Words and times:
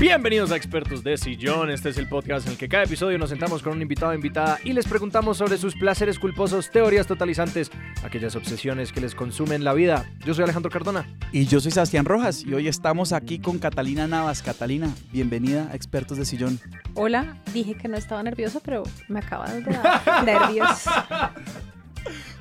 Bienvenidos 0.00 0.50
a 0.50 0.56
Expertos 0.56 1.04
de 1.04 1.16
Sillón. 1.16 1.70
Este 1.70 1.90
es 1.90 1.96
el 1.96 2.08
podcast 2.08 2.46
en 2.46 2.52
el 2.52 2.58
que 2.58 2.68
cada 2.68 2.82
episodio 2.82 3.18
nos 3.18 3.30
sentamos 3.30 3.62
con 3.62 3.74
un 3.74 3.82
invitado 3.82 4.10
o 4.10 4.14
invitada 4.14 4.58
y 4.64 4.72
les 4.72 4.86
preguntamos 4.88 5.36
sobre 5.36 5.56
sus 5.58 5.76
placeres 5.76 6.18
culposos, 6.18 6.70
teorías 6.72 7.06
totalizantes, 7.06 7.70
aquellas 8.04 8.34
obsesiones 8.34 8.92
que 8.92 9.00
les 9.00 9.14
consumen 9.14 9.62
la 9.62 9.72
vida. 9.74 10.04
Yo 10.26 10.34
soy 10.34 10.42
Alejandro 10.42 10.72
Cardona. 10.72 11.06
Y 11.30 11.46
yo 11.46 11.60
soy 11.60 11.70
Sebastián 11.70 12.04
Rojas 12.04 12.42
y 12.44 12.52
hoy 12.52 12.66
estamos 12.66 13.12
aquí 13.12 13.38
con 13.38 13.60
Catalina 13.60 14.08
Navas. 14.08 14.42
Catalina, 14.42 14.92
bienvenida 15.12 15.68
a 15.70 15.76
Expertos 15.76 16.18
de 16.18 16.24
Sillón. 16.24 16.58
Hola, 16.94 17.36
dije 17.54 17.74
que 17.74 17.86
no 17.86 17.96
estaba 17.96 18.24
nervioso, 18.24 18.60
pero 18.60 18.82
me 19.08 19.20
acaba 19.20 19.48
de 19.52 19.60
dar 19.62 20.24
nervios. 20.24 20.82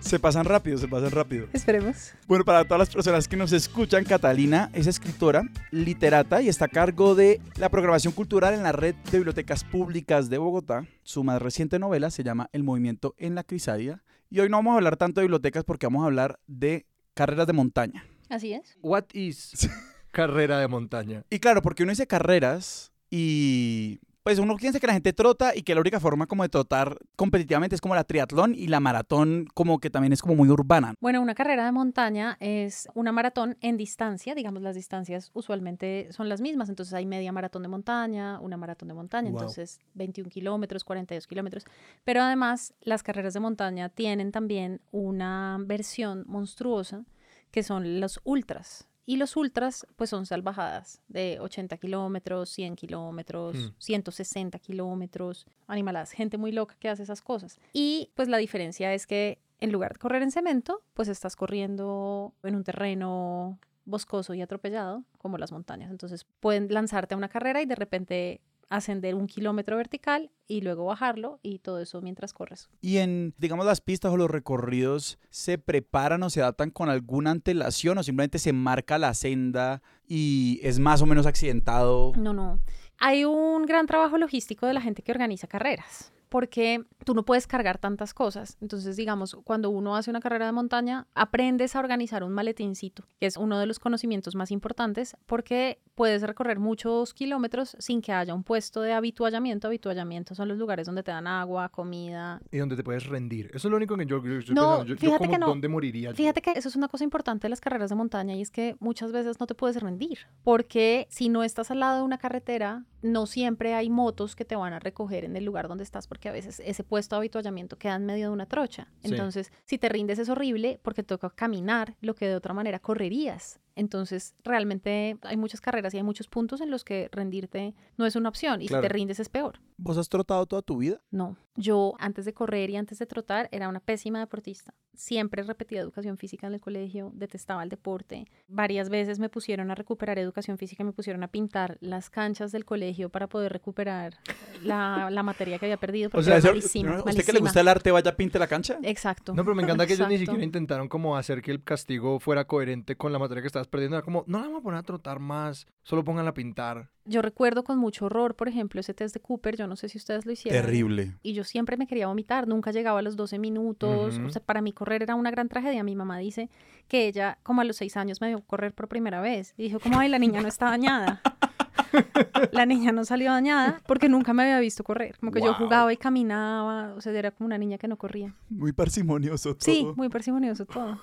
Se 0.02 0.20
pasan 0.20 0.46
rápido, 0.46 0.78
se 0.78 0.88
pasan 0.88 1.12
rápido. 1.12 1.48
Esperemos. 1.54 2.14
Bueno, 2.28 2.44
para 2.44 2.66
todas 2.66 2.80
las 2.80 2.90
personas 2.90 3.28
que 3.28 3.38
nos 3.38 3.54
escuchan, 3.54 4.04
Catalina 4.04 4.70
es 4.74 4.88
escritora, 4.88 5.44
literata 5.70 6.42
y 6.42 6.50
está 6.50 6.66
a 6.66 6.68
cargo 6.68 7.16
de 7.16 7.40
la 7.56 7.70
programación 7.70 8.12
cultural 8.12 8.54
en 8.54 8.64
la 8.64 8.72
red 8.72 8.96
de 9.12 9.20
bibliotecas 9.20 9.64
públicas 9.64 10.30
de 10.30 10.38
Bogotá. 10.38 10.86
Su 11.04 11.24
más 11.24 11.42
reciente 11.42 11.80
novela 11.80 12.10
se 12.10 12.24
llama 12.24 12.50
El 12.52 12.64
movimiento 12.64 13.16
en 13.18 13.36
la 13.36 13.44
crisálida. 13.44 14.04
Y 14.30 14.40
hoy 14.40 14.50
no 14.50 14.58
vamos 14.58 14.74
a 14.74 14.78
hablar 14.78 14.98
tanto 14.98 15.22
de 15.22 15.26
bibliotecas 15.26 15.64
porque 15.64 15.86
vamos 15.86 16.04
a 16.04 16.08
hablar 16.08 16.40
de 16.48 16.88
carreras 17.14 17.48
de 17.48 17.54
montaña. 17.54 18.06
Así 18.28 18.54
es. 18.54 18.78
What 18.82 19.06
is 19.14 19.70
carrera 20.12 20.60
de 20.60 20.68
montaña? 20.68 21.24
Y 21.30 21.40
claro, 21.40 21.62
porque 21.62 21.84
uno 21.84 21.92
dice 21.92 22.08
carreras 22.08 22.92
y 23.10 24.00
pues 24.24 24.40
uno 24.40 24.56
piensa 24.56 24.80
que 24.80 24.88
la 24.88 24.94
gente 24.94 25.14
trota 25.14 25.56
y 25.56 25.64
que 25.64 25.74
la 25.74 25.82
única 25.82 26.00
forma 26.00 26.28
como 26.28 26.44
de 26.44 26.50
trotar 26.50 26.98
competitivamente 27.16 27.76
es 27.76 27.82
como 27.82 27.96
la 27.96 28.04
triatlón 28.04 28.54
y 28.56 28.68
la 28.68 28.80
maratón 28.80 29.48
como 29.54 29.80
que 29.80 29.90
también 29.90 30.14
es 30.14 30.22
como 30.22 30.36
muy 30.36 30.50
urbana. 30.50 30.94
Bueno, 31.00 31.22
una 31.22 31.34
carrera 31.36 31.66
de 31.66 31.72
montaña 31.72 32.38
es 32.40 32.88
una 32.94 33.12
maratón 33.12 33.58
en 33.62 33.78
distancia, 33.78 34.36
digamos 34.36 34.62
las 34.62 34.76
distancias 34.76 35.32
usualmente 35.34 36.08
son 36.12 36.30
las 36.30 36.42
mismas, 36.42 36.70
entonces 36.70 36.94
hay 36.94 37.06
media 37.06 37.32
maratón 37.32 37.64
de 37.64 37.70
montaña, 37.70 38.40
una 38.40 38.58
maratón 38.58 38.88
de 38.90 38.94
montaña, 38.94 39.32
Wow. 39.32 39.40
entonces 39.40 39.80
21 39.96 40.30
kilómetros, 40.30 40.84
42 40.84 41.28
kilómetros, 41.28 41.66
pero 42.04 42.22
además 42.22 42.74
las 42.82 43.04
carreras 43.04 43.34
de 43.34 43.40
montaña 43.40 43.90
tienen 43.90 44.32
también 44.32 44.82
una 44.92 45.58
versión 45.66 46.26
monstruosa 46.28 47.06
que 47.50 47.64
son 47.64 48.00
los 48.00 48.20
ultras. 48.24 48.88
Y 49.06 49.18
los 49.18 49.36
ultras, 49.36 49.88
pues 49.96 50.10
son 50.10 50.26
salvajadas 50.26 51.02
de 51.08 51.40
80 51.40 51.78
kilómetros, 51.78 52.50
100 52.52 52.76
kilómetros, 52.76 53.56
Mm. 53.56 53.70
160 53.80 54.60
kilómetros, 54.60 55.46
animaladas, 55.68 56.12
gente 56.12 56.38
muy 56.38 56.52
loca 56.52 56.76
que 56.80 56.88
hace 56.90 57.04
esas 57.04 57.22
cosas. 57.22 57.60
Y 57.74 58.12
pues 58.16 58.28
la 58.30 58.38
diferencia 58.38 58.94
es 58.94 59.08
que 59.08 59.40
en 59.60 59.72
lugar 59.72 59.94
de 59.94 60.00
correr 60.00 60.22
en 60.24 60.32
cemento, 60.32 60.82
pues 60.94 61.08
estás 61.08 61.36
corriendo 61.36 62.34
en 62.44 62.56
un 62.56 62.64
terreno 62.64 63.60
boscoso 63.86 64.34
y 64.34 64.42
atropellado, 64.42 65.04
como 65.18 65.38
las 65.38 65.52
montañas. 65.52 65.90
Entonces 65.92 66.26
pueden 66.40 66.68
lanzarte 66.72 67.16
a 67.16 67.18
una 67.18 67.30
carrera 67.30 67.62
y 67.62 67.66
de 67.66 67.76
repente 67.76 68.42
ascender 68.72 69.16
un 69.16 69.28
kilómetro 69.28 69.76
vertical 69.76 70.32
y 70.48 70.62
luego 70.62 70.86
bajarlo 70.86 71.40
y 71.44 71.60
todo 71.60 71.80
eso 71.80 72.02
mientras 72.02 72.34
corres. 72.34 72.70
Y 72.82 72.98
en, 72.98 73.36
digamos, 73.38 73.66
las 73.66 73.82
pistas 73.82 74.12
o 74.12 74.18
los 74.18 74.32
recorridos, 74.32 75.20
¿se 75.30 75.58
preparan 75.58 76.24
o 76.24 76.30
se 76.30 76.42
adaptan 76.42 76.72
con 76.72 76.90
alguna 76.90 77.32
antelación 77.32 77.98
o 77.98 78.04
simplemente 78.04 78.40
se 78.40 78.54
marca 78.54 78.98
la 78.98 79.14
senda 79.14 79.82
y 80.08 80.60
es 80.64 80.80
más 80.80 81.02
o 81.02 81.06
menos 81.06 81.26
accidentado? 81.26 82.14
No, 82.16 82.34
no. 82.34 82.60
Hay 82.98 83.26
un 83.26 83.66
gran 83.66 83.88
trabajo 83.88 84.18
logístico 84.18 84.66
de 84.66 84.74
la 84.74 84.82
gente 84.82 85.02
que 85.02 85.12
organiza 85.12 85.48
carreras, 85.48 86.14
porque 86.32 86.86
tú 87.04 87.14
no 87.14 87.24
puedes 87.26 87.46
cargar 87.46 87.78
tantas 87.78 88.14
cosas. 88.14 88.58
Entonces, 88.62 88.96
digamos, 88.96 89.36
cuando 89.44 89.70
uno 89.70 89.98
hace 89.98 90.10
una 90.10 90.22
carrera 90.22 90.46
de 90.46 90.54
montaña, 90.54 91.06
aprendes 91.14 91.76
a 91.76 91.80
organizar 91.80 92.24
un 92.24 92.32
maletincito, 92.32 93.04
que 93.20 93.26
es 93.26 93.36
uno 93.36 93.60
de 93.60 93.66
los 93.66 93.80
conocimientos 93.80 94.34
más 94.34 94.50
importantes, 94.50 95.18
porque 95.26 95.82
puedes 95.94 96.22
recorrer 96.22 96.58
muchos 96.58 97.14
kilómetros 97.14 97.76
sin 97.80 98.02
que 98.02 98.14
haya 98.14 98.34
un 98.34 98.44
puesto 98.44 98.82
de 98.82 98.94
habituallamiento. 98.94 99.68
Habituallamiento 99.68 100.34
son 100.34 100.48
los 100.48 100.58
lugares 100.58 100.86
donde 100.86 101.04
te 101.04 101.12
dan 101.12 101.28
agua, 101.28 101.68
comida, 101.68 102.42
Y 102.50 102.60
donde 102.60 102.78
te 102.78 102.84
puedes 102.84 103.06
rendir. 103.08 103.48
Eso 103.54 103.68
es 103.68 103.72
lo 103.72 103.76
único 103.76 103.98
que 103.98 104.06
yo, 104.06 104.24
yo 104.24 104.38
estoy 104.38 104.56
No, 104.56 104.62
pensando. 104.78 104.86
Yo, 104.86 104.96
yo 104.96 105.00
fíjate 105.02 105.26
como 105.26 105.32
que 105.34 105.38
no. 105.40 105.48
dónde 105.48 105.68
moriría. 105.68 106.12
yo? 106.12 106.16
Fíjate 106.16 106.42
que 106.42 106.52
eso 106.52 106.70
es 106.70 106.78
una 106.78 106.88
cosa 106.88 107.04
importante 107.04 107.44
de 107.46 107.50
las 107.50 107.60
carreras 107.60 107.90
de 107.90 107.98
montaña 107.98 108.36
y 108.36 108.42
es 108.42 108.52
que 108.52 108.78
muchas 108.80 109.12
veces 109.12 109.38
no 109.42 109.48
te 109.48 109.54
puedes 109.54 109.82
rendir, 109.82 110.20
porque 110.44 111.08
si 111.10 111.28
no 111.28 111.44
estás 111.44 111.72
al 111.72 111.82
lado 111.82 111.98
de 111.98 112.04
una 112.04 112.18
carretera, 112.20 112.86
no 113.02 113.26
siempre 113.26 113.74
hay 113.74 113.90
motos 113.90 114.36
que 114.36 114.46
te 114.46 114.56
van 114.56 114.72
a 114.74 114.80
recoger 114.80 115.26
en 115.26 115.36
el 115.36 115.44
lugar 115.44 115.68
donde 115.68 115.84
estás, 115.84 116.08
porque 116.08 116.21
a 116.30 116.32
veces 116.32 116.62
ese 116.66 116.84
puesto 116.84 117.16
de 117.16 117.20
habituallamiento 117.20 117.78
queda 117.78 117.96
en 117.96 118.06
medio 118.06 118.28
de 118.28 118.34
una 118.34 118.46
trocha. 118.46 118.88
Sí. 119.02 119.12
Entonces, 119.12 119.52
si 119.66 119.78
te 119.78 119.90
rindes 119.90 120.20
es 120.20 120.30
horrible 120.30 120.80
porque 120.82 121.04
toca 121.04 121.30
caminar 121.30 121.96
lo 122.02 122.16
que 122.16 122.28
de 122.28 122.36
otra 122.36 122.54
manera 122.54 122.80
correrías. 122.80 123.60
Entonces, 123.82 124.36
realmente 124.44 125.18
hay 125.24 125.38
muchas 125.38 125.60
carreras 125.60 125.92
y 125.96 125.98
hay 125.98 126.04
muchos 126.04 126.28
puntos 126.28 126.62
en 126.62 126.70
los 126.70 126.84
que 126.84 127.10
rendirte 127.12 127.74
no 127.98 128.06
es 128.06 128.16
una 128.16 128.30
opción 128.30 128.62
y 128.62 128.68
Claro. 128.68 128.84
si 128.84 128.88
te 128.88 128.94
rindes 128.94 129.20
es 129.20 129.28
peor. 129.28 129.60
¿Vos 129.78 129.98
has 129.98 130.08
trotado 130.08 130.46
toda 130.46 130.62
tu 130.62 130.78
vida? 130.78 131.02
No, 131.10 131.36
yo 131.56 131.96
antes 131.98 132.26
de 132.26 132.34
correr 132.34 132.70
y 132.70 132.76
antes 132.76 133.00
de 133.00 133.08
trotar 133.08 133.50
era 133.52 133.68
una 133.68 133.80
pésima 133.80 134.20
deportista. 134.20 134.76
Siempre 134.94 135.42
repetía 135.42 135.80
educación 135.82 136.18
física 136.18 136.46
en 136.46 136.54
el 136.54 136.62
colegio, 136.62 137.12
detestaba 137.16 137.64
el 137.64 137.70
deporte. 137.70 138.28
Varias 138.48 138.90
veces 138.90 139.18
me 139.18 139.30
pusieron 139.30 139.72
a 139.72 139.76
recuperar 139.76 140.20
educación 140.20 140.60
física 140.60 140.84
y 140.84 140.86
me 140.86 140.92
pusieron 140.94 141.24
a 141.24 141.30
pintar 141.30 141.78
las 141.82 142.12
canchas 142.12 142.52
del 142.52 142.66
colegio 142.66 143.10
para 143.10 143.28
poder 143.28 143.52
recuperar 143.52 144.14
la, 144.62 145.10
la 145.10 145.24
materia 145.24 145.58
que 145.58 145.66
había 145.66 145.78
perdido. 145.78 146.12
Porque 146.12 146.26
sea, 146.26 146.34
era 146.36 146.40
eso- 146.40 146.50
malísima, 146.50 146.98
¿Usted 147.00 147.04
que 147.06 147.10
le 147.10 147.16
malísima. 147.16 147.40
gusta 147.40 147.62
el 147.62 147.68
arte 147.70 147.90
vaya 147.92 148.16
pinte 148.16 148.38
la 148.38 148.48
cancha? 148.48 148.78
Exacto. 148.84 149.34
No, 149.34 149.44
pero 149.44 149.56
me 149.56 149.64
encanta 149.64 149.88
que 149.88 149.94
ellos 149.94 150.08
ni 150.08 150.16
Exacto. 150.16 150.32
siquiera 150.34 150.46
intentaron 150.46 150.88
como 150.90 151.18
hacer 151.18 151.42
que 151.42 151.50
el 151.50 151.64
castigo 151.64 152.20
fuera 152.20 152.46
coherente 152.46 152.96
con 152.96 153.12
la 153.12 153.18
materia 153.18 153.42
que 153.42 153.48
estabas 153.48 153.68
perdiendo. 153.72 153.98
Era 153.98 154.06
como, 154.06 154.24
no 154.28 154.38
la 154.40 154.46
vamos 154.46 154.60
a 154.60 154.64
poner 154.64 154.80
a 154.80 154.84
trotar 154.84 155.20
más, 155.20 155.66
solo 155.82 156.04
pónganla 156.04 156.30
a 156.30 156.34
pintar. 156.36 156.90
Yo 157.06 157.24
recuerdo 157.24 157.64
con 157.64 157.80
mucho 157.80 158.06
horror, 158.06 158.36
por 158.36 158.48
ejemplo, 158.48 158.80
ese 158.80 158.94
test 158.94 159.16
de 159.16 159.20
Cooper. 159.20 159.56
Yo 159.58 159.66
no 159.66 159.76
sé 159.76 159.90
si 159.90 159.98
ustedes 159.98 160.28
lo 160.28 160.32
hicieron. 160.32 160.62
Terrible. 160.62 161.18
y 161.24 161.34
yo 161.34 161.44
siempre 161.44 161.76
me 161.78 161.88
quería 161.88 162.06
vomitar, 162.06 162.48
nunca 162.48 162.72
llegaba 162.72 163.00
a 163.00 163.02
los 163.02 163.16
12 163.16 163.40
minutos, 163.40 164.18
Ujú. 164.20 164.28
o 164.28 164.30
sea, 164.30 164.44
para 164.44 164.62
mí 164.62 164.72
correr 164.72 165.02
era 165.02 165.16
una 165.16 165.32
gran 165.32 165.50
tragedia. 165.50 165.84
Mi 165.84 165.96
mamá 165.96 166.20
dice 166.20 166.50
que 166.88 167.08
ella, 167.08 167.40
como 167.42 167.62
a 167.62 167.64
los 167.64 167.78
6 167.78 167.98
años, 167.98 168.22
me 168.22 168.28
vio 168.28 168.42
correr 168.42 168.74
por 168.76 168.88
primera 168.88 169.20
vez 169.22 169.56
y 169.58 169.64
dijo, 169.64 169.80
como, 169.80 169.98
ay, 170.00 170.10
la 170.10 170.20
niña 170.20 170.42
no 170.42 170.48
está 170.48 170.66
dañada. 170.70 171.22
la 172.52 172.66
niña 172.66 172.92
no 172.92 173.04
salió 173.06 173.32
dañada 173.32 173.82
porque 173.88 174.08
nunca 174.10 174.34
me 174.34 174.44
había 174.44 174.60
visto 174.60 174.84
correr, 174.84 175.18
como 175.20 175.32
que 175.32 175.40
yo 175.42 175.48
Wow. 175.48 175.56
jugaba 175.56 175.92
y 175.94 175.98
caminaba, 175.98 176.94
o 176.94 177.02
sea, 177.02 177.12
era 177.14 177.32
como 177.32 177.48
una 177.48 177.58
niña 177.58 177.78
que 177.78 177.88
no 177.88 177.98
corría. 177.98 178.34
Muy 178.50 178.72
parsimonioso 178.72 179.56
todo. 179.56 179.66
Sí, 179.66 179.88
muy 179.96 180.08
parsimonioso 180.10 180.66
todo. 180.66 181.00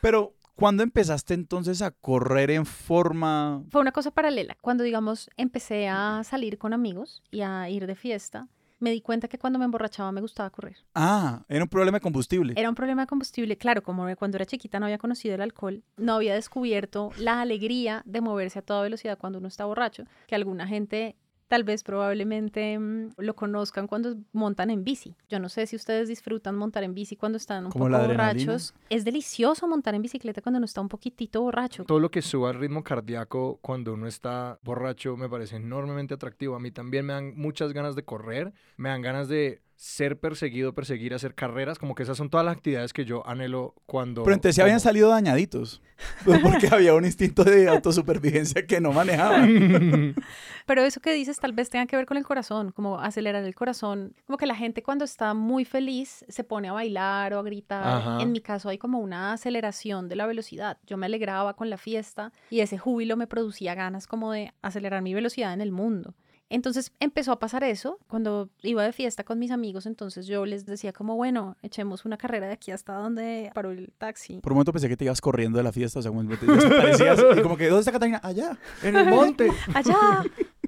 Pero, 0.00 0.34
¿cuándo 0.56 0.82
empezaste 0.82 1.34
entonces 1.34 1.82
a 1.82 1.92
correr 1.92 2.50
en 2.50 2.66
forma? 2.66 3.62
Fue 3.70 3.80
una 3.80 3.92
cosa 3.92 4.10
paralela. 4.10 4.56
Cuando, 4.60 4.82
digamos, 4.82 5.30
empecé 5.36 5.88
a 5.88 6.22
salir 6.24 6.58
con 6.58 6.72
amigos 6.72 7.22
y 7.30 7.42
a 7.42 7.68
ir 7.70 7.86
de 7.86 7.94
fiesta, 7.94 8.48
me 8.78 8.90
di 8.90 9.00
cuenta 9.00 9.28
que 9.28 9.38
cuando 9.38 9.58
me 9.58 9.64
emborrachaba 9.64 10.12
me 10.12 10.20
gustaba 10.20 10.50
correr. 10.50 10.76
Ah, 10.94 11.44
era 11.48 11.64
un 11.64 11.68
problema 11.68 11.96
de 11.96 12.02
combustible. 12.02 12.54
Era 12.56 12.68
un 12.68 12.74
problema 12.74 13.02
de 13.02 13.06
combustible, 13.06 13.56
claro, 13.56 13.82
como 13.82 14.04
cuando 14.16 14.36
era 14.36 14.46
chiquita 14.46 14.80
no 14.80 14.86
había 14.86 14.98
conocido 14.98 15.34
el 15.34 15.40
alcohol, 15.40 15.82
no 15.96 16.14
había 16.14 16.34
descubierto 16.34 17.10
la 17.18 17.40
alegría 17.40 18.02
de 18.04 18.20
moverse 18.20 18.58
a 18.58 18.62
toda 18.62 18.82
velocidad 18.82 19.18
cuando 19.18 19.38
uno 19.38 19.48
está 19.48 19.64
borracho, 19.64 20.04
que 20.26 20.34
alguna 20.34 20.66
gente 20.66 21.16
tal 21.48 21.64
vez 21.64 21.82
probablemente 21.82 22.78
mm, 22.78 23.12
lo 23.18 23.34
conozcan 23.34 23.86
cuando 23.86 24.16
montan 24.32 24.70
en 24.70 24.84
bici. 24.84 25.16
Yo 25.28 25.38
no 25.38 25.48
sé 25.48 25.66
si 25.66 25.76
ustedes 25.76 26.08
disfrutan 26.08 26.56
montar 26.56 26.84
en 26.84 26.94
bici 26.94 27.16
cuando 27.16 27.38
están 27.38 27.66
un 27.66 27.72
Como 27.72 27.86
poco 27.86 28.06
borrachos. 28.06 28.74
Es 28.90 29.04
delicioso 29.04 29.68
montar 29.68 29.94
en 29.94 30.02
bicicleta 30.02 30.42
cuando 30.42 30.58
uno 30.58 30.66
está 30.66 30.80
un 30.80 30.88
poquitito 30.88 31.42
borracho. 31.42 31.84
Todo 31.84 32.00
lo 32.00 32.10
que 32.10 32.22
suba 32.22 32.50
el 32.50 32.58
ritmo 32.58 32.82
cardíaco 32.82 33.58
cuando 33.62 33.94
uno 33.94 34.06
está 34.06 34.58
borracho 34.62 35.16
me 35.16 35.28
parece 35.28 35.56
enormemente 35.56 36.14
atractivo. 36.14 36.56
A 36.56 36.60
mí 36.60 36.70
también 36.70 37.06
me 37.06 37.12
dan 37.12 37.34
muchas 37.36 37.72
ganas 37.72 37.96
de 37.96 38.04
correr, 38.04 38.52
me 38.76 38.88
dan 38.88 39.02
ganas 39.02 39.28
de 39.28 39.62
ser 39.76 40.18
perseguido, 40.18 40.74
perseguir, 40.74 41.12
hacer 41.12 41.34
carreras, 41.34 41.78
como 41.78 41.94
que 41.94 42.02
esas 42.02 42.16
son 42.16 42.30
todas 42.30 42.46
las 42.46 42.56
actividades 42.56 42.92
que 42.92 43.04
yo 43.04 43.26
anhelo 43.26 43.74
cuando... 43.84 44.24
Pero 44.24 44.34
entonces 44.34 44.58
habían 44.62 44.80
salido 44.80 45.10
dañaditos. 45.10 45.82
Pues 46.24 46.40
Porque 46.40 46.68
había 46.70 46.94
un 46.94 47.04
instinto 47.04 47.44
de 47.44 47.68
autosupervivencia 47.68 48.66
que 48.66 48.80
no 48.80 48.92
manejaban. 48.92 50.14
Pero 50.66 50.82
eso 50.82 51.00
que 51.00 51.12
dices 51.12 51.38
tal 51.38 51.52
vez 51.52 51.70
tenga 51.70 51.86
que 51.86 51.96
ver 51.96 52.06
con 52.06 52.16
el 52.16 52.24
corazón, 52.24 52.72
como 52.72 52.98
acelerar 52.98 53.44
el 53.44 53.54
corazón. 53.54 54.14
Como 54.26 54.38
que 54.38 54.46
la 54.46 54.54
gente 54.54 54.82
cuando 54.82 55.04
está 55.04 55.34
muy 55.34 55.64
feliz 55.64 56.24
se 56.28 56.44
pone 56.44 56.68
a 56.68 56.72
bailar 56.72 57.34
o 57.34 57.38
a 57.38 57.42
gritar. 57.42 57.86
Ajá. 57.86 58.22
En 58.22 58.32
mi 58.32 58.40
caso 58.40 58.68
hay 58.68 58.78
como 58.78 58.98
una 58.98 59.32
aceleración 59.32 60.08
de 60.08 60.16
la 60.16 60.26
velocidad. 60.26 60.78
Yo 60.86 60.96
me 60.96 61.06
alegraba 61.06 61.54
con 61.54 61.70
la 61.70 61.78
fiesta 61.78 62.32
y 62.50 62.60
ese 62.60 62.78
júbilo 62.78 63.16
me 63.16 63.26
producía 63.26 63.74
ganas 63.74 64.06
como 64.06 64.32
de 64.32 64.52
acelerar 64.62 65.02
mi 65.02 65.14
velocidad 65.14 65.52
en 65.52 65.60
el 65.60 65.72
mundo. 65.72 66.14
Entonces 66.48 66.92
empezó 67.00 67.32
a 67.32 67.38
pasar 67.38 67.64
eso 67.64 67.98
cuando 68.06 68.48
iba 68.62 68.84
de 68.84 68.92
fiesta 68.92 69.24
con 69.24 69.38
mis 69.38 69.50
amigos, 69.50 69.86
entonces 69.86 70.26
yo 70.26 70.46
les 70.46 70.64
decía 70.64 70.92
como, 70.92 71.16
bueno, 71.16 71.56
echemos 71.62 72.04
una 72.04 72.16
carrera 72.16 72.46
de 72.46 72.52
aquí 72.52 72.70
hasta 72.70 72.94
donde 72.94 73.50
paró 73.54 73.72
el 73.72 73.92
taxi. 73.98 74.38
Por 74.40 74.52
un 74.52 74.56
momento 74.56 74.72
pensé 74.72 74.88
que 74.88 74.96
te 74.96 75.04
ibas 75.04 75.20
corriendo 75.20 75.58
de 75.58 75.64
la 75.64 75.72
fiesta, 75.72 75.98
o 75.98 76.02
sea, 76.02 76.10
como 76.12 76.24
te 76.36 76.46
desaparecías 76.46 77.20
y 77.36 77.42
como 77.42 77.56
que, 77.56 77.66
¿dónde 77.68 77.80
está 77.80 77.92
Catalina? 77.92 78.20
Allá. 78.22 78.56
En 78.82 78.96
el 78.96 79.06
monte. 79.10 79.50
Allá. 79.74 80.22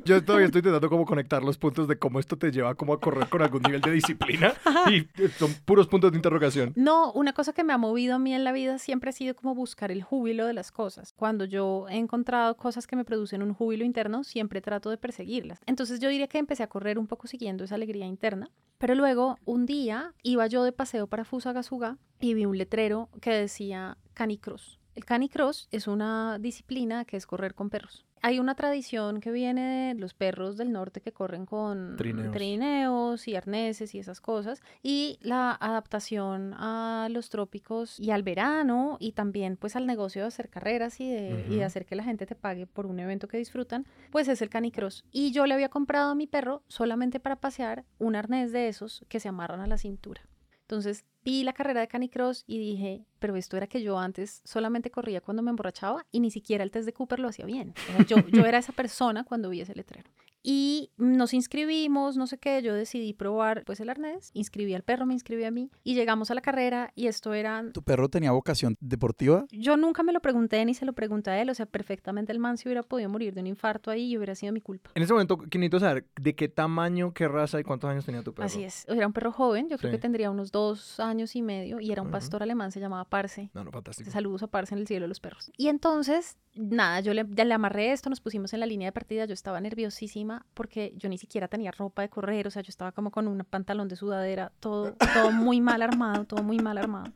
Yo 0.05 0.25
todavía 0.25 0.47
estoy 0.47 0.61
intentando 0.61 0.89
cómo 0.89 1.05
conectar 1.05 1.43
los 1.43 1.59
puntos 1.59 1.89
de 1.89 1.99
cómo 1.99 2.21
esto 2.21 2.37
te 2.37 2.51
lleva 2.51 2.75
como 2.75 2.93
a 2.93 3.01
correr 3.01 3.29
con 3.29 3.43
algún 3.43 3.63
nivel 3.63 3.81
de 3.81 3.91
disciplina 3.93 4.55
y 4.91 5.09
eh, 5.23 5.29
son 5.37 5.53
puros 5.65 5.87
puntos 5.87 6.13
de 6.13 6.17
interrogación. 6.17 6.73
No, 6.77 7.13
una 7.13 7.33
cosa 7.33 7.53
que 7.53 7.65
me 7.65 7.73
ha 7.73 7.79
movido 7.79 8.15
a 8.15 8.19
mí 8.19 8.35
en 8.35 8.45
la 8.45 8.53
vida 8.53 8.79
siempre 8.79 9.11
ha 9.11 9.13
sido 9.13 9.35
como 9.35 9.55
buscar 9.55 9.91
el 9.91 10.03
júbilo 10.03 10.47
de 10.47 10.53
las 10.53 10.73
cosas. 10.73 11.13
Cuando 11.13 11.45
yo 11.45 11.87
he 11.89 11.97
encontrado 11.97 12.57
cosas 12.57 12.87
que 12.87 12.97
me 12.97 13.05
producen 13.05 13.43
un 13.43 13.55
júbilo 13.55 13.85
interno, 13.85 14.25
siempre 14.25 14.61
trato 14.61 14.91
de 14.91 14.99
perseguirlas. 14.99 15.61
Entonces 15.67 16.01
yo 16.01 16.09
diría 16.09 16.29
que 16.29 16.39
empecé 16.39 16.63
a 16.63 16.69
correr 16.69 16.99
un 16.99 17.07
poco 17.07 17.27
siguiendo 17.27 17.65
esa 17.65 17.75
alegría 17.75 18.07
interna, 18.07 18.51
pero 18.79 18.95
luego 18.95 19.39
un 19.45 19.67
día 19.67 20.15
iba 20.23 20.47
yo 20.47 20.63
de 20.65 20.73
paseo 20.73 21.07
para 21.07 21.25
Fusagasugá 21.25 21.99
y 22.21 22.35
vi 22.35 22.47
un 22.47 22.59
letrero 22.59 23.09
que 23.21 23.31
decía 23.31 23.97
canicross. 24.15 24.78
El 24.99 25.05
canicross 25.05 25.69
es 25.71 25.87
una 25.87 26.41
disciplina 26.41 27.05
que 27.05 27.17
es 27.17 27.25
correr 27.25 27.55
con 27.55 27.71
perros. 27.71 28.05
Hay 28.21 28.41
una 28.41 28.57
tradición 28.57 29.21
que 29.21 29.31
viene 29.31 29.95
de 29.95 30.01
los 30.01 30.13
perros 30.13 30.57
del 30.57 30.73
norte 30.73 31.01
que 31.01 31.13
corren 31.13 31.47
con 31.47 31.97
Trineos. 31.97 32.33
trineos 32.33 33.29
y 33.29 33.37
arneses 33.37 33.95
y 33.95 34.01
esas 34.01 34.21
cosas. 34.21 34.61
Y 34.83 35.21
la 35.23 35.53
adaptación 35.53 36.53
a 36.55 37.07
los 37.13 37.29
trópicos 37.31 38.01
y 38.01 38.11
al 38.11 38.25
verano 38.25 38.97
y 38.99 39.13
también 39.13 39.57
pues 39.57 39.77
al 39.77 39.87
negocio 39.87 40.23
de 40.23 40.27
hacer 40.27 40.49
carreras 40.49 40.99
y 40.99 41.09
de, 41.09 41.47
y 41.49 41.55
de 41.55 41.65
hacer 41.65 41.87
que 41.87 41.95
la 41.95 42.03
gente 42.03 42.27
te 42.27 42.35
pague 42.35 42.67
por 42.67 42.85
un 42.85 42.99
evento 42.99 43.29
que 43.29 43.39
disfrutan, 43.39 43.87
pues 44.11 44.27
es 44.27 44.43
el 44.43 44.51
canicross. 44.51 45.05
Y 45.13 45.31
yo 45.31 45.47
le 45.47 45.55
había 45.55 45.69
comprado 45.69 46.11
a 46.11 46.17
mi 46.17 46.27
perro 46.27 46.65
solamente 46.67 47.21
para 47.21 47.37
pasear 47.37 47.85
un 48.01 48.17
arnés 48.17 48.51
de 48.51 48.67
esos 48.67 49.05
que 49.09 49.21
se 49.21 49.29
amarran 49.29 49.61
a 49.61 49.69
la 49.69 49.79
cintura. 49.79 50.23
Entonces 50.69 51.07
vi 51.25 51.45
la 51.45 51.55
carrera 51.55 51.81
de 51.81 51.89
canicross 51.89 52.45
y 52.47 52.59
dije, 52.59 53.07
pero 53.21 53.37
esto 53.37 53.57
era 53.57 53.67
que 53.67 53.81
yo 53.81 53.99
antes 53.99 54.43
solamente 54.45 54.91
corría 54.91 55.23
cuando 55.23 55.43
me 55.43 55.49
emborrachaba 55.49 56.05
y 56.13 56.21
ni 56.21 56.31
siquiera 56.31 56.63
el 56.63 56.71
test 56.71 56.85
de 56.85 56.93
Cooper 56.93 57.21
lo 57.21 57.29
hacía 57.29 57.47
bien. 57.47 57.73
O 57.89 57.97
sea, 57.97 58.05
yo, 58.05 58.19
yo 58.29 58.45
era 58.45 58.59
esa 58.59 58.75
persona 58.75 59.25
cuando 59.25 59.49
vi 59.49 59.63
ese 59.63 59.75
letrero. 59.75 60.11
Y 60.51 60.93
nos 60.97 61.35
inscribimos, 61.35 62.17
no 62.17 62.27
sé 62.27 62.39
qué, 62.39 62.63
yo 62.63 62.73
decidí 62.73 63.13
probar 63.13 63.65
pues 63.67 63.81
el 63.81 63.91
arnés, 63.91 64.31
inscribí 64.33 64.73
al 64.73 64.83
perro, 64.83 65.05
me 65.05 65.13
inscribí 65.13 65.45
a 65.45 65.51
mí 65.51 65.71
y 65.85 65.95
llegamos 65.95 66.31
a 66.31 66.35
la 66.35 66.41
carrera 66.41 66.91
y 66.95 67.07
esto 67.09 67.35
eran... 67.35 67.75
¿Tu 67.75 67.83
perro 67.83 68.09
tenía 68.09 68.33
vocación 68.33 68.75
deportiva? 68.81 69.45
Yo 69.51 69.77
nunca 69.77 70.03
me 70.03 70.11
lo 70.15 70.21
pregunté 70.21 70.65
ni 70.65 70.73
se 70.73 70.87
lo 70.87 70.95
pregunté 70.95 71.33
a 71.33 71.43
él, 71.43 71.51
o 71.51 71.55
sea, 71.55 71.67
perfectamente 71.67 72.33
el 72.33 72.39
man 72.39 72.57
se 72.57 72.67
hubiera 72.67 72.83
podido 72.83 73.11
morir 73.11 73.35
de 73.35 73.43
un 73.43 73.47
infarto 73.47 73.91
ahí 73.91 74.13
y 74.13 74.17
hubiera 74.17 74.35
sido 74.35 74.55
mi 74.55 74.63
culpa. 74.63 74.91
En 74.95 75.03
ese 75.03 75.13
momento, 75.13 75.37
necesito 75.37 75.81
saber 75.81 76.07
de 76.19 76.35
qué 76.35 76.49
tamaño, 76.49 77.13
qué 77.13 77.29
raza 77.29 77.61
y 77.61 77.63
cuántos 77.65 77.91
años 77.91 78.07
tenía 78.07 78.23
tu 78.23 78.33
perro. 78.33 78.47
Así 78.47 78.65
es, 78.65 78.87
era 78.89 79.07
un 79.07 79.13
perro 79.13 79.33
joven, 79.33 79.69
yo 79.69 79.77
creo 79.77 79.91
Sí. 79.91 79.97
que 79.99 80.01
tendría 80.01 80.31
unos 80.31 80.51
dos 80.51 80.99
años 80.99 81.37
y 81.37 81.43
medio 81.43 81.79
y 81.79 81.93
era 81.93 82.01
un 82.01 82.11
pastor 82.11 82.43
alemán, 82.43 82.73
se 82.73 82.81
llamaba 82.81 83.05
Parse. 83.05 83.51
No, 83.53 83.65
no, 83.65 83.71
fantástico. 83.71 84.11
Saludos 84.11 84.43
a 84.45 84.47
Parse 84.47 84.75
en 84.75 84.81
el 84.81 84.87
cielo 84.87 85.05
de 85.05 85.09
los 85.09 85.21
perros. 85.21 85.53
Y 85.59 85.69
entonces, 85.69 86.39
nada, 86.55 87.01
yo 87.01 87.13
le, 87.13 87.27
ya 87.29 87.45
le 87.45 87.53
amarré 87.53 87.93
esto, 87.93 88.09
nos 88.09 88.23
pusimos 88.23 88.55
en 88.55 88.61
la 88.61 88.67
línea 88.67 88.89
de 88.89 88.93
partida, 88.93 89.27
yo 89.27 89.35
estaba 89.35 89.61
nerviosísima 89.61 90.38
porque 90.55 90.93
yo 90.97 91.09
ni 91.09 91.19
siquiera 91.19 91.49
tenía 91.49 91.71
ropa 91.71 92.03
de 92.03 92.09
correr, 92.09 92.47
o 92.47 92.51
sea, 92.51 92.63
yo 92.63 92.71
estaba 92.71 92.93
como 92.93 93.11
con 93.11 93.29
un 93.29 93.39
pantalón 93.49 93.89
de 93.89 93.97
sudadera, 93.97 94.53
todo, 94.61 94.97
todo 95.13 95.33
muy 95.33 95.61
mal 95.61 95.83
armado, 95.83 96.25
todo 96.25 96.43
muy 96.43 96.59
mal 96.59 96.79
armado. 96.79 97.13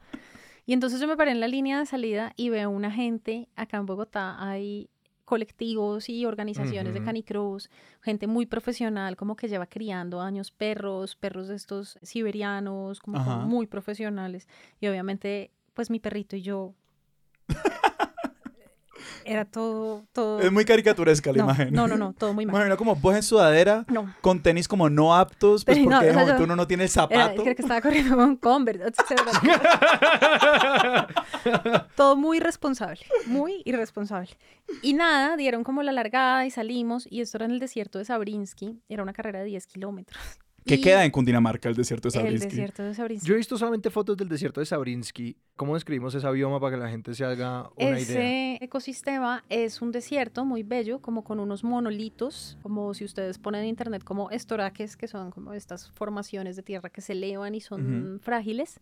Y 0.67 0.73
entonces 0.73 1.01
yo 1.01 1.09
me 1.09 1.17
paré 1.17 1.33
en 1.33 1.41
la 1.41 1.49
línea 1.49 1.79
de 1.79 1.87
salida 1.87 2.33
y 2.37 2.49
veo 2.51 2.71
una 2.71 2.91
gente, 2.91 3.49
acá 3.57 3.79
en 3.79 3.87
Bogotá 3.87 4.37
hay 4.39 4.89
colectivos 5.25 6.09
y 6.09 6.27
organizaciones 6.27 6.93
de 6.93 7.01
Ujú. 7.01 7.07
canicross, 7.07 7.71
gente 8.03 8.27
muy 8.27 8.47
profesional, 8.47 9.17
como 9.17 9.35
que 9.35 9.49
lleva 9.49 9.67
criando 9.67 10.21
años 10.21 10.51
perros, 10.51 11.17
perros 11.17 11.49
de 11.49 11.57
estos 11.57 11.99
siberianos, 12.03 13.01
como, 13.01 13.41
muy 13.41 13.67
profesionales. 13.67 14.47
Y 14.81 14.89
obviamente, 14.89 15.51
pues 15.75 15.91
mi 15.91 16.01
perrito 16.01 16.37
y 16.37 16.43
yo. 16.43 16.75
Era 19.25 19.45
todo, 19.45 20.05
todo. 20.13 20.41
Es 20.41 20.53
muy 20.53 20.65
caricaturesca 20.65 21.33
la 21.33 21.39
no, 21.39 21.45
imagen. 21.45 21.73
no, 21.73 21.89
no, 21.89 21.97
no, 21.97 22.13
todo 22.13 22.35
muy 22.35 22.45
mal. 22.47 22.53
Bueno, 22.53 22.67
era 22.67 22.77
como 22.77 22.95
vos 22.97 23.15
en 23.17 23.23
sudadera, 23.23 23.85
No, 23.89 24.15
con 24.21 24.43
tenis 24.43 24.69
como 24.69 24.91
no 24.91 25.15
aptos, 25.17 25.65
pues 25.65 25.79
no, 25.79 25.85
porque 25.91 26.07
de 26.07 26.11
o 26.11 26.15
sea, 26.27 26.39
yo- 26.39 26.45
uno 26.45 26.57
no 26.57 26.67
tiene 26.67 26.85
el 26.85 26.91
era, 26.91 26.95
zapato. 26.95 27.43
creo 27.43 27.57
que 27.57 27.63
estaba 27.63 27.81
corriendo 27.81 28.17
con 28.17 28.37
Converse. 28.37 28.93
todo 31.97 32.17
muy 32.17 32.39
irresponsable, 32.39 33.01
muy 33.27 33.63
irresponsable. 33.65 34.31
Y 34.83 34.95
nada, 34.95 35.37
dieron 35.37 35.65
como 35.65 35.83
la 35.83 35.93
largada 35.93 36.47
y 36.47 36.51
salimos. 36.51 37.07
Y 37.11 37.21
esto 37.21 37.39
era 37.39 37.47
en 37.47 37.53
el 37.53 37.59
desierto 37.61 37.99
de 37.99 38.05
Sabrinsky. 38.05 38.81
Era 38.89 39.03
una 39.03 39.13
carrera 39.13 39.41
de 39.41 39.47
10 39.47 39.67
kilómetros. 39.67 40.21
¿Qué 40.65 40.75
Y 40.75 40.81
queda 40.81 41.05
en 41.05 41.11
Cundinamarca, 41.11 41.69
el 41.69 41.75
desierto 41.75 42.09
de 42.09 42.19
El 42.19 42.23
Sabrinsky? 42.25 42.49
desierto 42.51 42.83
de 42.83 42.95
Sabrinsky. 42.95 43.27
Yo 43.27 43.35
he 43.35 43.37
visto 43.37 43.59
solamente 43.59 43.91
fotos 43.91 44.17
del 44.17 44.29
desierto 44.29 44.61
de 44.61 44.67
Sabrinsky. 44.67 45.37
¿Cómo 45.57 45.75
describimos 45.75 46.15
ese 46.15 46.31
bioma 46.31 46.61
para 46.61 46.77
que 46.77 46.83
la 46.83 46.89
gente 46.89 47.15
se 47.15 47.25
haga 47.25 47.71
una 47.77 47.99
Ese 47.99 48.13
idea? 48.13 48.59
ecosistema 48.61 49.45
es 49.49 49.83
un 49.83 49.93
desierto 49.93 50.45
muy 50.45 50.63
bello, 50.63 51.01
como 51.01 51.25
con 51.25 51.41
unos 51.41 51.65
monolitos, 51.65 52.59
como 52.63 52.95
si 52.95 53.05
ustedes 53.05 53.39
ponen 53.39 53.63
en 53.63 53.69
internet 53.69 54.05
como 54.05 54.31
estoraques, 54.31 54.97
que 54.97 55.09
son 55.09 55.31
como 55.31 55.53
estas 55.53 55.91
formaciones 55.91 56.57
de 56.57 56.63
tierra 56.63 56.91
que 56.91 57.01
se 57.01 57.13
elevan 57.13 57.55
y 57.55 57.61
son 57.61 58.21
frágiles, 58.23 58.79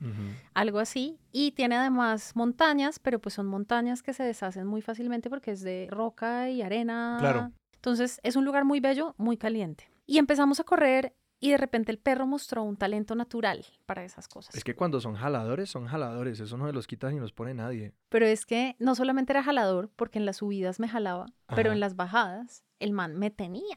algo 0.55 0.79
así. 0.79 1.19
Y 1.33 1.53
tiene 1.53 1.77
además 1.77 2.33
montañas, 2.35 2.99
pero 2.99 3.19
pues 3.21 3.35
son 3.35 3.47
montañas 3.47 4.03
que 4.03 4.13
se 4.13 4.23
deshacen 4.23 4.67
muy 4.67 4.83
fácilmente 4.83 5.31
porque 5.31 5.53
es 5.53 5.63
de 5.63 5.89
roca 5.91 6.51
y 6.51 6.63
arena. 6.63 7.17
Claro. 7.21 7.53
Entonces 7.75 8.21
es 8.23 8.37
un 8.37 8.45
lugar 8.45 8.65
muy 8.65 8.81
bello, 8.81 9.15
muy 9.17 9.37
caliente. 9.37 9.91
Y 10.07 10.19
empezamos 10.19 10.59
a 10.61 10.65
correr 10.65 11.15
y 11.41 11.51
de 11.51 11.57
repente 11.57 11.91
el 11.91 11.99
perro 11.99 12.27
mostró 12.27 12.63
un 12.63 12.77
talento 12.77 13.15
natural 13.15 13.65
para 13.87 14.05
esas 14.05 14.29
cosas. 14.29 14.55
Es 14.55 14.63
que 14.63 14.77
cuando 14.77 15.01
son 15.01 15.15
jaladores, 15.17 15.71
son 15.71 15.87
jaladores. 15.87 16.39
Eso 16.39 16.57
no 16.59 16.67
se 16.67 16.73
los 16.75 16.87
quita 16.87 17.11
ni 17.11 17.19
los 17.19 17.33
pone 17.33 17.55
nadie. 17.55 17.93
Pero 18.11 18.27
es 18.27 18.45
que 18.47 18.77
no 18.79 18.95
solamente 18.95 19.33
era 19.33 19.43
jalador, 19.43 19.91
porque 19.97 20.19
en 20.19 20.27
las 20.27 20.37
subidas 20.37 20.79
me 20.81 20.89
jalaba, 20.89 21.27
pero 21.57 21.73
en 21.73 21.81
las 21.81 21.97
bajadas 21.97 22.63
el 22.79 22.93
man 22.93 23.17
me 23.17 23.31
tenía. 23.31 23.77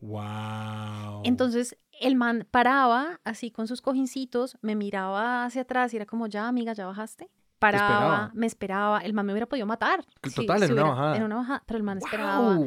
¡Wow! 0.00 1.22
Entonces 1.24 1.76
el 2.00 2.14
man 2.16 2.46
paraba 2.50 3.20
así 3.24 3.50
con 3.50 3.66
sus 3.66 3.80
cojincitos, 3.82 4.56
me 4.62 4.76
miraba 4.76 5.44
hacia 5.44 5.62
atrás 5.62 5.92
y 5.92 5.96
era 5.96 6.06
como, 6.06 6.26
ya 6.28 6.46
amiga, 6.48 6.72
ya 6.72 6.86
bajaste. 6.86 7.28
Paraba, 7.58 7.88
esperaba. 7.88 8.30
me 8.34 8.46
esperaba, 8.46 8.98
el 9.00 9.12
man 9.14 9.26
me 9.26 9.32
hubiera 9.32 9.46
podido 9.48 9.66
matar. 9.66 10.04
Si- 10.22 10.32
total, 10.32 10.58
si 10.60 10.66
en 10.66 10.72
una 10.72 10.82
hubiera- 10.82 10.90
bajada. 10.96 11.16
En 11.16 11.22
una 11.24 11.36
bajada, 11.36 11.62
pero 11.66 11.76
el 11.78 11.82
man 11.82 11.98
esperaba. 11.98 12.58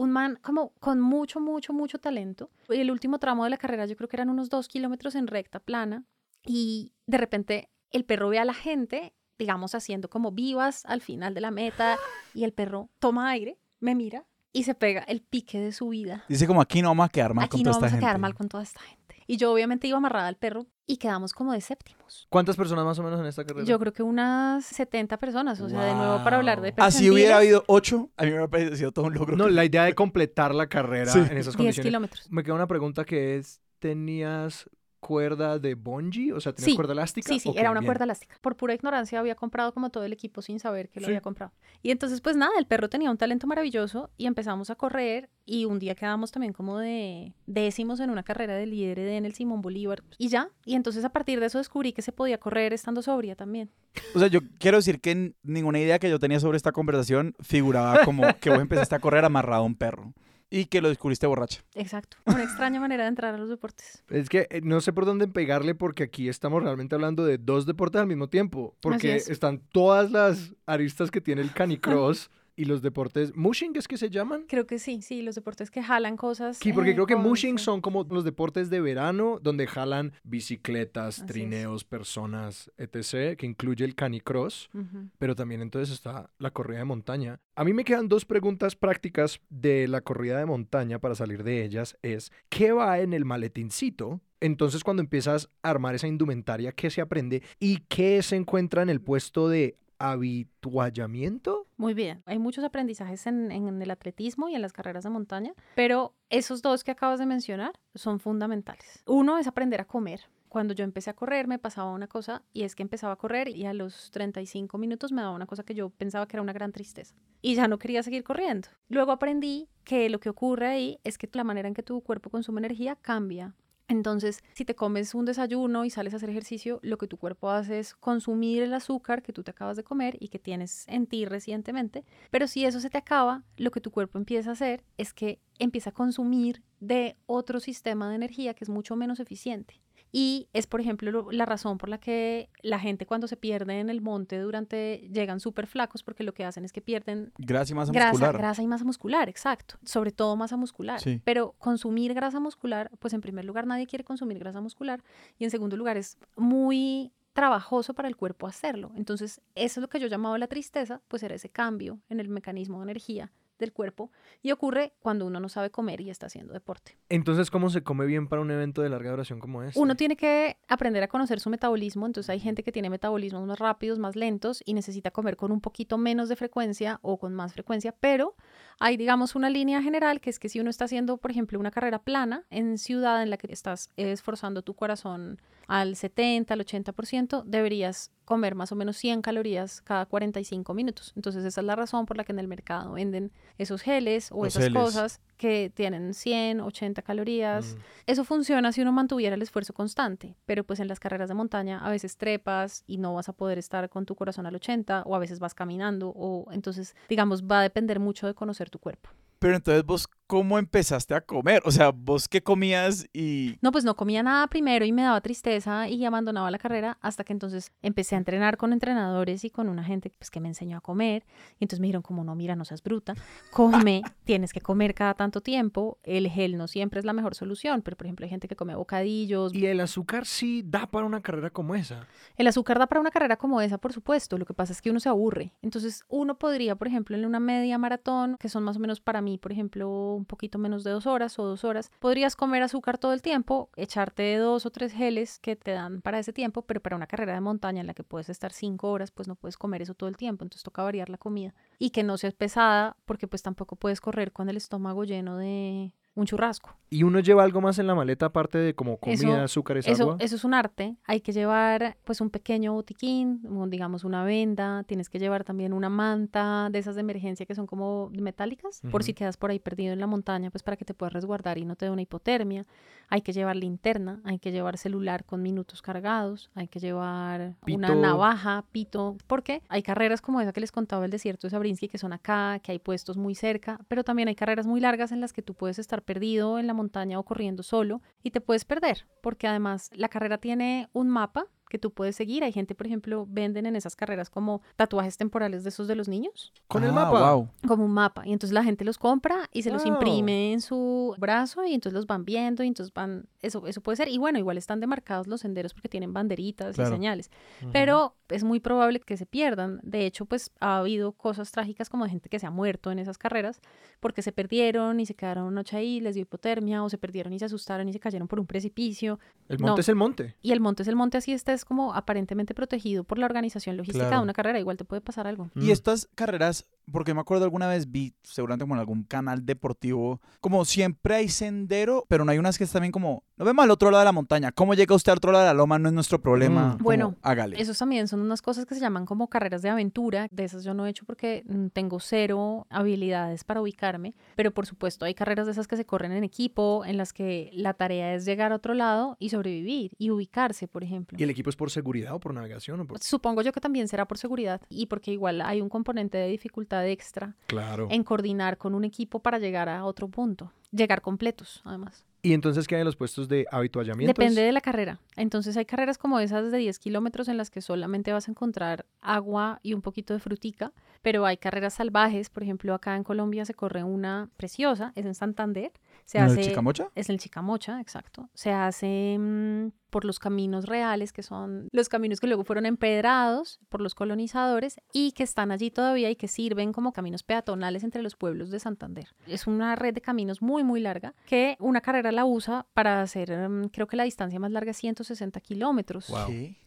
Un 0.00 0.10
man 0.12 0.38
como 0.40 0.70
con 0.80 0.98
mucho, 0.98 1.40
mucho, 1.40 1.74
mucho 1.74 1.98
talento. 1.98 2.50
Y 2.70 2.76
el 2.80 2.90
último 2.90 3.18
tramo 3.18 3.44
de 3.44 3.50
la 3.50 3.58
carrera 3.58 3.84
yo 3.84 3.96
creo 3.96 4.08
que 4.08 4.16
eran 4.16 4.30
unos 4.30 4.48
dos 4.48 4.66
kilómetros 4.66 5.14
en 5.14 5.26
recta 5.26 5.60
plana. 5.60 6.04
Y 6.46 6.92
de 7.06 7.18
repente 7.18 7.68
el 7.90 8.06
perro 8.06 8.30
ve 8.30 8.38
a 8.38 8.46
la 8.46 8.54
gente, 8.54 9.12
digamos, 9.38 9.74
haciendo 9.74 10.08
como 10.08 10.32
vivas 10.32 10.86
al 10.86 11.02
final 11.02 11.34
de 11.34 11.42
la 11.42 11.50
meta. 11.50 11.98
Y 12.32 12.44
el 12.44 12.52
perro 12.54 12.88
toma 12.98 13.28
aire, 13.28 13.58
me 13.78 13.94
mira 13.94 14.24
y 14.54 14.62
se 14.62 14.74
pega 14.74 15.02
el 15.02 15.20
pique 15.20 15.60
de 15.60 15.72
su 15.72 15.90
vida. 15.90 16.24
Dice 16.28 16.46
como 16.46 16.62
aquí 16.62 16.80
no 16.80 16.88
vamos 16.88 17.06
a 17.06 17.08
quedar 17.10 17.34
mal 17.34 17.44
Aquí 17.44 17.58
con 17.58 17.64
no 17.64 17.70
toda 17.72 17.72
esta 17.72 17.80
vamos 17.80 17.92
a 17.92 17.96
gente. 17.96 18.06
quedar 18.06 18.18
mal 18.18 18.34
con 18.34 18.48
toda 18.48 18.62
esta 18.62 18.80
gente. 18.80 19.16
Y 19.26 19.36
yo 19.36 19.52
obviamente 19.52 19.86
iba 19.86 19.98
amarrada 19.98 20.28
al 20.28 20.36
perro 20.36 20.66
y 20.92 20.96
quedamos 20.96 21.32
como 21.32 21.52
de 21.52 21.60
séptimos. 21.60 22.26
¿Cuántas 22.28 22.56
personas 22.56 22.84
más 22.84 22.98
o 22.98 23.02
menos 23.02 23.20
en 23.20 23.26
esta 23.26 23.44
carrera? 23.44 23.64
Yo 23.66 23.78
creo 23.78 23.92
que 23.92 24.02
unas 24.02 24.64
70 24.66 25.16
personas, 25.18 25.60
o 25.60 25.68
sea, 25.68 25.84
de 25.84 25.94
nuevo 25.94 26.22
para 26.24 26.36
hablar 26.38 26.60
de. 26.60 26.74
Así 26.78 27.08
hubiera 27.10 27.36
habido 27.38 27.64
ocho, 27.68 28.10
a 28.16 28.22
mí 28.24 28.28
me 28.30 28.34
hubiera 28.36 28.48
parecido 28.48 28.92
todo 28.92 29.06
un 29.06 29.14
logro. 29.14 29.36
No, 29.36 29.48
la 29.48 29.64
idea 29.64 29.84
de 29.84 29.94
completar 29.94 30.54
la 30.54 30.68
carrera 30.68 31.12
Sí. 31.12 31.18
en 31.18 31.24
esas 31.38 31.54
10 31.54 31.56
condiciones. 31.56 31.86
kilómetros. 31.86 32.30
Me 32.30 32.42
queda 32.42 32.54
una 32.54 32.66
pregunta 32.66 33.04
que 33.04 33.36
es, 33.36 33.60
¿tenías 33.78 34.68
cuerda 35.00 35.58
de 35.58 35.74
bungee? 35.74 36.32
O 36.32 36.40
sea, 36.40 36.52
¿tenías 36.52 36.70
Sí, 36.70 36.76
cuerda 36.76 36.92
elástica? 36.92 37.28
Sí, 37.28 37.40
sí, 37.40 37.52
era 37.56 37.70
una 37.70 37.80
bien. 37.80 37.88
cuerda 37.88 38.04
elástica. 38.04 38.36
Por 38.40 38.56
pura 38.56 38.74
ignorancia 38.74 39.18
había 39.18 39.34
comprado 39.34 39.72
como 39.74 39.90
todo 39.90 40.04
el 40.04 40.12
equipo 40.12 40.42
sin 40.42 40.60
saber 40.60 40.88
que 40.88 41.00
lo 41.00 41.06
Sí. 41.06 41.10
había 41.12 41.20
comprado. 41.22 41.52
Y 41.82 41.90
entonces, 41.90 42.20
pues 42.20 42.36
nada, 42.36 42.52
el 42.58 42.66
perro 42.66 42.88
tenía 42.88 43.10
un 43.10 43.16
talento 43.16 43.46
maravilloso 43.46 44.10
y 44.16 44.26
empezamos 44.26 44.70
a 44.70 44.74
correr 44.76 45.28
y 45.46 45.64
un 45.64 45.78
día 45.78 45.94
quedamos 45.94 46.30
también 46.30 46.52
como 46.52 46.78
de 46.78 47.32
décimos 47.46 47.98
en 48.00 48.10
una 48.10 48.22
carrera 48.22 48.54
de 48.54 48.66
líder 48.66 48.98
en 49.00 49.24
el 49.24 49.32
Simón 49.34 49.62
Bolívar 49.62 50.02
y 50.18 50.28
ya. 50.28 50.50
Y 50.64 50.74
entonces 50.76 51.04
a 51.04 51.08
partir 51.10 51.40
de 51.40 51.46
eso 51.46 51.58
descubrí 51.58 51.92
que 51.92 52.02
se 52.02 52.12
podía 52.12 52.38
correr 52.38 52.72
estando 52.72 53.02
sobria 53.02 53.34
también. 53.34 53.70
O 54.14 54.18
sea, 54.20 54.28
yo 54.28 54.40
quiero 54.58 54.76
decir 54.76 55.00
que 55.00 55.34
ninguna 55.42 55.80
idea 55.80 55.98
que 55.98 56.08
yo 56.10 56.18
tenía 56.20 56.38
sobre 56.38 56.56
esta 56.56 56.70
conversación 56.72 57.34
figuraba 57.40 58.04
como 58.04 58.22
que 58.40 58.50
vos 58.50 58.60
empezaste 58.60 58.94
a 58.94 58.98
correr 59.00 59.24
amarrado 59.24 59.62
a 59.62 59.66
un 59.66 59.74
perro 59.74 60.12
y 60.50 60.66
que 60.66 60.80
lo 60.80 60.88
descubriste 60.88 61.26
borracha. 61.26 61.62
Exacto. 61.74 62.16
Una 62.26 62.42
extraña 62.42 62.80
manera 62.80 63.04
de 63.04 63.08
entrar 63.08 63.34
a 63.34 63.38
los 63.38 63.48
deportes. 63.48 64.02
Es 64.10 64.28
que 64.28 64.48
eh, 64.50 64.60
no 64.62 64.80
sé 64.80 64.92
por 64.92 65.06
dónde 65.06 65.28
pegarle 65.28 65.74
porque 65.74 66.02
aquí 66.02 66.28
estamos 66.28 66.62
realmente 66.62 66.96
hablando 66.96 67.24
de 67.24 67.38
dos 67.38 67.66
deportes 67.66 68.00
al 68.00 68.08
mismo 68.08 68.28
tiempo. 68.28 68.74
Porque 68.80 69.16
es. 69.16 69.30
están 69.30 69.60
todas 69.72 70.10
las 70.10 70.54
aristas 70.66 71.10
que 71.10 71.20
tiene 71.20 71.42
el 71.42 71.52
canicross 71.52 72.30
y 72.56 72.64
los 72.64 72.82
deportes... 72.82 73.34
¿Mushing 73.34 73.76
es 73.76 73.88
que 73.88 73.96
se 73.96 74.10
llaman? 74.10 74.44
Creo 74.48 74.66
que 74.66 74.78
sí, 74.78 75.02
sí, 75.02 75.22
los 75.22 75.34
deportes 75.34 75.70
que 75.70 75.82
jalan 75.82 76.16
cosas. 76.16 76.58
Sí, 76.58 76.72
porque 76.72 76.90
eh, 76.90 76.94
creo 76.94 77.06
que 77.06 77.16
mushing 77.16 77.58
sí. 77.58 77.64
son 77.64 77.80
como 77.80 78.04
los 78.04 78.24
deportes 78.24 78.70
de 78.70 78.80
verano 78.80 79.38
donde 79.42 79.66
jalan 79.66 80.12
bicicletas, 80.24 81.16
Así 81.16 81.22
es. 81.22 81.26
trineos, 81.26 81.84
personas, 81.84 82.70
etc., 82.76 83.36
que 83.36 83.46
incluye 83.46 83.84
el 83.84 83.94
canicross. 83.94 84.68
Ujú. 84.74 85.08
pero 85.18 85.34
también 85.34 85.60
entonces 85.60 85.94
está 85.94 86.30
la 86.38 86.50
corrida 86.50 86.78
de 86.78 86.84
montaña. 86.84 87.40
A 87.54 87.64
mí 87.64 87.72
me 87.72 87.84
quedan 87.84 88.08
dos 88.08 88.24
preguntas 88.24 88.76
prácticas 88.76 89.40
de 89.48 89.88
la 89.88 90.00
corrida 90.00 90.38
de 90.38 90.46
montaña 90.46 90.98
para 90.98 91.14
salir 91.14 91.42
de 91.44 91.64
ellas. 91.64 91.96
Es, 92.02 92.32
¿qué 92.48 92.72
va 92.72 93.00
en 93.00 93.12
el 93.12 93.24
maletincito? 93.24 94.20
Entonces 94.40 94.82
cuando 94.82 95.02
empiezas 95.02 95.50
a 95.62 95.70
armar 95.70 95.94
esa 95.94 96.06
indumentaria, 96.06 96.72
¿qué 96.72 96.90
se 96.90 97.00
aprende? 97.00 97.42
¿Y 97.58 97.78
qué 97.88 98.22
se 98.22 98.36
encuentra 98.36 98.82
en 98.82 98.90
el 98.90 99.00
puesto 99.00 99.48
de 99.48 99.76
habituallamiento. 100.00 101.68
Muy 101.76 101.94
bien, 101.94 102.22
hay 102.26 102.38
muchos 102.38 102.64
aprendizajes 102.64 103.26
en, 103.26 103.52
en, 103.52 103.80
el 103.80 103.90
atletismo 103.90 104.48
y 104.48 104.56
en 104.56 104.62
las 104.62 104.72
carreras 104.72 105.04
de 105.04 105.10
montaña, 105.10 105.54
pero 105.76 106.14
esos 106.30 106.62
dos 106.62 106.82
que 106.82 106.90
acabas 106.90 107.20
de 107.20 107.26
mencionar 107.26 107.78
son 107.94 108.18
fundamentales. 108.18 109.04
Uno 109.06 109.38
es 109.38 109.46
aprender 109.46 109.80
a 109.80 109.84
comer. 109.84 110.22
Cuando 110.48 110.74
yo 110.74 110.82
empecé 110.82 111.10
a 111.10 111.14
correr 111.14 111.46
me 111.46 111.60
pasaba 111.60 111.92
una 111.92 112.08
cosa 112.08 112.42
y 112.52 112.62
es 112.64 112.74
que 112.74 112.82
empezaba 112.82 113.12
a 113.12 113.16
correr 113.16 113.48
y 113.48 113.66
a 113.66 113.72
los 113.72 114.10
35 114.10 114.78
minutos 114.78 115.12
me 115.12 115.22
daba 115.22 115.34
una 115.34 115.46
cosa 115.46 115.62
que 115.62 115.76
yo 115.76 115.90
pensaba 115.90 116.26
que 116.26 116.36
era 116.36 116.42
una 116.42 116.52
gran 116.52 116.72
tristeza 116.72 117.14
y 117.40 117.54
ya 117.54 117.68
no 117.68 117.78
quería 117.78 118.02
seguir 118.02 118.24
corriendo. 118.24 118.68
Luego 118.88 119.12
aprendí 119.12 119.68
que 119.84 120.10
lo 120.10 120.18
que 120.18 120.28
ocurre 120.28 120.66
ahí 120.66 120.98
es 121.04 121.18
que 121.18 121.28
la 121.34 121.44
manera 121.44 121.68
en 121.68 121.74
que 121.74 121.84
tu 121.84 122.00
cuerpo 122.00 122.30
consume 122.30 122.58
energía 122.58 122.96
cambia 122.96 123.54
entonces, 123.90 124.44
si 124.52 124.64
te 124.64 124.76
comes 124.76 125.16
un 125.16 125.24
desayuno 125.24 125.84
y 125.84 125.90
sales 125.90 126.14
a 126.14 126.18
hacer 126.18 126.30
ejercicio, 126.30 126.78
lo 126.82 126.96
que 126.96 127.08
tu 127.08 127.16
cuerpo 127.16 127.50
hace 127.50 127.80
es 127.80 127.96
consumir 127.96 128.62
el 128.62 128.72
azúcar 128.72 129.20
que 129.20 129.32
tú 129.32 129.42
te 129.42 129.50
acabas 129.50 129.76
de 129.76 129.82
comer 129.82 130.16
y 130.20 130.28
que 130.28 130.38
tienes 130.38 130.84
en 130.86 131.08
ti 131.08 131.24
recientemente. 131.24 132.04
Pero 132.30 132.46
si 132.46 132.64
eso 132.64 132.78
se 132.78 132.88
te 132.88 132.98
acaba, 132.98 133.42
lo 133.56 133.72
que 133.72 133.80
tu 133.80 133.90
cuerpo 133.90 134.16
empieza 134.16 134.50
a 134.50 134.52
hacer 134.52 134.84
es 134.96 135.12
que 135.12 135.40
empieza 135.58 135.90
a 135.90 135.92
consumir 135.92 136.62
de 136.78 137.16
otro 137.26 137.58
sistema 137.58 138.08
de 138.08 138.14
energía 138.14 138.54
que 138.54 138.62
es 138.62 138.68
mucho 138.68 138.94
menos 138.94 139.18
eficiente. 139.18 139.80
Y 140.12 140.48
es, 140.52 140.66
por 140.66 140.80
ejemplo, 140.80 141.30
la 141.30 141.46
razón 141.46 141.78
por 141.78 141.88
la 141.88 141.98
que 141.98 142.48
la 142.62 142.78
gente 142.78 143.06
cuando 143.06 143.28
se 143.28 143.36
pierde 143.36 143.78
en 143.78 143.90
el 143.90 144.00
monte 144.00 144.38
durante 144.38 145.08
llegan 145.12 145.40
súper 145.40 145.66
flacos 145.66 146.02
porque 146.02 146.24
lo 146.24 146.34
que 146.34 146.44
hacen 146.44 146.64
es 146.64 146.72
que 146.72 146.80
pierden 146.80 147.32
grasa 147.38 147.72
y 147.72 147.76
masa 147.76 147.92
muscular. 147.92 148.36
Grasa 148.36 148.62
y 148.62 148.66
masa 148.66 148.84
muscular, 148.84 149.28
exacto. 149.28 149.76
Sobre 149.84 150.10
todo 150.10 150.36
masa 150.36 150.56
muscular. 150.56 151.00
Pero 151.24 151.54
consumir 151.58 152.14
grasa 152.14 152.40
muscular, 152.40 152.90
pues 152.98 153.14
en 153.14 153.20
primer 153.20 153.44
lugar 153.44 153.66
nadie 153.66 153.86
quiere 153.86 154.04
consumir 154.04 154.38
grasa 154.38 154.60
muscular 154.60 155.02
y 155.38 155.44
en 155.44 155.50
segundo 155.50 155.76
lugar 155.76 155.96
es 155.96 156.18
muy 156.36 157.12
trabajoso 157.32 157.94
para 157.94 158.08
el 158.08 158.16
cuerpo 158.16 158.48
hacerlo. 158.48 158.90
Entonces, 158.96 159.40
eso 159.54 159.80
es 159.80 159.82
lo 159.82 159.88
que 159.88 160.00
yo 160.00 160.08
llamaba 160.08 160.36
la 160.38 160.48
tristeza, 160.48 161.00
pues 161.06 161.22
era 161.22 161.36
ese 161.36 161.48
cambio 161.48 162.00
en 162.08 162.18
el 162.18 162.28
mecanismo 162.28 162.78
de 162.78 162.84
energía 162.84 163.30
del 163.60 163.72
cuerpo 163.72 164.10
y 164.42 164.52
ocurre 164.52 164.94
cuando 165.00 165.26
uno 165.26 165.38
no 165.38 165.48
sabe 165.48 165.70
comer 165.70 166.00
y 166.00 166.10
está 166.10 166.26
haciendo 166.26 166.52
deporte. 166.52 166.98
Entonces, 167.08 167.50
¿cómo 167.50 167.70
se 167.70 167.82
come 167.82 168.06
bien 168.06 168.26
para 168.28 168.42
un 168.42 168.50
evento 168.50 168.82
de 168.82 168.88
larga 168.88 169.10
duración 169.10 169.38
como 169.38 169.62
este? 169.62 169.78
Uno 169.78 169.94
tiene 169.94 170.16
que 170.16 170.56
aprender 170.68 171.02
a 171.02 171.08
conocer 171.08 171.40
su 171.40 171.50
metabolismo, 171.50 172.06
entonces 172.06 172.30
hay 172.30 172.40
gente 172.40 172.62
que 172.62 172.72
tiene 172.72 172.90
metabolismos 172.90 173.46
más 173.46 173.58
rápidos, 173.58 173.98
más 173.98 174.16
lentos 174.16 174.62
y 174.64 174.74
necesita 174.74 175.10
comer 175.10 175.36
con 175.36 175.52
un 175.52 175.60
poquito 175.60 175.98
menos 175.98 176.28
de 176.28 176.36
frecuencia 176.36 176.98
o 177.02 177.18
con 177.18 177.34
más 177.34 177.52
frecuencia, 177.52 177.94
pero 177.98 178.34
hay, 178.78 178.96
digamos, 178.96 179.34
una 179.34 179.50
línea 179.50 179.82
general 179.82 180.20
que 180.20 180.30
es 180.30 180.38
que 180.38 180.48
si 180.48 180.58
uno 180.58 180.70
está 180.70 180.86
haciendo, 180.86 181.18
por 181.18 181.30
ejemplo, 181.30 181.58
una 181.60 181.70
carrera 181.70 182.00
plana 182.00 182.44
en 182.50 182.78
ciudad 182.78 183.22
en 183.22 183.30
la 183.30 183.36
que 183.36 183.52
estás 183.52 183.90
esforzando 183.96 184.62
tu 184.62 184.74
corazón 184.74 185.40
al 185.70 185.94
70, 185.94 186.52
al 186.52 186.66
80%, 186.66 187.44
deberías 187.44 188.10
comer 188.24 188.56
más 188.56 188.72
o 188.72 188.74
menos 188.74 188.96
100 188.96 189.22
calorías 189.22 189.80
cada 189.82 190.04
45 190.04 190.74
minutos. 190.74 191.12
Entonces 191.14 191.44
esa 191.44 191.60
es 191.60 191.64
la 191.64 191.76
razón 191.76 192.06
por 192.06 192.16
la 192.16 192.24
que 192.24 192.32
en 192.32 192.40
el 192.40 192.48
mercado 192.48 192.94
venden 192.94 193.30
esos 193.56 193.80
geles 193.80 194.30
o 194.32 194.46
esas 194.46 194.68
cosas 194.70 195.20
que 195.36 195.70
tienen 195.72 196.12
100, 196.12 196.60
80 196.60 197.02
calorías. 197.02 197.76
Mm. 197.76 197.78
Eso 198.08 198.24
funciona 198.24 198.72
si 198.72 198.82
uno 198.82 198.90
mantuviera 198.90 199.36
el 199.36 199.42
esfuerzo 199.42 199.72
constante, 199.72 200.34
pero 200.44 200.64
pues 200.64 200.80
en 200.80 200.88
las 200.88 200.98
carreras 200.98 201.28
de 201.28 201.36
montaña 201.36 201.78
a 201.78 201.88
veces 201.88 202.16
trepas 202.16 202.82
y 202.88 202.98
no 202.98 203.14
vas 203.14 203.28
a 203.28 203.32
poder 203.32 203.56
estar 203.56 203.88
con 203.90 204.06
tu 204.06 204.16
corazón 204.16 204.46
al 204.46 204.56
80 204.56 205.04
o 205.06 205.14
a 205.14 205.20
veces 205.20 205.38
vas 205.38 205.54
caminando 205.54 206.08
o 206.16 206.50
entonces 206.50 206.96
digamos 207.08 207.44
va 207.44 207.60
a 207.60 207.62
depender 207.62 208.00
mucho 208.00 208.26
de 208.26 208.34
conocer 208.34 208.70
tu 208.70 208.80
cuerpo. 208.80 209.10
Pero 209.38 209.54
entonces 209.54 209.84
vos, 209.84 210.08
¿cómo 210.30 210.60
empezaste 210.60 211.12
a 211.12 211.22
comer? 211.22 211.60
O 211.64 211.72
sea, 211.72 211.90
vos 211.90 212.28
qué 212.28 212.40
comías 212.40 213.04
y... 213.12 213.56
No, 213.62 213.72
pues 213.72 213.84
no 213.84 213.96
comía 213.96 214.22
nada 214.22 214.46
primero 214.46 214.84
y 214.84 214.92
me 214.92 215.02
daba 215.02 215.20
tristeza 215.20 215.88
y 215.88 216.04
abandonaba 216.04 216.52
la 216.52 216.58
carrera 216.58 216.98
hasta 217.00 217.24
que 217.24 217.32
entonces 217.32 217.72
empecé 217.82 218.14
a 218.14 218.18
entrenar 218.18 218.56
con 218.56 218.72
entrenadores 218.72 219.44
y 219.44 219.50
con 219.50 219.68
una 219.68 219.82
gente 219.82 220.08
pues, 220.16 220.30
que 220.30 220.38
me 220.38 220.46
enseñó 220.46 220.76
a 220.76 220.82
comer. 220.82 221.24
Y 221.58 221.64
entonces 221.64 221.80
me 221.80 221.88
dijeron, 221.88 222.02
como 222.02 222.22
no, 222.22 222.36
mira, 222.36 222.54
no 222.54 222.64
seas 222.64 222.80
bruta, 222.80 223.14
come, 223.50 224.02
tienes 224.24 224.52
que 224.52 224.60
comer 224.60 224.94
cada 224.94 225.14
tanto 225.14 225.40
tiempo. 225.40 225.98
El 226.04 226.28
gel 226.28 226.56
no 226.56 226.68
siempre 226.68 227.00
es 227.00 227.04
la 227.04 227.12
mejor 227.12 227.34
solución, 227.34 227.82
pero 227.82 227.96
por 227.96 228.06
ejemplo 228.06 228.22
hay 228.22 228.30
gente 228.30 228.46
que 228.46 228.54
come 228.54 228.76
bocadillos. 228.76 229.52
¿Y 229.52 229.66
el 229.66 229.80
azúcar 229.80 230.26
sí 230.26 230.62
da 230.64 230.86
para 230.86 231.06
una 231.06 231.22
carrera 231.22 231.50
como 231.50 231.74
esa? 231.74 232.06
El 232.36 232.46
azúcar 232.46 232.78
da 232.78 232.86
para 232.86 233.00
una 233.00 233.10
carrera 233.10 233.36
como 233.36 233.60
esa, 233.60 233.78
por 233.78 233.92
supuesto. 233.92 234.38
Lo 234.38 234.46
que 234.46 234.54
pasa 234.54 234.72
es 234.72 234.80
que 234.80 234.92
uno 234.92 235.00
se 235.00 235.08
aburre. 235.08 235.54
Entonces 235.60 236.04
uno 236.06 236.38
podría, 236.38 236.76
por 236.76 236.86
ejemplo, 236.86 237.16
en 237.16 237.26
una 237.26 237.40
media 237.40 237.78
maratón, 237.78 238.36
que 238.38 238.48
son 238.48 238.62
más 238.62 238.76
o 238.76 238.78
menos 238.78 239.00
para 239.00 239.20
mí, 239.20 239.36
por 239.36 239.50
ejemplo, 239.50 240.19
un 240.20 240.26
poquito 240.26 240.58
menos 240.58 240.84
de 240.84 240.90
dos 240.90 241.06
horas 241.06 241.38
o 241.38 241.44
dos 241.44 241.64
horas, 241.64 241.90
podrías 241.98 242.36
comer 242.36 242.62
azúcar 242.62 242.98
todo 242.98 243.12
el 243.12 243.22
tiempo, 243.22 243.70
echarte 243.76 244.36
dos 244.36 244.66
o 244.66 244.70
tres 244.70 244.92
geles 244.92 245.38
que 245.38 245.56
te 245.56 245.72
dan 245.72 246.00
para 246.02 246.18
ese 246.18 246.32
tiempo, 246.32 246.62
pero 246.62 246.80
para 246.80 246.96
una 246.96 247.06
carrera 247.06 247.34
de 247.34 247.40
montaña 247.40 247.80
en 247.80 247.86
la 247.86 247.94
que 247.94 248.04
puedes 248.04 248.28
estar 248.28 248.52
cinco 248.52 248.90
horas, 248.90 249.10
pues 249.10 249.28
no 249.28 249.34
puedes 249.34 249.56
comer 249.56 249.82
eso 249.82 249.94
todo 249.94 250.08
el 250.08 250.16
tiempo, 250.16 250.44
entonces 250.44 250.62
toca 250.62 250.82
variar 250.82 251.08
la 251.10 251.18
comida. 251.18 251.54
Y 251.78 251.90
que 251.90 252.02
no 252.02 252.16
sea 252.16 252.30
pesada 252.30 252.96
porque 253.04 253.26
pues 253.26 253.42
tampoco 253.42 253.76
puedes 253.76 254.00
correr 254.00 254.32
con 254.32 254.48
el 254.48 254.56
estómago 254.56 255.04
lleno 255.04 255.36
de 255.36 255.92
un 256.14 256.26
churrasco. 256.26 256.76
¿Y 256.92 257.04
uno 257.04 257.20
lleva 257.20 257.44
algo 257.44 257.60
más 257.60 257.78
en 257.78 257.86
la 257.86 257.94
maleta 257.94 258.26
aparte 258.26 258.58
de 258.58 258.74
como 258.74 258.96
comida, 258.96 259.44
azúcar, 259.44 259.76
y 259.76 259.80
eso, 259.80 260.02
agua? 260.02 260.16
Eso 260.18 260.34
es 260.34 260.44
un 260.44 260.54
arte. 260.54 260.96
Hay 261.04 261.20
que 261.20 261.32
llevar 261.32 261.96
pues 262.02 262.20
un 262.20 262.30
pequeño 262.30 262.72
botiquín, 262.72 263.40
digamos 263.68 264.02
una 264.02 264.24
venda, 264.24 264.82
tienes 264.84 265.08
que 265.08 265.20
llevar 265.20 265.44
también 265.44 265.72
una 265.72 265.88
manta 265.88 266.68
de 266.70 266.80
esas 266.80 266.96
de 266.96 267.02
emergencia 267.02 267.46
que 267.46 267.54
son 267.54 267.68
como 267.68 268.10
metálicas, 268.12 268.80
por 268.90 269.04
si 269.04 269.14
quedas 269.14 269.36
por 269.36 269.52
ahí 269.52 269.60
perdido 269.60 269.92
en 269.92 270.00
la 270.00 270.08
montaña, 270.08 270.50
pues 270.50 270.64
para 270.64 270.76
que 270.76 270.84
te 270.84 270.92
puedas 270.92 271.12
resguardar 271.12 271.58
y 271.58 271.64
no 271.64 271.76
te 271.76 271.84
dé 271.84 271.92
una 271.92 272.02
hipotermia. 272.02 272.66
Hay 273.08 273.22
que 273.22 273.32
llevar 273.32 273.54
linterna, 273.54 274.20
hay 274.24 274.40
que 274.40 274.50
llevar 274.50 274.76
celular 274.76 275.24
con 275.24 275.42
minutos 275.42 275.82
cargados, 275.82 276.50
hay 276.54 276.66
que 276.66 276.80
llevar 276.80 277.54
una 277.68 277.94
navaja, 277.94 278.64
pito, 278.72 279.16
porque 279.28 279.62
hay 279.68 279.82
carreras 279.82 280.20
como 280.20 280.40
esa 280.40 280.52
que 280.52 280.60
les 280.60 280.72
contaba 280.72 281.04
el 281.04 281.10
desierto 281.12 281.46
de 281.46 281.52
Sabrinsky 281.52 281.86
que 281.86 281.98
son 281.98 282.12
acá, 282.12 282.58
que 282.60 282.72
hay 282.72 282.80
puestos 282.80 283.16
muy 283.16 283.36
cerca, 283.36 283.78
pero 283.86 284.02
también 284.02 284.28
hay 284.28 284.34
carreras 284.34 284.66
muy 284.66 284.80
largas 284.80 285.12
en 285.12 285.20
las 285.20 285.32
que 285.32 285.42
tú 285.42 285.54
puedes 285.54 285.78
estar 285.78 285.99
perdido 286.00 286.58
en 286.58 286.66
la 286.66 286.74
montaña 286.74 287.18
o 287.18 287.24
corriendo 287.24 287.62
solo 287.62 288.02
y 288.22 288.30
te 288.30 288.40
puedes 288.40 288.64
perder, 288.64 289.06
porque 289.22 289.46
además 289.46 289.90
la 289.94 290.08
carrera 290.08 290.38
tiene 290.38 290.88
un 290.92 291.08
mapa 291.08 291.46
que 291.70 291.78
tú 291.78 291.92
puedes 291.92 292.16
seguir. 292.16 292.44
Hay 292.44 292.52
gente, 292.52 292.74
por 292.74 292.86
ejemplo, 292.86 293.26
venden 293.30 293.64
en 293.64 293.76
esas 293.76 293.96
carreras 293.96 294.28
como 294.28 294.60
tatuajes 294.76 295.16
temporales 295.16 295.62
de 295.62 295.70
esos 295.70 295.88
de 295.88 295.94
los 295.94 296.08
niños. 296.08 296.52
Con 296.66 296.84
el 296.84 296.90
ah, 296.90 296.92
mapa. 296.92 297.48
Como 297.66 297.84
un 297.84 297.92
mapa. 297.92 298.26
Y 298.26 298.32
entonces 298.32 298.52
la 298.52 298.64
gente 298.64 298.84
los 298.84 298.98
compra 298.98 299.48
y 299.52 299.62
se 299.62 299.70
los 299.70 299.86
imprime 299.86 300.52
en 300.52 300.60
su 300.60 301.14
brazo 301.16 301.64
y 301.64 301.72
entonces 301.72 301.94
los 301.94 302.06
van 302.06 302.24
viendo 302.24 302.64
y 302.64 302.66
entonces 302.66 302.92
van, 302.92 303.26
eso, 303.40 303.66
eso 303.66 303.80
puede 303.80 303.96
ser. 303.96 304.08
Y 304.08 304.18
bueno, 304.18 304.38
igual 304.38 304.58
están 304.58 304.80
demarcados 304.80 305.28
los 305.28 305.40
senderos 305.40 305.72
porque 305.72 305.88
tienen 305.88 306.12
banderitas 306.12 306.78
y 306.78 306.84
señales. 306.84 307.30
Pero 307.72 308.16
es 308.28 308.44
muy 308.44 308.60
probable 308.60 309.00
que 309.00 309.16
se 309.16 309.24
pierdan. 309.24 309.80
De 309.82 310.06
hecho, 310.06 310.26
pues 310.26 310.50
ha 310.60 310.78
habido 310.78 311.12
cosas 311.12 311.52
trágicas 311.52 311.88
como 311.88 312.04
de 312.04 312.10
gente 312.10 312.28
que 312.28 312.40
se 312.40 312.46
ha 312.46 312.50
muerto 312.50 312.90
en 312.90 312.98
esas 312.98 313.16
carreras 313.16 313.60
porque 314.00 314.22
se 314.22 314.32
perdieron 314.32 314.98
y 314.98 315.06
se 315.06 315.14
quedaron 315.14 315.44
una 315.44 315.60
noche 315.60 315.76
ahí, 315.76 316.00
les 316.00 316.14
dio 316.14 316.22
hipotermia 316.22 316.82
o 316.82 316.88
se 316.88 316.98
perdieron 316.98 317.32
y 317.32 317.38
se 317.38 317.44
asustaron 317.44 317.88
y 317.88 317.92
se 317.92 318.00
cayeron 318.00 318.26
por 318.26 318.40
un 318.40 318.46
precipicio. 318.46 319.20
El 319.48 319.58
monte 319.60 319.82
es 319.82 319.88
el 319.88 319.96
monte. 319.96 320.34
Y 320.42 320.52
el 320.52 320.60
monte 320.60 320.82
es 320.82 320.88
el 320.88 320.96
monte, 320.96 321.18
así 321.18 321.32
estés 321.60 321.64
como 321.64 321.94
aparentemente 321.94 322.54
protegido 322.54 323.04
por 323.04 323.18
la 323.18 323.26
organización 323.26 323.76
logística 323.76 324.10
de 324.10 324.22
una 324.22 324.32
carrera, 324.32 324.58
igual 324.58 324.76
te 324.76 324.84
puede 324.84 325.00
pasar 325.00 325.26
algo. 325.26 325.50
Y 325.54 325.70
estas 325.70 326.08
carreras, 326.14 326.66
porque 326.90 327.14
me 327.14 327.20
acuerdo 327.20 327.44
alguna 327.44 327.68
vez 327.68 327.90
vi, 327.90 328.14
seguramente 328.22 328.64
como 328.64 328.74
en 328.74 328.80
algún 328.80 329.04
canal 329.04 329.44
deportivo, 329.44 330.20
como 330.40 330.64
siempre 330.64 331.14
hay 331.14 331.28
sendero, 331.28 332.04
pero 332.08 332.24
no 332.24 332.32
hay 332.32 332.38
unas 332.38 332.58
que 332.58 332.64
es 332.64 332.72
también 332.72 332.92
como, 332.92 333.24
nos 333.36 333.46
vemos 333.46 333.62
al 333.62 333.70
otro 333.70 333.90
lado 333.90 334.00
de 334.00 334.06
la 334.06 334.12
montaña, 334.12 334.52
¿cómo 334.52 334.74
llega 334.74 334.94
usted 334.94 335.12
al 335.12 335.18
otro 335.18 335.32
lado 335.32 335.44
de 335.44 335.50
la 335.50 335.54
loma? 335.54 335.78
No 335.78 335.88
es 335.88 335.94
nuestro 335.94 336.20
problema. 336.20 336.76
Mm. 336.78 336.82
Bueno, 336.82 337.16
hágale. 337.22 337.60
Esos 337.60 337.78
también 337.78 338.08
son 338.08 338.20
unas 338.20 338.42
cosas 338.42 338.66
que 338.66 338.74
se 338.74 338.80
llaman 338.80 339.06
como 339.06 339.28
carreras 339.28 339.62
de 339.62 339.68
aventura, 339.68 340.28
de 340.30 340.44
esas 340.44 340.64
yo 340.64 340.74
no 340.74 340.86
he 340.86 340.90
hecho 340.90 341.04
porque 341.04 341.44
mm, 341.46 341.68
tengo 341.68 342.00
cero 342.00 342.66
habilidades 342.70 343.44
para 343.44 343.60
ubicarme, 343.60 344.14
pero 344.36 344.52
por 344.52 344.66
supuesto 344.66 345.04
hay 345.04 345.14
carreras 345.14 345.46
de 345.46 345.52
esas 345.52 345.68
que 345.68 345.76
se 345.76 345.84
corren 345.84 346.12
en 346.12 346.24
equipo, 346.24 346.84
en 346.84 346.96
las 346.96 347.12
que 347.12 347.50
la 347.52 347.74
tarea 347.74 348.14
es 348.14 348.24
llegar 348.24 348.52
a 348.52 348.56
otro 348.56 348.74
lado 348.74 349.16
y 349.18 349.30
sobrevivir 349.30 349.92
y 349.98 350.10
ubicarse, 350.10 350.68
por 350.68 350.82
ejemplo. 350.82 351.16
¿Y 351.18 351.22
el 351.22 351.30
equipo 351.30 351.49
es 351.50 351.56
por 351.56 351.70
seguridad? 351.70 352.14
o 352.14 352.20
por 352.20 352.32
navegación? 352.32 352.86
Supongo 353.00 353.42
yo 353.42 353.52
que 353.52 353.60
también 353.60 353.88
será 353.88 354.06
por 354.06 354.18
seguridad 354.18 354.60
y 354.68 354.86
porque 354.86 355.12
igual 355.12 355.40
hay 355.42 355.60
un 355.60 355.68
componente 355.68 356.18
de 356.18 356.28
dificultad 356.28 356.86
extra 356.88 357.34
claro. 357.46 357.88
en 357.90 358.02
coordinar 358.04 358.56
con 358.56 358.74
un 358.74 358.84
equipo 358.84 359.20
para 359.20 359.38
llegar 359.38 359.68
a 359.68 359.84
otro 359.84 360.08
punto, 360.08 360.52
llegar 360.70 361.02
completos 361.02 361.60
además. 361.64 362.04
¿Y 362.22 362.34
entonces 362.34 362.66
qué 362.66 362.74
hay 362.74 362.82
en 362.82 362.86
los 362.86 362.96
puestos 362.96 363.28
de 363.28 363.46
habituallamiento? 363.50 364.12
Depende 364.12 364.42
de 364.42 364.52
la 364.52 364.60
carrera. 364.60 365.00
Entonces 365.16 365.56
hay 365.56 365.64
carreras 365.64 365.96
como 365.96 366.18
esas 366.20 366.52
de 366.52 366.58
10 366.58 366.78
kilómetros 366.78 367.28
en 367.28 367.38
las 367.38 367.50
que 367.50 367.62
solamente 367.62 368.12
vas 368.12 368.28
a 368.28 368.30
encontrar 368.30 368.84
agua 369.00 369.58
y 369.62 369.72
un 369.72 369.80
poquito 369.80 370.12
de 370.12 370.20
frutica, 370.20 370.72
pero 371.00 371.24
hay 371.24 371.38
carreras 371.38 371.74
salvajes. 371.74 372.28
Por 372.28 372.42
ejemplo, 372.42 372.74
acá 372.74 372.96
en 372.96 373.04
Colombia 373.04 373.46
se 373.46 373.54
corre 373.54 373.84
una 373.84 374.28
preciosa, 374.36 374.92
es 374.96 375.06
en 375.06 375.14
Santander. 375.14 375.72
Se 376.10 376.18
¿En 376.18 376.24
hace, 376.24 376.40
el 376.40 376.48
Chicamocha? 376.48 376.90
Es 376.96 377.08
el 377.08 377.18
Chicamocha, 377.20 377.80
exacto. 377.80 378.28
Se 378.34 378.50
hace... 378.50 379.16
Mm, 379.16 379.68
por 379.90 380.04
los 380.04 380.18
caminos 380.18 380.66
reales, 380.66 381.12
que 381.12 381.22
son 381.22 381.68
los 381.72 381.88
caminos 381.88 382.20
que 382.20 382.26
luego 382.26 382.42
fueron 382.44 382.64
empedrados 382.64 383.60
por 383.68 383.80
los 383.80 383.94
colonizadores 383.94 384.80
y 384.92 385.12
que 385.12 385.24
están 385.24 385.50
allí 385.50 385.70
todavía 385.70 386.10
y 386.10 386.16
que 386.16 386.28
sirven 386.28 386.72
como 386.72 386.92
caminos 386.92 387.22
peatonales 387.22 387.84
entre 387.84 388.02
los 388.02 388.16
pueblos 388.16 388.50
de 388.50 388.58
Santander. 388.58 389.14
Es 389.26 389.46
una 389.46 389.76
red 389.76 389.94
de 389.94 390.00
caminos 390.00 390.40
muy, 390.40 390.64
muy 390.64 390.80
larga 390.80 391.14
que 391.26 391.56
una 391.60 391.80
carrera 391.80 392.12
la 392.12 392.24
usa 392.24 392.66
para 392.72 393.02
hacer, 393.02 393.30
em, 393.30 393.68
creo 393.68 393.86
que 393.86 393.96
la 393.96 394.04
distancia 394.04 394.40
más 394.40 394.50
larga 394.50 394.70
es 394.70 394.76
160 394.78 395.40
kilómetros. 395.40 396.12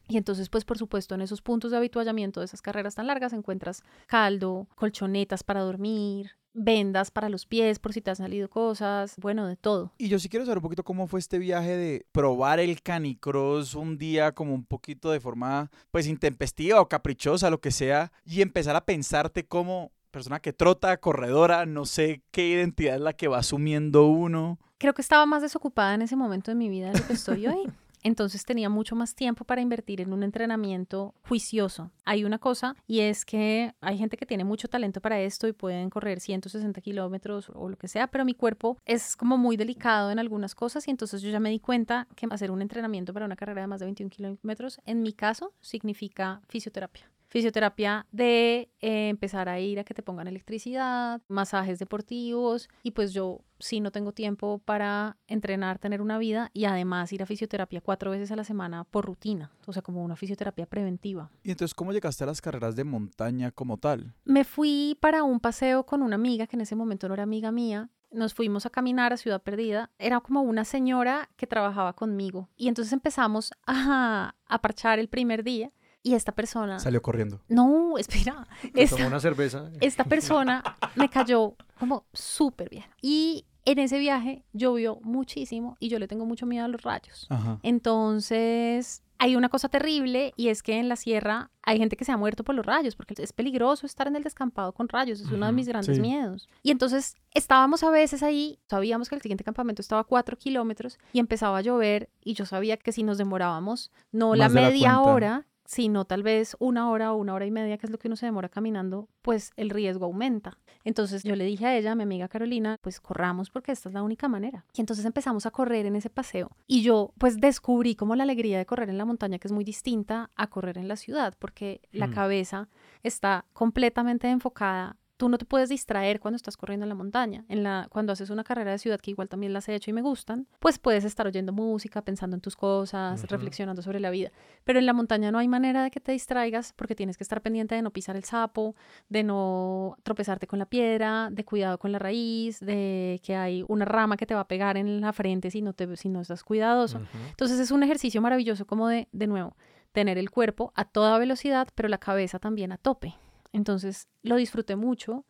Y 0.10 0.18
entonces, 0.18 0.50
pues 0.50 0.66
por 0.66 0.78
supuesto, 0.78 1.16
en 1.16 1.22
esos 1.22 1.42
puntos 1.42 1.72
de 1.72 1.78
habituallamiento 1.78 2.42
de 2.42 2.46
esas 2.46 2.62
carreras 2.62 2.96
tan 2.96 3.08
largas 3.08 3.34
encuentras 3.34 3.84
caldo, 4.08 4.68
colchonetas 4.76 5.44
para 5.44 5.62
dormir, 5.62 6.32
vendas 6.54 7.12
para 7.12 7.30
los 7.30 7.46
pies 7.46 7.80
por 7.80 7.94
si 7.94 8.02
te 8.02 8.12
han 8.12 8.16
salido 8.16 8.50
cosas, 8.50 9.16
bueno, 9.18 9.48
de 9.48 9.56
todo. 9.56 9.92
Y 9.98 10.08
yo 10.08 10.20
sí 10.20 10.30
quiero 10.30 10.46
saber 10.46 10.60
un 10.60 10.64
poquito 10.64 10.84
cómo 10.84 11.08
fue 11.08 11.20
este 11.20 11.40
viaje 11.40 11.76
de 11.76 12.06
probar 12.12 12.60
el 12.60 12.82
canicross 12.82 13.76
un 13.76 13.98
día 13.98 14.34
como 14.34 14.54
un 14.54 14.66
poquito 14.66 15.12
de 15.12 15.20
forma 15.20 15.72
pues 15.92 16.08
intempestiva 16.08 16.82
o 16.82 16.88
caprichosa, 16.88 17.50
lo 17.50 17.60
que 17.60 17.72
sea, 17.72 18.12
y 18.26 18.42
empezar 18.42 18.76
a 18.76 18.86
pensarte 18.86 19.46
como 19.46 19.92
persona 20.12 20.40
que 20.40 20.54
trota, 20.54 20.96
corredora, 20.98 21.66
no 21.66 21.86
sé 21.86 22.22
qué 22.32 22.48
identidad 22.48 22.96
es 22.96 23.02
la 23.02 23.14
que 23.14 23.28
va 23.28 23.40
asumiendo 23.40 24.06
uno. 24.06 24.60
Creo 24.78 24.94
que 24.94 25.02
estaba 25.02 25.26
más 25.26 25.42
desocupada 25.42 25.96
en 25.96 26.04
ese 26.04 26.16
momento 26.16 26.52
de 26.52 26.56
mi 26.56 26.70
vida 26.70 26.92
de 26.92 27.00
lo 27.00 27.08
que 27.08 27.14
estoy 27.14 27.48
hoy. 27.48 27.64
Entonces 28.04 28.46
tenía 28.46 28.70
mucho 28.70 28.96
más 28.96 29.16
tiempo 29.16 29.46
para 29.46 29.62
invertir 29.62 30.02
en 30.02 30.14
un 30.14 30.24
entrenamiento 30.24 31.16
juicioso. 31.28 31.92
Hay 32.06 32.26
una 32.26 32.38
cosa 32.38 32.76
y 32.86 33.00
es 33.00 33.26
que 33.26 33.74
hay 33.82 33.98
gente 33.98 34.18
que 34.18 34.26
tiene 34.26 34.44
mucho 34.44 34.68
talento 34.68 35.02
para 35.02 35.20
esto 35.22 35.48
y 35.48 35.54
pueden 35.54 35.90
correr 35.90 36.20
160 36.20 36.82
kilómetros 36.82 37.50
o 37.54 37.70
lo 37.70 37.78
que 37.78 37.88
sea, 37.88 38.08
pero 38.08 38.26
mi 38.26 38.34
cuerpo 38.34 38.78
es 38.86 39.16
como 39.16 39.38
muy 39.38 39.58
delicado 39.58 40.12
en 40.12 40.20
algunas 40.20 40.56
cosas 40.56 40.88
y 40.88 40.92
entonces 40.92 41.22
yo 41.22 41.30
ya 41.30 41.40
me 41.40 41.50
di 41.50 41.60
cuenta 41.60 42.08
que 42.16 42.28
hacer 42.30 42.52
un 42.52 42.62
entrenamiento 42.62 43.14
para 43.14 43.26
una 43.26 43.36
carrera 43.36 43.62
de 43.62 43.68
más 43.68 43.80
de 43.80 43.86
21 43.86 44.10
kilómetros, 44.10 44.80
en 44.86 45.02
mi 45.02 45.14
caso, 45.14 45.54
significa 45.62 46.42
fisioterapia 46.48 47.13
fisioterapia 47.34 48.06
de 48.12 48.70
eh, 48.80 49.10
empezar 49.10 49.50
a 49.50 49.60
ir 49.60 49.80
a 49.80 49.84
que 49.84 49.96
te 49.96 50.04
pongan 50.04 50.28
electricidad, 50.28 51.20
masajes 51.28 51.80
deportivos 51.80 52.70
y 52.84 52.92
pues 52.92 53.12
yo 53.12 53.42
sí 53.58 53.80
no 53.80 53.90
tengo 53.90 54.12
tiempo 54.12 54.62
para 54.64 55.18
entrenar, 55.26 55.80
tener 55.80 56.00
una 56.00 56.20
vida 56.20 56.52
y 56.54 56.66
además 56.66 57.12
ir 57.12 57.24
a 57.24 57.26
fisioterapia 57.26 57.82
cuatro 57.82 58.12
veces 58.12 58.32
a 58.32 58.36
la 58.36 58.44
semana 58.44 58.84
por 58.84 59.06
rutina, 59.08 59.50
o 59.66 59.74
sea, 59.74 59.82
como 59.82 60.04
una 60.04 60.16
fisioterapia 60.16 60.68
preventiva. 60.68 61.32
Y 61.42 61.50
entonces, 61.50 61.74
¿cómo 61.74 61.92
llegaste 61.92 62.24
a 62.24 62.28
las 62.28 62.40
carreras 62.40 62.76
de 62.76 62.84
montaña 62.84 63.50
como 63.50 63.78
tal? 63.78 64.14
Me 64.26 64.44
fui 64.44 64.96
para 65.02 65.24
un 65.24 65.40
paseo 65.40 65.88
con 65.88 66.04
una 66.04 66.14
amiga 66.14 66.46
que 66.46 66.56
en 66.56 66.62
ese 66.62 66.76
momento 66.76 67.08
no 67.08 67.16
era 67.16 67.24
amiga 67.24 67.52
mía 67.52 67.90
nos 68.12 68.36
fuimos 68.36 68.68
a 68.68 68.70
caminar 68.70 69.12
a 69.12 69.18
Ciudad 69.18 69.42
Perdida. 69.42 69.90
Era 69.98 70.20
como 70.20 70.44
una 70.44 70.66
señora 70.66 71.32
que 71.36 71.48
trabajaba 71.48 71.94
conmigo. 71.94 72.48
Y 72.56 72.68
entonces 72.68 72.94
empezamos 72.94 73.54
a, 73.66 74.36
a 74.46 74.62
parchar 74.62 75.00
el 75.00 75.10
primer 75.10 75.44
día 75.44 75.72
y 76.04 76.14
esta 76.14 76.34
persona... 76.34 76.80
Salió 76.80 77.02
corriendo. 77.02 77.42
No, 77.48 77.98
espera. 77.98 78.46
Me 78.74 78.84
Esta, 78.84 78.98
tomó 78.98 79.08
una 79.08 79.20
cerveza. 79.20 79.72
esta 79.80 80.04
persona 80.04 80.64
me 80.96 81.10
cayó 81.10 81.56
como 81.80 82.06
súper 82.14 82.70
bien. 82.70 82.86
Y 83.02 83.46
en 83.66 83.80
ese 83.80 83.98
viaje 83.98 84.44
llovió 84.52 85.00
muchísimo 85.02 85.78
y 85.80 85.88
yo 85.88 85.98
le 85.98 86.08
tengo 86.08 86.26
mucho 86.26 86.46
miedo 86.46 86.66
a 86.66 86.68
los 86.68 86.82
rayos. 86.82 87.28
Ajá. 87.30 87.60
Entonces, 87.64 89.02
hay 89.24 89.38
una 89.38 89.48
cosa 89.48 89.70
terrible 89.70 90.34
y 90.36 90.50
es 90.50 90.62
que 90.62 90.80
en 90.80 90.90
la 90.90 90.98
sierra 90.98 91.50
hay 91.62 91.78
gente 91.78 91.96
que 91.96 92.04
se 92.04 92.12
ha 92.12 92.18
muerto 92.18 92.44
por 92.44 92.56
los 92.56 92.66
rayos, 92.66 92.98
porque 92.98 93.16
es 93.18 93.32
peligroso 93.32 93.86
estar 93.86 94.06
en 94.08 94.18
el 94.18 94.24
descampado 94.24 94.74
con 94.74 94.90
rayos, 94.90 95.22
es 95.22 95.32
uno 95.32 95.46
de 95.46 95.54
mis 95.54 95.70
grandes 95.70 95.96
sí. 95.96 96.02
miedos. 96.02 96.50
Y 96.62 96.72
entonces 96.72 97.16
estábamos 97.34 97.84
a 97.84 97.90
veces 97.90 98.22
ahí, 98.22 98.60
sabíamos 98.68 99.08
que 99.08 99.16
el 99.16 99.22
siguiente 99.22 99.46
campamento 99.46 99.82
estaba 99.82 100.02
a 100.02 100.04
cuatro 100.04 100.38
kilómetros 100.38 101.00
y 101.14 101.20
empezaba 101.20 101.60
a 101.60 101.62
llover 101.62 102.10
y 102.22 102.34
yo 102.34 102.46
sabía 102.46 102.76
que 102.76 102.92
si 102.92 103.04
nos 103.04 103.18
demorábamos, 103.18 103.92
no 104.12 104.36
la 104.36 104.50
Más 104.50 104.54
la 104.56 104.62
media 104.62 105.00
hora, 105.00 105.46
sino 105.66 106.06
tal 106.06 106.24
vez 106.24 106.56
una 106.60 106.90
hora 106.90 107.14
o 107.14 107.16
una 107.18 107.34
hora 107.34 107.46
y 107.46 107.52
media, 107.52 107.78
que 107.78 107.86
es 107.86 107.92
lo 107.92 107.98
que 107.98 108.08
uno 108.08 108.16
se 108.16 108.26
demora 108.26 108.50
caminando, 108.50 109.08
pues 109.22 109.52
el 109.56 109.70
riesgo 109.70 110.06
aumenta. 110.06 110.60
Entonces 110.84 111.24
yo 111.24 111.36
le 111.36 111.46
dije 111.46 111.66
a 111.66 111.78
ella, 111.78 111.94
a 111.94 111.96
mi 111.96 112.04
amiga 112.04 112.28
Carolina, 112.28 112.78
pues 112.82 113.00
corramos 113.00 113.50
porque 113.50 113.72
esta 113.72 113.88
es 113.90 113.94
la 113.96 114.04
única 114.04 114.28
manera. 114.28 114.66
Y 114.74 114.82
entonces 114.82 115.06
empezamos 115.06 115.46
a 115.46 115.52
correr 115.52 115.86
en 115.86 115.96
ese 115.96 116.10
paseo. 116.10 116.52
Y 116.68 116.82
yo 116.82 117.14
pues 117.18 117.38
descubrí 117.40 117.96
como 117.96 118.16
la 118.16 118.24
alegría 118.24 118.58
de 118.58 118.66
correr 118.66 118.90
en 118.90 118.98
la 118.98 119.06
montaña, 119.06 119.40
que 119.40 119.48
es 119.48 119.52
muy 119.54 119.64
distinta 119.64 120.30
a 120.36 120.48
correr 120.48 120.78
en 120.78 120.88
la 120.88 120.98
ciudad, 120.98 121.34
porque 121.40 121.82
la 121.92 122.08
Mm. 122.08 122.14
cabeza 122.14 122.70
está 123.02 123.46
completamente 123.54 124.30
enfocada. 124.30 124.98
Tú 125.24 125.30
no 125.30 125.38
te 125.38 125.46
puedes 125.46 125.70
distraer 125.70 126.20
cuando 126.20 126.36
estás 126.36 126.58
corriendo 126.58 126.84
en 126.84 126.90
la 126.90 126.96
montaña. 126.96 127.46
En 127.48 127.64
la, 127.64 127.88
cuando 127.90 128.12
haces 128.12 128.30
una 128.30 128.44
carrera 128.44 128.72
de 128.72 128.78
ciudad, 128.78 129.00
que 129.00 129.12
igual 129.12 129.30
también 129.30 129.54
las 129.54 129.70
he 129.70 129.74
hecho 129.74 129.90
y 129.90 129.94
me 129.94 130.02
gustan, 130.02 130.48
pues 130.60 130.80
puedes 130.80 131.06
estar 131.06 131.26
oyendo 131.26 131.54
música, 131.54 132.02
pensando 132.02 132.36
en 132.36 132.42
tus 132.42 132.58
cosas, 132.58 133.24
reflexionando 133.30 133.82
sobre 133.82 134.02
la 134.02 134.10
vida. 134.10 134.34
Pero 134.66 134.80
en 134.80 134.86
la 134.86 134.92
montaña 134.92 135.32
no 135.32 135.38
hay 135.38 135.48
manera 135.48 135.82
de 135.82 135.92
que 135.92 136.02
te 136.02 136.12
distraigas 136.12 136.74
porque 136.74 136.94
tienes 136.94 137.16
que 137.16 137.24
estar 137.24 137.42
pendiente 137.42 137.74
de 137.74 137.82
no 137.82 137.92
pisar 137.92 138.18
el 138.18 138.26
sapo, 138.26 138.76
de 139.08 139.24
no 139.24 139.96
tropezarte 140.04 140.46
con 140.46 140.60
la 140.60 140.66
piedra, 140.66 141.30
de 141.32 141.46
cuidado 141.46 141.78
con 141.78 141.94
la 141.94 142.00
raíz, 142.00 142.60
de 142.60 143.22
que 143.24 143.38
hay 143.38 143.64
una 143.70 143.86
rama 143.86 144.18
que 144.18 144.26
te 144.26 144.36
va 144.36 144.42
a 144.42 144.48
pegar 144.50 144.76
en 144.76 145.00
la 145.00 145.14
frente 145.14 145.52
si 145.52 145.62
no, 145.62 145.72
te, 145.72 145.96
si 145.96 146.10
no 146.10 146.20
estás 146.20 146.44
cuidadoso. 146.44 146.98
Ujú. 146.98 147.08
Entonces 147.30 147.62
es 147.62 147.72
un 147.72 147.82
ejercicio 147.82 148.22
maravilloso 148.22 148.68
como 148.68 148.90
de, 148.90 149.08
de 149.14 149.28
nuevo, 149.28 149.56
tener 149.94 150.18
el 150.18 150.30
cuerpo 150.30 150.74
a 150.76 150.84
toda 150.84 151.18
velocidad, 151.18 151.70
pero 151.76 151.88
la 151.88 151.98
cabeza 151.98 152.40
también 152.40 152.74
a 152.74 152.78
tope. 152.78 153.16
Entonces 153.54 154.10
lo 154.24 154.36
disfruté 154.36 154.76
mucho 154.76 155.26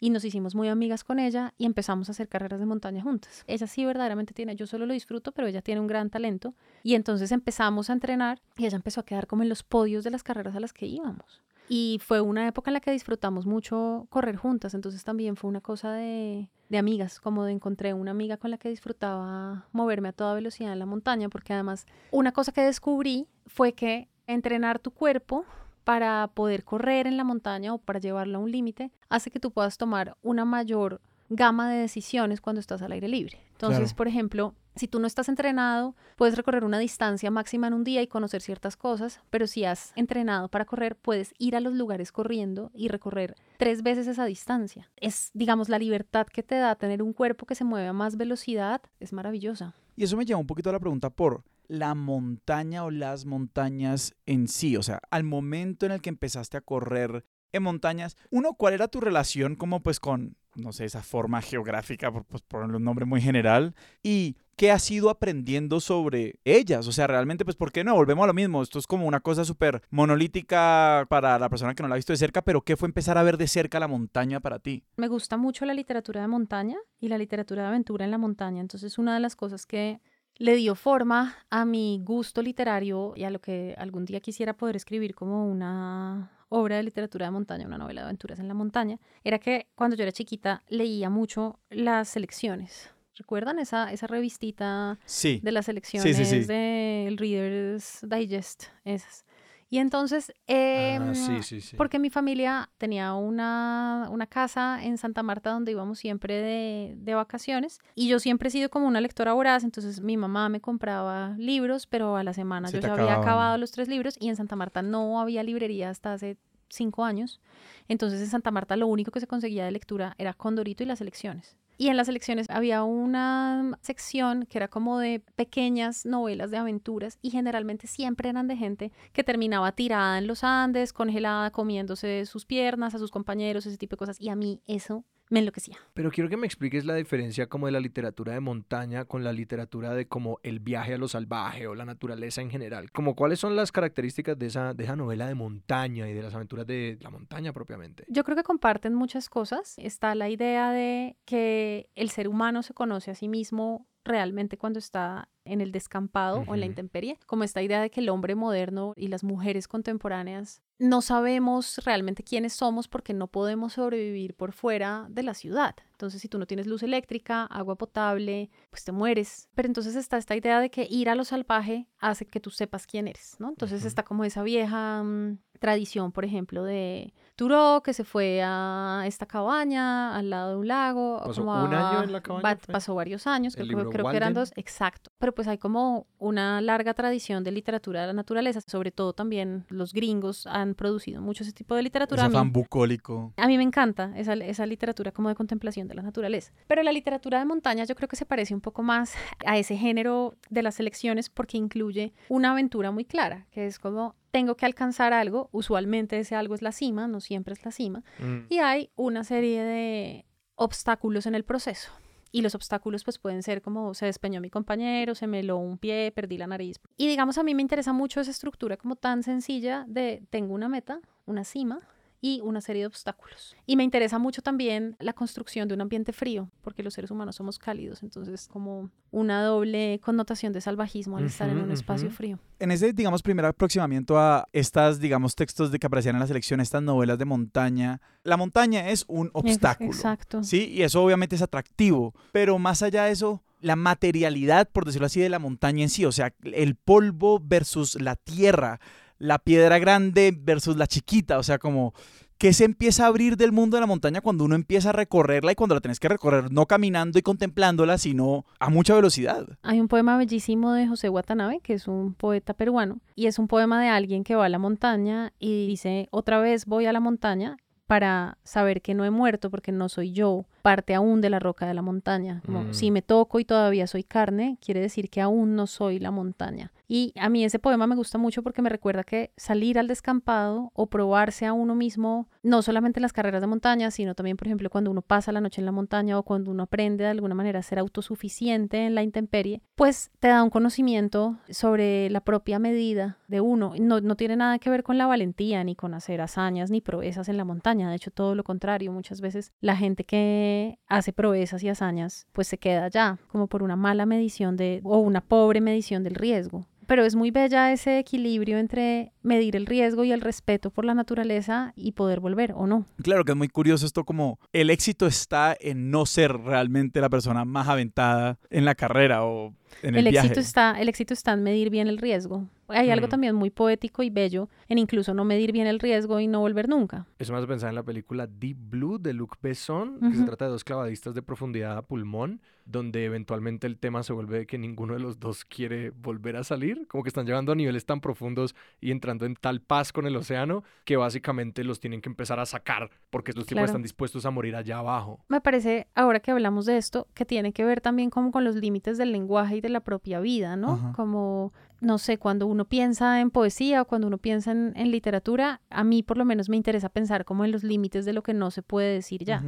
y 0.00 0.10
nos 0.10 0.24
hicimos 0.24 0.54
muy 0.54 0.68
amigas 0.68 1.04
con 1.04 1.18
ella 1.18 1.54
y 1.58 1.66
empezamos 1.66 2.08
a 2.08 2.12
hacer 2.12 2.28
carreras 2.28 2.60
de 2.60 2.66
montaña 2.66 3.02
juntas. 3.02 3.44
Ella 3.46 3.66
sí 3.66 3.84
verdaderamente 3.84 4.34
tiene, 4.34 4.54
yo 4.54 4.66
solo 4.66 4.86
lo 4.86 4.92
disfruto, 4.92 5.32
pero 5.32 5.48
ella 5.48 5.62
tiene 5.62 5.80
un 5.80 5.86
gran 5.86 6.10
talento 6.10 6.54
y 6.82 6.94
entonces 6.94 7.32
empezamos 7.32 7.90
a 7.90 7.94
entrenar 7.94 8.40
y 8.56 8.66
ella 8.66 8.76
empezó 8.76 9.00
a 9.00 9.04
quedar 9.04 9.26
como 9.26 9.42
en 9.42 9.48
los 9.48 9.62
podios 9.62 10.04
de 10.04 10.10
las 10.10 10.22
carreras 10.22 10.54
a 10.54 10.60
las 10.60 10.72
que 10.72 10.86
íbamos. 10.86 11.42
Y 11.70 12.00
fue 12.02 12.20
una 12.22 12.46
época 12.46 12.70
en 12.70 12.74
la 12.74 12.80
que 12.80 12.90
disfrutamos 12.90 13.44
mucho 13.44 14.06
correr 14.08 14.36
juntas, 14.36 14.72
entonces 14.72 15.04
también 15.04 15.36
fue 15.36 15.50
una 15.50 15.60
cosa 15.60 15.92
de, 15.92 16.48
de 16.70 16.78
amigas, 16.78 17.20
como 17.20 17.44
de 17.44 17.52
encontré 17.52 17.92
una 17.92 18.10
amiga 18.10 18.38
con 18.38 18.50
la 18.50 18.56
que 18.56 18.70
disfrutaba 18.70 19.68
moverme 19.72 20.08
a 20.08 20.12
toda 20.12 20.32
velocidad 20.32 20.72
en 20.72 20.78
la 20.78 20.86
montaña, 20.86 21.28
porque 21.28 21.52
además 21.52 21.86
una 22.10 22.32
cosa 22.32 22.52
que 22.52 22.62
descubrí 22.62 23.26
fue 23.46 23.74
que 23.74 24.08
entrenar 24.26 24.78
tu 24.78 24.92
cuerpo 24.92 25.44
para 25.88 26.28
poder 26.34 26.64
correr 26.64 27.06
en 27.06 27.16
la 27.16 27.24
montaña 27.24 27.72
o 27.72 27.78
para 27.78 27.98
llevarlo 27.98 28.36
a 28.36 28.42
un 28.42 28.52
límite 28.52 28.90
hace 29.08 29.30
que 29.30 29.40
tú 29.40 29.52
puedas 29.52 29.78
tomar 29.78 30.18
una 30.20 30.44
mayor 30.44 31.00
gama 31.30 31.70
de 31.70 31.78
decisiones 31.78 32.42
cuando 32.42 32.60
estás 32.60 32.82
al 32.82 32.92
aire 32.92 33.08
libre. 33.08 33.40
Entonces, 33.52 33.78
Claro. 33.84 33.96
por 33.96 34.08
ejemplo, 34.08 34.54
si 34.76 34.86
tú 34.86 35.00
no 35.00 35.06
estás 35.06 35.30
entrenado, 35.30 35.94
puedes 36.16 36.36
recorrer 36.36 36.64
una 36.64 36.78
distancia 36.78 37.30
máxima 37.30 37.68
en 37.68 37.72
un 37.72 37.84
día 37.84 38.02
y 38.02 38.06
conocer 38.06 38.42
ciertas 38.42 38.76
cosas, 38.76 39.22
pero 39.30 39.46
si 39.46 39.64
has 39.64 39.94
entrenado 39.96 40.50
para 40.50 40.66
correr, 40.66 40.94
puedes 40.94 41.32
ir 41.38 41.56
a 41.56 41.60
los 41.60 41.72
lugares 41.72 42.12
corriendo 42.12 42.70
y 42.74 42.88
recorrer 42.88 43.34
tres 43.56 43.82
veces 43.82 44.06
esa 44.08 44.26
distancia. 44.26 44.90
Es, 44.96 45.30
digamos, 45.32 45.70
la 45.70 45.78
libertad 45.78 46.26
que 46.26 46.42
te 46.42 46.56
da 46.56 46.74
tener 46.74 47.02
un 47.02 47.14
cuerpo 47.14 47.46
que 47.46 47.54
se 47.54 47.64
mueve 47.64 47.86
a 47.88 47.94
más 47.94 48.18
velocidad, 48.18 48.82
es 49.00 49.14
maravillosa. 49.14 49.74
Y 49.96 50.04
eso 50.04 50.18
me 50.18 50.26
lleva 50.26 50.38
un 50.38 50.46
poquito 50.46 50.68
a 50.68 50.74
la 50.74 50.80
pregunta 50.80 51.08
por 51.08 51.44
la 51.68 51.94
montaña 51.94 52.84
o 52.84 52.90
las 52.90 53.24
montañas 53.24 54.14
en 54.26 54.48
sí. 54.48 54.76
O 54.76 54.82
sea, 54.82 55.00
al 55.10 55.24
momento 55.24 55.86
en 55.86 55.92
el 55.92 56.00
que 56.00 56.08
empezaste 56.08 56.56
a 56.56 56.62
correr 56.62 57.24
en 57.52 57.62
montañas, 57.62 58.16
uno, 58.30 58.54
¿cuál 58.54 58.74
era 58.74 58.88
tu 58.88 59.00
relación 59.00 59.54
como 59.54 59.82
pues 59.82 60.00
con, 60.00 60.36
no 60.54 60.72
sé, 60.72 60.84
esa 60.84 61.02
forma 61.02 61.40
geográfica, 61.40 62.10
por 62.10 62.24
pues, 62.24 62.42
un 62.52 62.82
nombre 62.82 63.04
muy 63.04 63.20
general? 63.20 63.74
Y 64.02 64.36
qué 64.56 64.72
has 64.72 64.90
ido 64.90 65.08
aprendiendo 65.08 65.80
sobre 65.80 66.40
ellas? 66.44 66.86
O 66.88 66.92
sea, 66.92 67.06
realmente, 67.06 67.44
pues, 67.44 67.56
¿por 67.56 67.70
qué 67.70 67.84
no? 67.84 67.94
Volvemos 67.94 68.24
a 68.24 68.26
lo 68.26 68.34
mismo. 68.34 68.62
Esto 68.62 68.78
es 68.78 68.86
como 68.86 69.06
una 69.06 69.20
cosa 69.20 69.44
súper 69.44 69.82
monolítica 69.90 71.06
para 71.08 71.38
la 71.38 71.48
persona 71.48 71.74
que 71.74 71.82
no 71.82 71.88
la 71.88 71.94
ha 71.94 71.96
visto 71.96 72.12
de 72.12 72.18
cerca, 72.18 72.42
pero 72.42 72.62
¿qué 72.62 72.76
fue 72.76 72.88
empezar 72.88 73.16
a 73.16 73.22
ver 73.22 73.38
de 73.38 73.46
cerca 73.46 73.80
la 73.80 73.88
montaña 73.88 74.40
para 74.40 74.58
ti? 74.58 74.84
Me 74.96 75.08
gusta 75.08 75.36
mucho 75.36 75.64
la 75.64 75.74
literatura 75.74 76.20
de 76.20 76.28
montaña 76.28 76.76
y 76.98 77.08
la 77.08 77.18
literatura 77.18 77.62
de 77.62 77.68
aventura 77.68 78.04
en 78.04 78.10
la 78.10 78.18
montaña. 78.18 78.60
Entonces, 78.60 78.98
una 78.98 79.14
de 79.14 79.20
las 79.20 79.36
cosas 79.36 79.64
que 79.64 80.00
le 80.38 80.54
dio 80.56 80.74
forma 80.74 81.36
a 81.50 81.64
mi 81.64 82.00
gusto 82.02 82.42
literario 82.42 83.12
y 83.16 83.24
a 83.24 83.30
lo 83.30 83.40
que 83.40 83.74
algún 83.78 84.04
día 84.04 84.20
quisiera 84.20 84.52
poder 84.54 84.76
escribir 84.76 85.14
como 85.14 85.46
una 85.50 86.30
obra 86.48 86.76
de 86.76 86.82
literatura 86.84 87.26
de 87.26 87.32
montaña, 87.32 87.66
una 87.66 87.76
novela 87.78 88.00
de 88.02 88.06
aventuras 88.06 88.38
en 88.38 88.48
la 88.48 88.54
montaña, 88.54 88.98
era 89.24 89.38
que 89.38 89.66
cuando 89.74 89.96
yo 89.96 90.02
era 90.04 90.12
chiquita 90.12 90.62
leía 90.68 91.10
mucho 91.10 91.58
las 91.70 92.08
selecciones. 92.08 92.90
¿Recuerdan 93.16 93.58
esa, 93.58 93.92
esa 93.92 94.06
revistita 94.06 94.96
Sí. 95.04 95.40
de 95.42 95.50
las 95.52 95.66
selecciones 95.66 96.16
sí, 96.16 96.24
sí. 96.24 96.44
del 96.44 97.18
Reader's 97.18 97.98
Digest? 98.02 98.66
Esas. 98.84 99.24
Y 99.70 99.78
entonces, 99.78 100.32
Ah, 100.48 100.52
em, 100.54 101.14
sí, 101.14 101.42
sí, 101.42 101.60
sí. 101.60 101.76
porque 101.76 101.98
mi 101.98 102.08
familia 102.08 102.70
tenía 102.78 103.12
una, 103.14 104.08
una 104.10 104.26
casa 104.26 104.82
en 104.82 104.96
Santa 104.96 105.22
Marta 105.22 105.50
donde 105.50 105.72
íbamos 105.72 105.98
siempre 105.98 106.34
de, 106.34 106.94
de 106.96 107.14
vacaciones 107.14 107.78
y 107.94 108.08
yo 108.08 108.18
siempre 108.18 108.48
he 108.48 108.50
sido 108.50 108.70
como 108.70 108.86
una 108.86 109.00
lectora 109.02 109.34
voraz, 109.34 109.64
entonces 109.64 110.00
mi 110.00 110.16
mamá 110.16 110.48
me 110.48 110.60
compraba 110.62 111.34
libros, 111.38 111.86
pero 111.86 112.16
a 112.16 112.24
la 112.24 112.32
semana 112.32 112.68
Se 112.68 112.80
yo 112.80 112.80
ya 112.86 112.94
había 112.94 113.16
acabado 113.16 113.58
los 113.58 113.70
tres 113.70 113.88
libros 113.88 114.16
y 114.18 114.28
en 114.30 114.36
Santa 114.36 114.56
Marta 114.56 114.80
no 114.80 115.20
había 115.20 115.42
librería 115.42 115.90
hasta 115.90 116.14
hace 116.14 116.38
cinco 116.70 117.04
años. 117.04 117.40
Entonces 117.88 118.20
en 118.20 118.28
Santa 118.28 118.50
Marta 118.50 118.74
lo 118.76 118.86
único 118.86 119.10
que 119.10 119.20
se 119.20 119.26
conseguía 119.26 119.64
de 119.66 119.70
lectura 119.72 120.14
era 120.18 120.32
Condorito 120.34 120.82
y 120.82 120.86
las 120.86 121.00
elecciones. 121.02 121.56
Y 121.80 121.88
en 121.88 121.96
las 121.96 122.08
elecciones 122.08 122.46
había 122.50 122.82
una 122.82 123.78
sección 123.82 124.46
que 124.46 124.58
era 124.58 124.66
como 124.66 124.98
de 124.98 125.20
pequeñas 125.36 126.04
novelas 126.04 126.50
de 126.50 126.56
aventuras 126.56 127.20
y 127.22 127.30
generalmente 127.30 127.86
siempre 127.86 128.28
eran 128.28 128.48
de 128.48 128.56
gente 128.56 128.92
que 129.12 129.22
terminaba 129.22 129.70
tirada 129.70 130.18
en 130.18 130.26
los 130.26 130.42
Andes, 130.42 130.92
congelada, 130.92 131.52
comiéndose 131.52 132.26
sus 132.26 132.44
piernas 132.46 132.96
a 132.96 132.98
sus 132.98 133.12
compañeros, 133.12 133.64
ese 133.64 133.78
tipo 133.78 133.94
de 133.94 133.98
cosas. 133.98 134.20
Y 134.20 134.28
a 134.28 134.34
mí 134.34 134.60
eso 134.66 135.04
me 135.30 135.40
enloquecía. 135.40 135.76
Pero 135.94 136.10
quiero 136.10 136.28
que 136.28 136.36
me 136.36 136.46
expliques 136.46 136.84
la 136.84 136.94
diferencia 136.94 137.48
como 137.48 137.66
de 137.66 137.72
la 137.72 137.80
literatura 137.80 138.32
de 138.32 138.40
montaña 138.40 139.04
con 139.04 139.24
la 139.24 139.32
literatura 139.32 139.94
de 139.94 140.06
como 140.06 140.38
el 140.42 140.60
viaje 140.60 140.94
a 140.94 140.98
lo 140.98 141.08
salvaje 141.08 141.66
o 141.66 141.74
la 141.74 141.84
naturaleza 141.84 142.40
en 142.40 142.50
general. 142.50 142.90
Como 142.92 143.14
cuáles 143.14 143.40
son 143.40 143.56
las 143.56 143.72
características 143.72 144.38
de 144.38 144.46
esa, 144.46 144.74
de 144.74 144.84
esa 144.84 144.96
novela 144.96 145.26
de 145.26 145.34
montaña 145.34 146.08
y 146.08 146.14
de 146.14 146.22
las 146.22 146.34
aventuras 146.34 146.66
de 146.66 146.98
la 147.00 147.10
montaña 147.10 147.52
propiamente. 147.52 148.04
Yo 148.08 148.24
creo 148.24 148.36
que 148.36 148.42
comparten 148.42 148.94
muchas 148.94 149.28
cosas. 149.28 149.74
Está 149.78 150.14
la 150.14 150.28
idea 150.28 150.70
de 150.70 151.16
que 151.24 151.90
el 151.94 152.10
ser 152.10 152.28
humano 152.28 152.62
se 152.62 152.74
conoce 152.74 153.10
a 153.10 153.14
sí 153.14 153.28
mismo 153.28 153.86
realmente 154.04 154.56
cuando 154.56 154.78
está 154.78 155.28
en 155.48 155.60
el 155.60 155.72
descampado 155.72 156.44
o 156.46 156.54
en 156.54 156.60
la 156.60 156.66
intemperie, 156.66 157.18
como 157.26 157.44
esta 157.44 157.62
idea 157.62 157.80
de 157.80 157.90
que 157.90 158.00
el 158.00 158.08
hombre 158.08 158.34
moderno 158.34 158.92
y 158.96 159.08
las 159.08 159.24
mujeres 159.24 159.66
contemporáneas 159.68 160.62
no 160.80 161.02
sabemos 161.02 161.78
realmente 161.84 162.22
quiénes 162.22 162.52
somos 162.52 162.86
porque 162.86 163.12
no 163.12 163.26
podemos 163.26 163.72
sobrevivir 163.72 164.34
por 164.34 164.52
fuera 164.52 165.06
de 165.10 165.24
la 165.24 165.34
ciudad. 165.34 165.74
Entonces, 165.90 166.20
si 166.22 166.28
tú 166.28 166.38
no 166.38 166.46
tienes 166.46 166.68
luz 166.68 166.84
eléctrica, 166.84 167.44
agua 167.46 167.74
potable, 167.76 168.48
pues 168.70 168.84
te 168.84 168.92
mueres. 168.92 169.48
Pero 169.56 169.66
entonces 169.66 169.96
está 169.96 170.18
esta 170.18 170.36
idea 170.36 170.60
de 170.60 170.70
que 170.70 170.86
ir 170.88 171.08
a 171.10 171.16
lo 171.16 171.24
salvaje 171.24 171.88
hace 171.98 172.26
que 172.26 172.38
tú 172.38 172.50
sepas 172.50 172.86
quién 172.86 173.08
eres, 173.08 173.34
¿no? 173.40 173.48
Entonces 173.48 173.80
Ujú. 173.80 173.88
está 173.88 174.04
como 174.04 174.22
esa 174.22 174.44
vieja 174.44 175.02
mm, 175.02 175.38
tradición, 175.58 176.12
por 176.12 176.24
ejemplo, 176.24 176.62
de 176.62 177.12
Turó, 177.34 177.82
que 177.84 177.92
se 177.92 178.04
fue 178.04 178.40
a 178.44 179.02
esta 179.06 179.26
cabaña 179.26 180.14
al 180.16 180.30
lado 180.30 180.50
de 180.50 180.56
un 180.58 180.68
lago. 180.68 181.20
¿Pasó 181.26 181.44
como 181.44 181.64
un 181.64 181.74
año 181.74 181.98
a- 182.00 182.04
en 182.04 182.12
la 182.12 182.20
cabaña, 182.20 182.42
va- 182.44 182.56
pasó 182.72 182.94
varios 182.94 183.26
años, 183.26 183.56
¿El 183.56 183.66
creo, 183.66 183.78
libro 183.78 183.90
creo 183.90 184.08
que 184.08 184.16
eran 184.16 184.34
dos, 184.34 184.52
exacto. 184.54 185.10
Pero 185.18 185.34
pues 185.38 185.46
hay 185.46 185.56
como 185.58 186.08
una 186.18 186.60
larga 186.60 186.94
tradición 186.94 187.44
de 187.44 187.52
literatura 187.52 188.00
de 188.00 188.08
la 188.08 188.12
naturaleza, 188.12 188.60
sobre 188.66 188.90
todo 188.90 189.12
también 189.12 189.64
los 189.68 189.92
gringos 189.92 190.48
han 190.48 190.74
producido 190.74 191.22
mucho 191.22 191.44
ese 191.44 191.52
tipo 191.52 191.76
de 191.76 191.84
literatura. 191.84 192.22
Ese 192.22 192.26
A 192.26 192.28
mí- 192.30 192.34
afán 192.34 192.52
bucólico. 192.52 193.32
a 193.36 193.46
mí 193.46 193.56
me 193.56 193.62
encanta 193.62 194.12
esa, 194.16 194.32
esa 194.32 194.66
literatura 194.66 195.12
como 195.12 195.28
de 195.28 195.36
contemplación 195.36 195.86
de 195.86 195.94
la 195.94 196.02
naturaleza. 196.02 196.52
Pero 196.66 196.82
la 196.82 196.90
literatura 196.90 197.38
de 197.38 197.44
montaña 197.44 197.84
yo 197.84 197.94
creo 197.94 198.08
que 198.08 198.16
se 198.16 198.26
parece 198.26 198.52
un 198.52 198.60
poco 198.60 198.82
más 198.82 199.14
a 199.46 199.56
ese 199.58 199.76
género 199.76 200.34
de 200.50 200.62
las 200.64 200.80
elecciones 200.80 201.30
porque 201.30 201.56
incluye 201.56 202.12
una 202.28 202.50
aventura 202.50 202.90
muy 202.90 203.04
clara, 203.04 203.46
que 203.52 203.66
es 203.66 203.78
como 203.78 204.16
tengo 204.32 204.56
que 204.56 204.66
alcanzar 204.66 205.12
algo, 205.12 205.50
usualmente 205.52 206.18
ese 206.18 206.34
algo 206.34 206.56
es 206.56 206.62
la 206.62 206.72
cima, 206.72 207.06
no 207.06 207.20
siempre 207.20 207.52
es 207.54 207.64
la 207.64 207.70
cima, 207.70 208.02
Mm. 208.18 208.38
y 208.48 208.58
hay 208.58 208.90
una 208.96 209.22
serie 209.22 209.62
de 209.62 210.26
obstáculos 210.56 211.26
en 211.26 211.36
el 211.36 211.44
proceso. 211.44 211.92
Y 212.30 212.42
los 212.42 212.54
obstáculos 212.54 213.04
pues 213.04 213.18
pueden 213.18 213.42
ser 213.42 213.62
como 213.62 213.94
se 213.94 214.06
despeñó 214.06 214.40
mi 214.40 214.50
compañero, 214.50 215.14
se 215.14 215.26
me 215.26 215.40
heló 215.40 215.56
un 215.58 215.78
pie, 215.78 216.12
perdí 216.14 216.38
la 216.38 216.46
nariz. 216.46 216.78
Y 216.96 217.08
digamos 217.08 217.38
a 217.38 217.42
mí 217.42 217.54
me 217.54 217.62
interesa 217.62 217.92
mucho 217.92 218.20
esa 218.20 218.30
estructura 218.30 218.76
como 218.76 218.96
tan 218.96 219.22
sencilla 219.22 219.84
de 219.88 220.22
tengo 220.30 220.54
una 220.54 220.68
meta, 220.68 221.00
una 221.26 221.44
cima 221.44 221.80
y 222.20 222.40
una 222.42 222.60
serie 222.60 222.82
de 222.82 222.86
obstáculos. 222.86 223.56
Y 223.66 223.76
me 223.76 223.84
interesa 223.84 224.18
mucho 224.18 224.42
también 224.42 224.96
la 224.98 225.12
construcción 225.12 225.68
de 225.68 225.74
un 225.74 225.80
ambiente 225.80 226.12
frío, 226.12 226.50
porque 226.62 226.82
los 226.82 226.94
seres 226.94 227.10
humanos 227.10 227.36
somos 227.36 227.58
cálidos, 227.58 228.02
entonces 228.02 228.48
como 228.48 228.90
una 229.10 229.42
doble 229.42 230.00
connotación 230.02 230.52
de 230.52 230.60
salvajismo 230.60 231.16
al 231.16 231.24
estar 231.24 231.48
en 231.48 231.58
un 231.58 231.70
espacio 231.70 232.10
frío. 232.10 232.38
En 232.58 232.70
ese, 232.70 232.92
digamos, 232.92 233.22
primer 233.22 233.44
aproximamiento 233.44 234.18
a 234.18 234.48
estas, 234.52 235.00
digamos, 235.00 235.34
textos 235.34 235.70
de 235.70 235.78
que 235.78 235.86
aparecían 235.86 236.16
en 236.16 236.20
la 236.20 236.26
selección, 236.26 236.60
estas 236.60 236.82
novelas 236.82 237.18
de 237.18 237.24
montaña, 237.24 238.00
la 238.24 238.36
montaña 238.36 238.88
es 238.90 239.04
un 239.08 239.30
obstáculo. 239.32 239.90
Exacto. 239.90 240.42
Sí, 240.42 240.68
y 240.68 240.82
eso 240.82 241.02
obviamente 241.02 241.36
es 241.36 241.42
atractivo, 241.42 242.14
pero 242.32 242.58
más 242.58 242.82
allá 242.82 243.04
de 243.04 243.12
eso, 243.12 243.42
la 243.60 243.76
materialidad, 243.76 244.68
por 244.70 244.84
decirlo 244.84 245.06
así, 245.06 245.20
de 245.20 245.28
la 245.28 245.38
montaña 245.38 245.82
en 245.82 245.88
sí, 245.88 246.04
o 246.04 246.12
sea, 246.12 246.34
el 246.42 246.76
polvo 246.76 247.40
versus 247.42 248.00
la 248.00 248.16
tierra, 248.16 248.80
la 249.18 249.38
piedra 249.38 249.78
grande 249.78 250.36
versus 250.36 250.76
la 250.76 250.86
chiquita, 250.86 251.38
o 251.38 251.42
sea, 251.42 251.58
como 251.58 251.94
que 252.38 252.52
se 252.52 252.64
empieza 252.64 253.04
a 253.04 253.08
abrir 253.08 253.36
del 253.36 253.50
mundo 253.50 253.76
de 253.76 253.80
la 253.80 253.86
montaña 253.86 254.20
cuando 254.20 254.44
uno 254.44 254.54
empieza 254.54 254.90
a 254.90 254.92
recorrerla 254.92 255.52
y 255.52 255.54
cuando 255.56 255.74
la 255.74 255.80
tenés 255.80 255.98
que 255.98 256.08
recorrer 256.08 256.52
no 256.52 256.66
caminando 256.66 257.18
y 257.18 257.22
contemplándola, 257.22 257.98
sino 257.98 258.46
a 258.60 258.70
mucha 258.70 258.94
velocidad. 258.94 259.44
Hay 259.62 259.80
un 259.80 259.88
poema 259.88 260.16
bellísimo 260.16 260.72
de 260.72 260.86
José 260.86 261.08
Watanabe, 261.08 261.60
que 261.60 261.74
es 261.74 261.88
un 261.88 262.14
poeta 262.14 262.54
peruano, 262.54 263.00
y 263.16 263.26
es 263.26 263.40
un 263.40 263.48
poema 263.48 263.82
de 263.82 263.88
alguien 263.88 264.22
que 264.22 264.36
va 264.36 264.46
a 264.46 264.48
la 264.48 264.60
montaña 264.60 265.32
y 265.40 265.66
dice, 265.66 266.06
otra 266.12 266.38
vez 266.38 266.64
voy 266.64 266.86
a 266.86 266.92
la 266.92 267.00
montaña 267.00 267.56
para 267.88 268.38
saber 268.44 268.82
que 268.82 268.94
no 268.94 269.04
he 269.04 269.10
muerto 269.10 269.50
porque 269.50 269.72
no 269.72 269.88
soy 269.88 270.12
yo, 270.12 270.46
parte 270.58 270.94
aún 270.94 271.20
de 271.20 271.30
la 271.30 271.38
roca 271.38 271.66
de 271.66 271.74
la 271.74 271.82
montaña. 271.82 272.42
Como 272.44 272.64
Mm. 272.64 272.74
si 272.74 272.90
me 272.90 273.02
toco 273.02 273.40
y 273.40 273.44
todavía 273.44 273.86
soy 273.86 274.04
carne, 274.04 274.58
quiere 274.64 274.80
decir 274.80 275.08
que 275.10 275.20
aún 275.20 275.54
no 275.56 275.66
soy 275.66 275.98
la 275.98 276.10
montaña. 276.10 276.72
Y 276.90 277.12
a 277.20 277.28
mí 277.28 277.44
ese 277.44 277.58
poema 277.58 277.86
me 277.86 277.96
gusta 277.96 278.16
mucho 278.16 278.42
porque 278.42 278.62
me 278.62 278.70
recuerda 278.70 279.04
que 279.04 279.30
salir 279.36 279.78
al 279.78 279.88
descampado 279.88 280.70
o 280.74 280.86
probarse 280.86 281.44
a 281.44 281.52
uno 281.52 281.74
mismo, 281.74 282.28
no 282.42 282.62
solamente 282.62 282.98
en 282.98 283.02
las 283.02 283.12
carreras 283.12 283.42
de 283.42 283.46
montaña, 283.46 283.90
sino 283.90 284.14
también, 284.14 284.38
por 284.38 284.46
ejemplo, 284.48 284.70
cuando 284.70 284.90
uno 284.90 285.02
pasa 285.02 285.30
la 285.32 285.42
noche 285.42 285.60
en 285.60 285.66
la 285.66 285.72
montaña 285.72 286.18
o 286.18 286.22
cuando 286.22 286.50
uno 286.50 286.62
aprende 286.62 287.04
de 287.04 287.10
alguna 287.10 287.34
manera 287.34 287.58
a 287.58 287.62
ser 287.62 287.78
autosuficiente 287.78 288.86
en 288.86 288.94
la 288.94 289.02
intemperie, 289.02 289.60
pues 289.74 290.10
te 290.18 290.28
da 290.28 290.42
un 290.42 290.48
conocimiento 290.50 291.36
sobre 291.50 292.08
la 292.10 292.20
propia 292.22 292.58
medida 292.58 293.18
de 293.28 293.40
uno. 293.42 293.74
No, 293.78 294.00
no 294.00 294.16
tiene 294.16 294.36
nada 294.36 294.58
que 294.58 294.70
ver 294.70 294.82
con 294.82 294.96
la 294.96 295.06
valentía, 295.06 295.62
ni 295.64 295.74
con 295.76 295.92
hacer 295.92 296.20
hazañas, 296.22 296.70
ni 296.70 296.80
proezas 296.80 297.28
en 297.28 297.36
la 297.36 297.44
montaña. 297.44 297.90
De 297.90 297.96
hecho, 297.96 298.10
todo 298.10 298.34
lo 298.34 298.44
contrario. 298.44 298.92
Muchas 298.92 299.20
veces 299.20 299.52
la 299.60 299.76
gente 299.76 300.04
que 300.04 300.47
hace 300.86 301.12
proezas 301.12 301.62
y 301.62 301.68
hazañas, 301.68 302.26
pues 302.32 302.48
se 302.48 302.58
queda 302.58 302.84
allá, 302.84 303.18
como 303.28 303.46
por 303.46 303.62
una 303.62 303.76
mala 303.76 304.06
medición 304.06 304.56
de, 304.56 304.80
o 304.84 304.98
una 304.98 305.20
pobre 305.20 305.60
medición 305.60 306.02
del 306.02 306.14
riesgo 306.14 306.66
pero 306.88 307.04
es 307.04 307.14
muy 307.14 307.30
bella 307.30 307.70
ese 307.70 307.98
equilibrio 307.98 308.56
entre 308.58 309.12
medir 309.22 309.56
el 309.56 309.66
riesgo 309.66 310.04
y 310.04 310.10
el 310.10 310.22
respeto 310.22 310.70
por 310.70 310.86
la 310.86 310.94
naturaleza 310.94 311.74
y 311.76 311.92
poder 311.92 312.18
volver 312.18 312.52
o 312.56 312.66
no. 312.66 312.86
Claro 313.02 313.26
que 313.26 313.32
es 313.32 313.36
muy 313.36 313.48
curioso 313.48 313.84
esto 313.84 314.04
como 314.04 314.40
el 314.54 314.70
éxito 314.70 315.06
está 315.06 315.54
en 315.60 315.90
no 315.90 316.06
ser 316.06 316.32
realmente 316.32 317.02
la 317.02 317.10
persona 317.10 317.44
más 317.44 317.68
aventada 317.68 318.38
en 318.48 318.64
la 318.64 318.74
carrera 318.74 319.22
o 319.26 319.52
en 319.82 319.96
el, 319.96 320.06
El 320.06 320.12
viaje. 320.12 320.28
éxito, 320.28 320.40
está, 320.40 320.80
el 320.80 320.88
éxito 320.88 321.12
está 321.12 321.34
en 321.34 321.42
medir 321.42 321.68
bien 321.68 321.88
el 321.88 321.98
riesgo. 321.98 322.48
Hay 322.68 322.90
algo 322.90 323.06
Mm. 323.06 323.10
también 323.10 323.34
muy 323.34 323.50
poético 323.50 324.02
y 324.02 324.10
bello 324.10 324.48
en 324.68 324.78
incluso 324.78 325.14
no 325.14 325.24
medir 325.24 325.52
bien 325.52 325.66
el 325.66 325.80
riesgo 325.80 326.20
y 326.20 326.26
no 326.26 326.40
volver 326.40 326.68
nunca. 326.68 327.06
Eso 327.18 327.32
me 327.32 327.38
hace 327.38 327.48
pensar 327.48 327.68
en 327.70 327.74
la 327.74 327.82
película 327.82 328.26
Deep 328.26 328.56
Blue 328.58 328.98
de 328.98 329.12
Luc 329.12 329.36
Besson, 329.42 329.98
que 330.00 330.16
se 330.16 330.24
trata 330.24 330.44
de 330.46 330.50
dos 330.52 330.64
clavadistas 330.64 331.14
de 331.14 331.22
profundidad 331.22 331.76
a 331.78 331.82
pulmón, 331.82 332.40
donde 332.64 333.04
eventualmente 333.06 333.66
el 333.66 333.78
tema 333.78 334.02
se 334.02 334.12
vuelve 334.12 334.40
de 334.40 334.46
que 334.46 334.58
ninguno 334.58 334.92
de 334.92 335.00
los 335.00 335.18
dos 335.18 335.44
quiere 335.46 335.88
volver 335.90 336.36
a 336.36 336.44
salir, 336.44 336.86
como 336.88 337.02
que 337.02 337.08
están 337.08 337.24
llevando 337.24 337.52
a 337.52 337.54
niveles 337.54 337.86
tan 337.86 338.00
profundos 338.02 338.54
y 338.80 338.90
entrando 338.90 339.24
en 339.24 339.36
tal 339.36 339.62
paz 339.62 339.90
con 339.90 340.06
el 340.06 340.14
océano 340.16 340.64
que 340.84 340.96
básicamente 340.98 341.64
los 341.64 341.80
tienen 341.80 342.02
que 342.02 342.10
empezar 342.10 342.38
a 342.40 342.44
sacar 342.46 342.90
porque 343.08 343.32
los 343.32 343.46
tipos 343.46 343.52
Claro. 343.60 343.66
están 343.66 343.82
dispuestos 343.82 344.26
a 344.26 344.30
morir 344.30 344.54
allá 344.54 344.78
abajo. 344.78 345.24
Me 345.28 345.40
parece, 345.40 345.86
ahora 345.94 346.20
que 346.20 346.30
hablamos 346.30 346.66
de 346.66 346.76
esto, 346.76 347.06
que 347.14 347.24
tiene 347.24 347.52
que 347.54 347.64
ver 347.64 347.80
también 347.80 348.10
como 348.10 348.30
con 348.32 348.44
los 348.44 348.54
límites 348.56 348.98
del 348.98 349.12
lenguaje 349.12 349.56
y 349.56 349.60
de 349.62 349.70
la 349.70 349.80
propia 349.80 350.20
vida, 350.20 350.56
¿no? 350.56 350.92
Como, 350.94 351.54
no 351.80 351.98
sé, 351.98 352.18
cuando 352.18 352.46
uno 352.46 352.64
piensa 352.64 353.20
en 353.20 353.30
poesía 353.30 353.82
o 353.82 353.84
cuando 353.84 354.06
uno 354.06 354.18
piensa 354.18 354.50
en, 354.50 354.72
en 354.76 354.90
literatura, 354.90 355.60
a 355.70 355.84
mí 355.84 356.02
por 356.02 356.16
lo 356.16 356.24
menos 356.24 356.48
me 356.48 356.56
interesa 356.56 356.88
pensar 356.88 357.24
como 357.24 357.44
en 357.44 357.52
los 357.52 357.62
límites 357.62 358.04
de 358.04 358.12
lo 358.12 358.22
que 358.22 358.34
no 358.34 358.50
se 358.50 358.62
puede 358.62 358.92
decir 358.92 359.24
ya. 359.24 359.44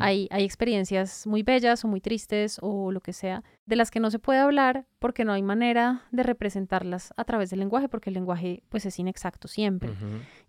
Hay, 0.00 0.28
hay 0.30 0.44
experiencias 0.44 1.26
muy 1.26 1.42
bellas 1.42 1.84
o 1.84 1.88
muy 1.88 2.00
tristes 2.00 2.58
o 2.62 2.92
lo 2.92 3.00
que 3.00 3.12
sea, 3.12 3.42
de 3.66 3.76
las 3.76 3.90
que 3.90 4.00
no 4.00 4.10
se 4.10 4.18
puede 4.18 4.38
hablar 4.38 4.86
porque 4.98 5.24
no 5.24 5.32
hay 5.32 5.42
manera 5.42 6.02
de 6.10 6.22
representarlas 6.22 7.12
a 7.16 7.24
través 7.24 7.50
del 7.50 7.60
lenguaje, 7.60 7.88
porque 7.88 8.10
el 8.10 8.14
lenguaje 8.14 8.62
pues 8.68 8.86
es 8.86 8.98
inexacto 8.98 9.48
siempre. 9.48 9.92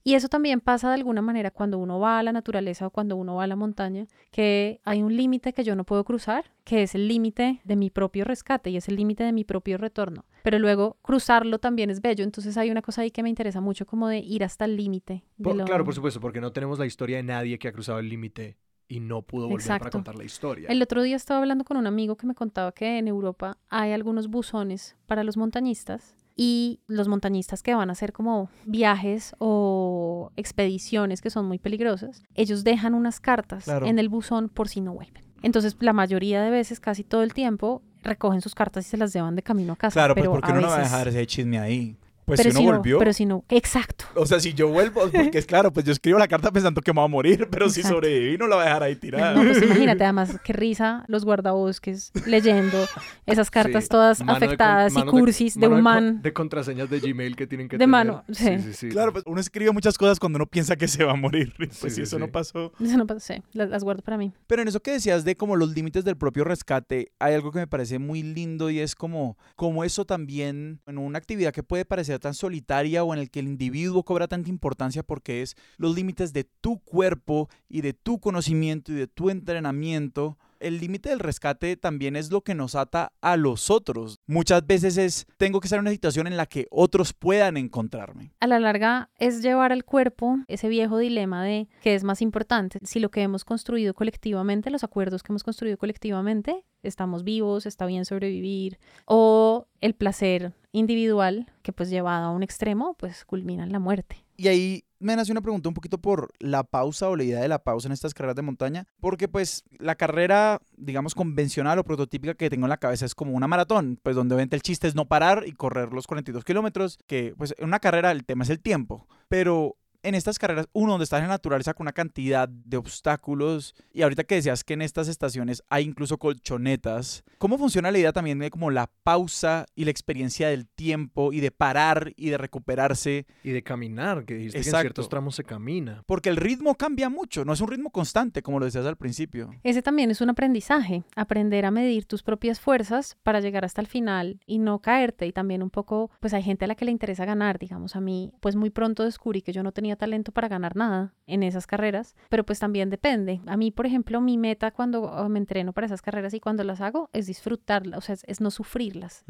Y 0.08 0.14
eso 0.14 0.30
también 0.30 0.62
pasa 0.62 0.90
de 0.90 0.94
alguna 0.94 1.24
manera 1.24 1.50
cuando 1.50 1.80
uno 1.80 2.00
va 2.00 2.20
a 2.20 2.24
la 2.24 2.32
naturaleza 2.32 2.86
o 2.86 2.92
cuando 2.92 3.16
uno 3.16 3.34
va 3.38 3.46
a 3.46 3.48
la 3.48 3.56
montaña, 3.56 4.06
que 4.30 4.80
hay 4.84 5.02
un 5.02 5.18
límite 5.18 5.52
que 5.52 5.64
yo 5.64 5.76
no 5.76 5.84
puedo 5.84 6.04
cruzar, 6.04 6.52
que 6.64 6.84
es 6.84 6.94
el 6.94 7.08
límite 7.08 7.60
de 7.64 7.76
mi 7.76 7.90
propio 7.90 8.24
rescate 8.24 8.70
y 8.70 8.78
es 8.78 8.88
el 8.88 8.98
límite 8.98 9.24
de 9.24 9.32
mi 9.34 9.46
propio 9.46 9.80
retorno. 9.80 10.24
Pero 10.44 10.60
luego 10.60 10.98
cruzarlo 11.02 11.58
también 11.58 11.90
es 11.90 12.02
bello, 12.04 12.24
entonces 12.24 12.56
hay 12.56 12.70
una 12.70 12.84
cosa 12.84 13.02
ahí 13.02 13.10
que 13.10 13.24
me 13.24 13.30
interesa 13.30 13.62
mucho 13.62 13.88
como 13.88 14.08
de 14.08 14.20
ir 14.20 14.44
hasta 14.44 14.66
el 14.66 14.78
límite. 14.78 15.24
lo- 15.40 15.66
Claro, 15.66 15.84
por 15.84 15.96
supuesto, 15.96 16.20
porque 16.20 16.40
no 16.40 16.52
tenemos 16.52 16.78
la 16.78 16.86
historia 16.86 17.18
de 17.18 17.24
nadie 17.24 17.58
que 17.58 17.68
ha 17.68 17.74
cruzado 17.74 17.98
el 17.98 18.08
límite 18.08 18.58
y 18.88 19.00
no 19.00 19.24
pudo 19.24 19.48
volver 19.48 19.66
para 19.66 19.78
Exacto. 19.78 19.98
contar 19.98 20.16
la 20.16 20.24
historia. 20.24 20.70
El 20.70 20.84
otro 20.84 21.02
día 21.02 21.16
estaba 21.16 21.40
hablando 21.40 21.64
con 21.64 21.78
un 21.78 21.88
amigo 21.88 22.16
que 22.16 22.28
me 22.28 22.36
contaba 22.36 22.72
que 22.74 23.00
en 23.00 23.08
Europa 23.08 23.58
hay 23.70 23.92
algunos 23.92 24.28
buzones 24.28 24.96
para 25.08 25.24
los 25.24 25.36
montañistas 25.36 26.16
y 26.36 26.82
los 26.88 27.08
montañistas 27.08 27.64
que 27.64 27.74
van 27.76 27.90
a 27.90 27.94
hacer 27.94 28.12
como 28.12 28.50
viajes 28.66 29.34
o 29.40 30.32
expediciones 30.36 31.22
que 31.22 31.30
son 31.30 31.46
muy 31.46 31.60
peligrosas, 31.60 32.24
ellos 32.34 32.64
dejan 32.64 32.94
unas 32.94 33.20
cartas 33.20 33.64
Claro. 33.66 33.86
en 33.86 34.00
el 34.00 34.10
buzón 34.10 34.50
por 34.50 34.68
si 34.68 34.82
no 34.82 34.94
vuelven. 34.94 35.24
Entonces, 35.44 35.76
la 35.80 35.94
mayoría 35.94 36.42
de 36.42 36.50
veces, 36.50 36.80
casi 36.80 37.04
todo 37.04 37.22
el 37.24 37.34
tiempo, 37.34 37.82
recogen 38.04 38.42
sus 38.42 38.56
cartas 38.56 38.86
y 38.86 38.90
se 38.90 38.98
las 38.98 39.14
llevan 39.14 39.36
de 39.36 39.44
camino 39.44 39.74
a 39.74 39.76
casa. 39.76 39.94
Claro, 39.94 40.14
pues 40.16 40.24
pero 40.24 40.32
porque 40.34 40.52
a 40.52 40.54
uno 40.54 40.62
no 40.62 40.68
va 40.70 40.78
a 40.78 40.80
dejar 40.80 41.08
ese 41.08 41.26
chisme 41.28 41.60
ahí. 41.60 41.96
Pues 42.26 42.40
pero 42.40 42.52
si 42.52 42.58
uno 42.58 42.72
no, 42.72 42.78
volvió. 42.78 42.98
pero 43.00 43.14
si 43.14 43.26
no, 43.26 43.46
exacto. 43.50 44.06
O 44.16 44.26
sea, 44.26 44.40
si 44.40 44.54
yo 44.54 44.68
vuelvo, 44.70 45.02
porque 45.14 45.38
es 45.38 45.46
claro, 45.46 45.72
pues 45.72 45.86
yo 45.86 45.92
escribo 45.92 46.18
la 46.18 46.28
carta 46.28 46.52
pensando 46.52 46.82
que 46.82 46.92
me 46.92 46.98
va 47.00 47.06
a 47.06 47.08
morir, 47.08 47.48
pero 47.52 47.70
si 47.70 47.84
sobreviví 47.84 48.38
no 48.38 48.48
la 48.48 48.56
voy 48.56 48.64
a 48.64 48.68
dejar 48.68 48.84
ahí 48.84 48.96
tirada. 48.96 49.34
No, 49.36 49.44
pues 49.44 49.62
imagínate, 49.64 50.04
además, 50.04 50.40
qué 50.44 50.54
risa 50.54 51.06
los 51.08 51.24
guardabosques 51.24 52.12
leyendo 52.26 52.78
esas 53.26 53.52
cartas 53.52 53.84
Sí, 53.84 53.90
todas 53.90 54.20
mano 54.22 54.34
de 54.34 54.40
con- 54.40 54.48
afectadas 54.48 54.94
y 54.96 55.02
cursis 55.04 55.60
de, 55.60 55.68
un 55.68 55.82
man. 55.82 56.22
De 56.22 56.34
contraseñas 56.34 56.90
de 56.90 57.00
Gmail 57.00 57.36
que 57.36 57.46
tienen 57.48 57.68
que 57.68 57.76
De 57.76 57.80
tener. 57.80 57.90
mano, 57.90 58.24
sí. 58.32 58.58
sí, 58.60 58.74
sí. 58.74 58.90
Claro, 58.90 59.12
pues 59.14 59.24
uno 59.28 59.40
escribe 59.40 59.72
muchas 59.72 59.98
cosas 59.98 60.20
cuando 60.20 60.38
uno 60.38 60.48
piensa 60.48 60.76
que 60.76 60.88
se 60.88 61.04
va 61.04 61.12
a 61.14 61.16
morir. 61.16 61.54
Pues 61.58 61.74
Sí, 61.78 61.90
si 61.90 61.96
sí, 61.98 62.02
eso 62.04 62.18
no 62.20 62.30
pasó. 62.32 62.72
Eso 62.80 62.98
no 62.98 63.06
pasa, 63.06 63.20
sí, 63.36 63.42
las, 63.54 63.70
las 63.70 63.84
guardo 63.84 64.02
para 64.02 64.18
mí. 64.18 64.32
Pero 64.48 64.62
en 64.62 64.68
eso 64.68 64.80
que 64.82 64.92
decías 64.92 65.24
de 65.26 65.36
como 65.36 65.56
los 65.56 65.76
límites 65.76 66.04
del 66.06 66.18
propio 66.18 66.44
rescate, 66.44 67.12
hay 67.20 67.34
algo 67.36 67.52
que 67.52 67.60
me 67.60 67.68
parece 67.68 68.00
muy 68.00 68.24
lindo 68.24 68.70
y 68.70 68.80
es 68.80 68.96
como, 68.96 69.38
como 69.56 69.84
eso 69.84 70.06
también, 70.06 70.82
en 70.88 70.98
una 70.98 71.18
actividad 71.20 71.54
que 71.54 71.62
puede 71.64 71.86
parecer 71.86 72.15
tan 72.20 72.34
solitaria 72.34 73.04
o 73.04 73.14
en 73.14 73.20
el 73.20 73.30
que 73.30 73.40
el 73.40 73.48
individuo 73.48 74.04
cobra 74.04 74.28
tanta 74.28 74.50
importancia 74.50 75.04
porque 75.04 75.42
es 75.42 75.56
los 75.78 75.96
límites 75.96 76.34
de 76.34 76.44
tu 76.44 76.80
cuerpo 76.80 77.50
y 77.70 77.82
de 77.82 77.94
tu 77.94 78.20
conocimiento 78.20 78.92
y 78.92 78.96
de 78.96 79.08
tu 79.08 79.30
entrenamiento. 79.30 80.38
El 80.66 80.80
límite 80.80 81.10
del 81.10 81.20
rescate 81.20 81.78
también 81.78 82.16
es 82.16 82.32
lo 82.32 82.42
que 82.42 82.56
nos 82.56 82.74
ata 82.74 83.14
a 83.22 83.38
los 83.38 83.70
otros. 83.70 84.18
Muchas 84.26 84.66
veces 84.66 84.98
es, 84.98 85.28
tengo 85.38 85.60
que 85.60 85.68
estar 85.68 85.78
en 85.78 85.82
una 85.82 85.92
situación 85.92 86.26
en 86.26 86.38
la 86.38 86.48
que 86.48 86.66
otros 86.72 87.14
puedan 87.14 87.56
encontrarme. 87.56 88.34
A 88.40 88.48
la 88.48 88.60
larga 88.60 89.12
es 89.20 89.44
llevar 89.44 89.72
al 89.72 89.86
cuerpo 89.86 90.40
ese 90.48 90.68
viejo 90.68 90.98
dilema 90.98 91.44
de 91.44 91.68
qué 91.84 91.94
es 91.94 92.04
más 92.04 92.20
importante, 92.20 92.80
si 92.82 93.00
lo 93.00 93.12
que 93.12 93.22
hemos 93.22 93.46
construido 93.46 93.94
colectivamente, 93.94 94.72
los 94.72 94.84
acuerdos 94.84 95.22
que 95.22 95.34
hemos 95.34 95.44
construido 95.44 95.78
colectivamente, 95.78 96.66
estamos 96.82 97.24
vivos, 97.24 97.68
está 97.68 97.86
bien 97.86 98.04
sobrevivir, 98.04 98.80
o 99.06 99.68
el 99.82 99.94
placer 99.94 100.54
individual 100.72 101.46
que 101.62 101.74
pues 101.74 101.92
llevado 101.92 102.26
a 102.26 102.32
un 102.32 102.42
extremo 102.42 102.96
pues 102.96 103.24
culmina 103.24 103.64
en 103.64 103.72
la 103.72 103.78
muerte. 103.78 104.26
Y 104.36 104.48
ahí 104.48 104.85
me 105.00 105.16
nace 105.16 105.32
una 105.32 105.42
pregunta 105.42 105.70
un 105.70 105.76
poquito 105.76 105.98
por 105.98 106.32
la 106.40 106.64
pausa 106.64 107.10
o 107.10 107.16
la 107.16 107.24
idea 107.24 107.42
de 107.42 107.48
la 107.48 107.64
pausa 107.64 107.88
en 107.88 107.92
estas 107.92 108.14
carreras 108.14 108.36
de 108.36 108.42
montaña, 108.42 108.88
porque 109.00 109.28
pues 109.28 109.64
la 109.78 109.96
carrera, 109.96 110.62
digamos, 110.78 111.16
convencional 111.16 111.80
o 111.80 111.84
prototípica 111.84 112.34
que 112.34 112.50
tengo 112.50 112.66
en 112.66 112.70
la 112.70 112.78
cabeza 112.78 113.06
es 113.06 113.16
como 113.16 113.34
una 113.34 113.48
maratón, 113.48 114.00
pues 114.02 114.16
donde 114.16 114.36
obviamente 114.36 114.56
el 114.56 114.62
chiste 114.62 114.88
es 114.88 114.96
no 114.96 115.08
parar 115.08 115.44
y 115.46 115.52
correr 115.54 115.94
los 115.94 116.08
42 116.08 116.44
kilómetros, 116.44 116.98
que 117.08 117.34
pues 117.38 117.54
en 117.58 117.66
una 117.66 117.80
carrera 117.80 118.12
el 118.12 118.26
tema 118.26 118.44
es 118.44 118.50
el 118.50 118.60
tiempo, 118.60 119.08
pero 119.28 119.78
en 120.06 120.16
estas 120.16 120.40
carreras, 120.40 120.68
uno, 120.74 120.94
donde 120.94 121.04
estás 121.04 121.20
en 121.20 121.28
la 121.28 121.34
naturaleza 121.34 121.74
con 121.74 121.86
una 121.86 121.94
cantidad 121.94 122.48
de 122.48 122.78
obstáculos, 122.78 123.74
y 123.94 124.04
ahorita 124.04 124.24
que 124.24 124.36
decías 124.36 124.64
que 124.64 124.74
en 124.74 124.82
estas 124.82 125.08
estaciones 125.08 125.64
hay 125.70 125.84
incluso 125.84 126.18
colchonetas, 126.18 127.24
¿cómo 127.38 127.58
funciona 127.58 127.92
la 127.92 128.00
idea 128.00 128.14
también 128.14 128.40
de 128.40 128.50
como 128.50 128.72
la 128.72 128.90
pausa 129.04 129.66
y 129.76 129.86
la 129.86 129.92
experiencia 129.92 130.50
del 130.50 130.68
tiempo 130.68 131.34
y 131.34 131.40
de 131.40 131.52
parar 131.52 132.14
y 132.16 132.30
de 132.30 132.38
recuperarse? 132.38 133.26
Y 133.44 133.52
de 133.52 133.64
caminar, 133.64 134.26
que 134.26 134.36
dijiste 134.36 134.58
que 134.58 134.62
en 134.62 134.68
Exacto. 134.68 134.82
ciertos 134.82 135.10
tramos 135.10 135.36
se 135.36 135.44
camina. 135.44 136.04
Porque 136.06 136.30
el 136.30 136.38
ritmo 136.38 136.76
cambia 136.76 137.10
mucho, 137.10 137.46
no 137.46 137.54
es 137.54 137.62
un 137.62 137.68
ritmo 137.68 137.90
constante, 137.90 138.42
como 138.42 138.60
lo 138.60 138.66
decías 138.66 138.86
al 138.86 138.98
principio. 138.98 139.52
Ese 139.64 139.82
también 139.82 140.12
es 140.12 140.22
un 140.22 140.30
aprendizaje, 140.30 141.04
aprender 141.16 141.66
a 141.66 141.72
medir 141.72 142.06
tus 142.06 142.24
propias 142.24 142.60
fuerzas 142.60 143.18
para 143.24 143.40
llegar 143.40 143.66
hasta 143.66 143.82
el 143.82 143.88
final 143.88 144.40
y 144.46 144.60
no 144.60 144.80
caerte. 144.80 145.26
Y 145.28 145.32
también 145.32 145.64
un 145.64 145.70
poco, 145.70 146.12
pues 146.20 146.34
hay 146.34 146.44
gente 146.44 146.66
a 146.66 146.68
la 146.68 146.76
que 146.76 146.86
le 146.86 146.92
interesa 146.92 147.26
ganar, 147.26 147.60
digamos 147.60 147.96
a 147.96 148.02
mí, 148.02 148.32
pues 148.40 148.56
muy 148.56 148.70
pronto 148.70 149.04
descubrí 149.04 149.42
que 149.42 149.54
yo 149.54 149.64
no 149.64 149.72
tenía 149.72 149.95
talento 149.96 150.32
para 150.32 150.48
ganar 150.48 150.76
nada 150.76 151.14
en 151.28 151.44
esas 151.44 151.68
carreras, 151.68 152.16
pero 152.30 152.44
pues 152.44 152.60
también 152.60 152.90
depende. 152.90 153.42
A 153.48 153.58
mí, 153.58 153.72
por 153.72 153.86
ejemplo, 153.86 154.22
mi 154.22 154.38
meta 154.38 154.72
cuando 154.72 155.28
me 155.30 155.40
entreno 155.40 155.74
para 155.74 155.86
esas 155.86 156.02
carreras 156.02 156.34
y 156.34 156.40
cuando 156.40 156.64
las 156.64 156.82
hago 156.82 157.10
es 157.14 157.28
disfrutarlas, 157.28 157.98
o 157.98 158.02
sea, 158.02 158.14
es, 158.14 158.24
es 158.28 158.42
no 158.42 158.52
sufrirlas. 158.52 159.26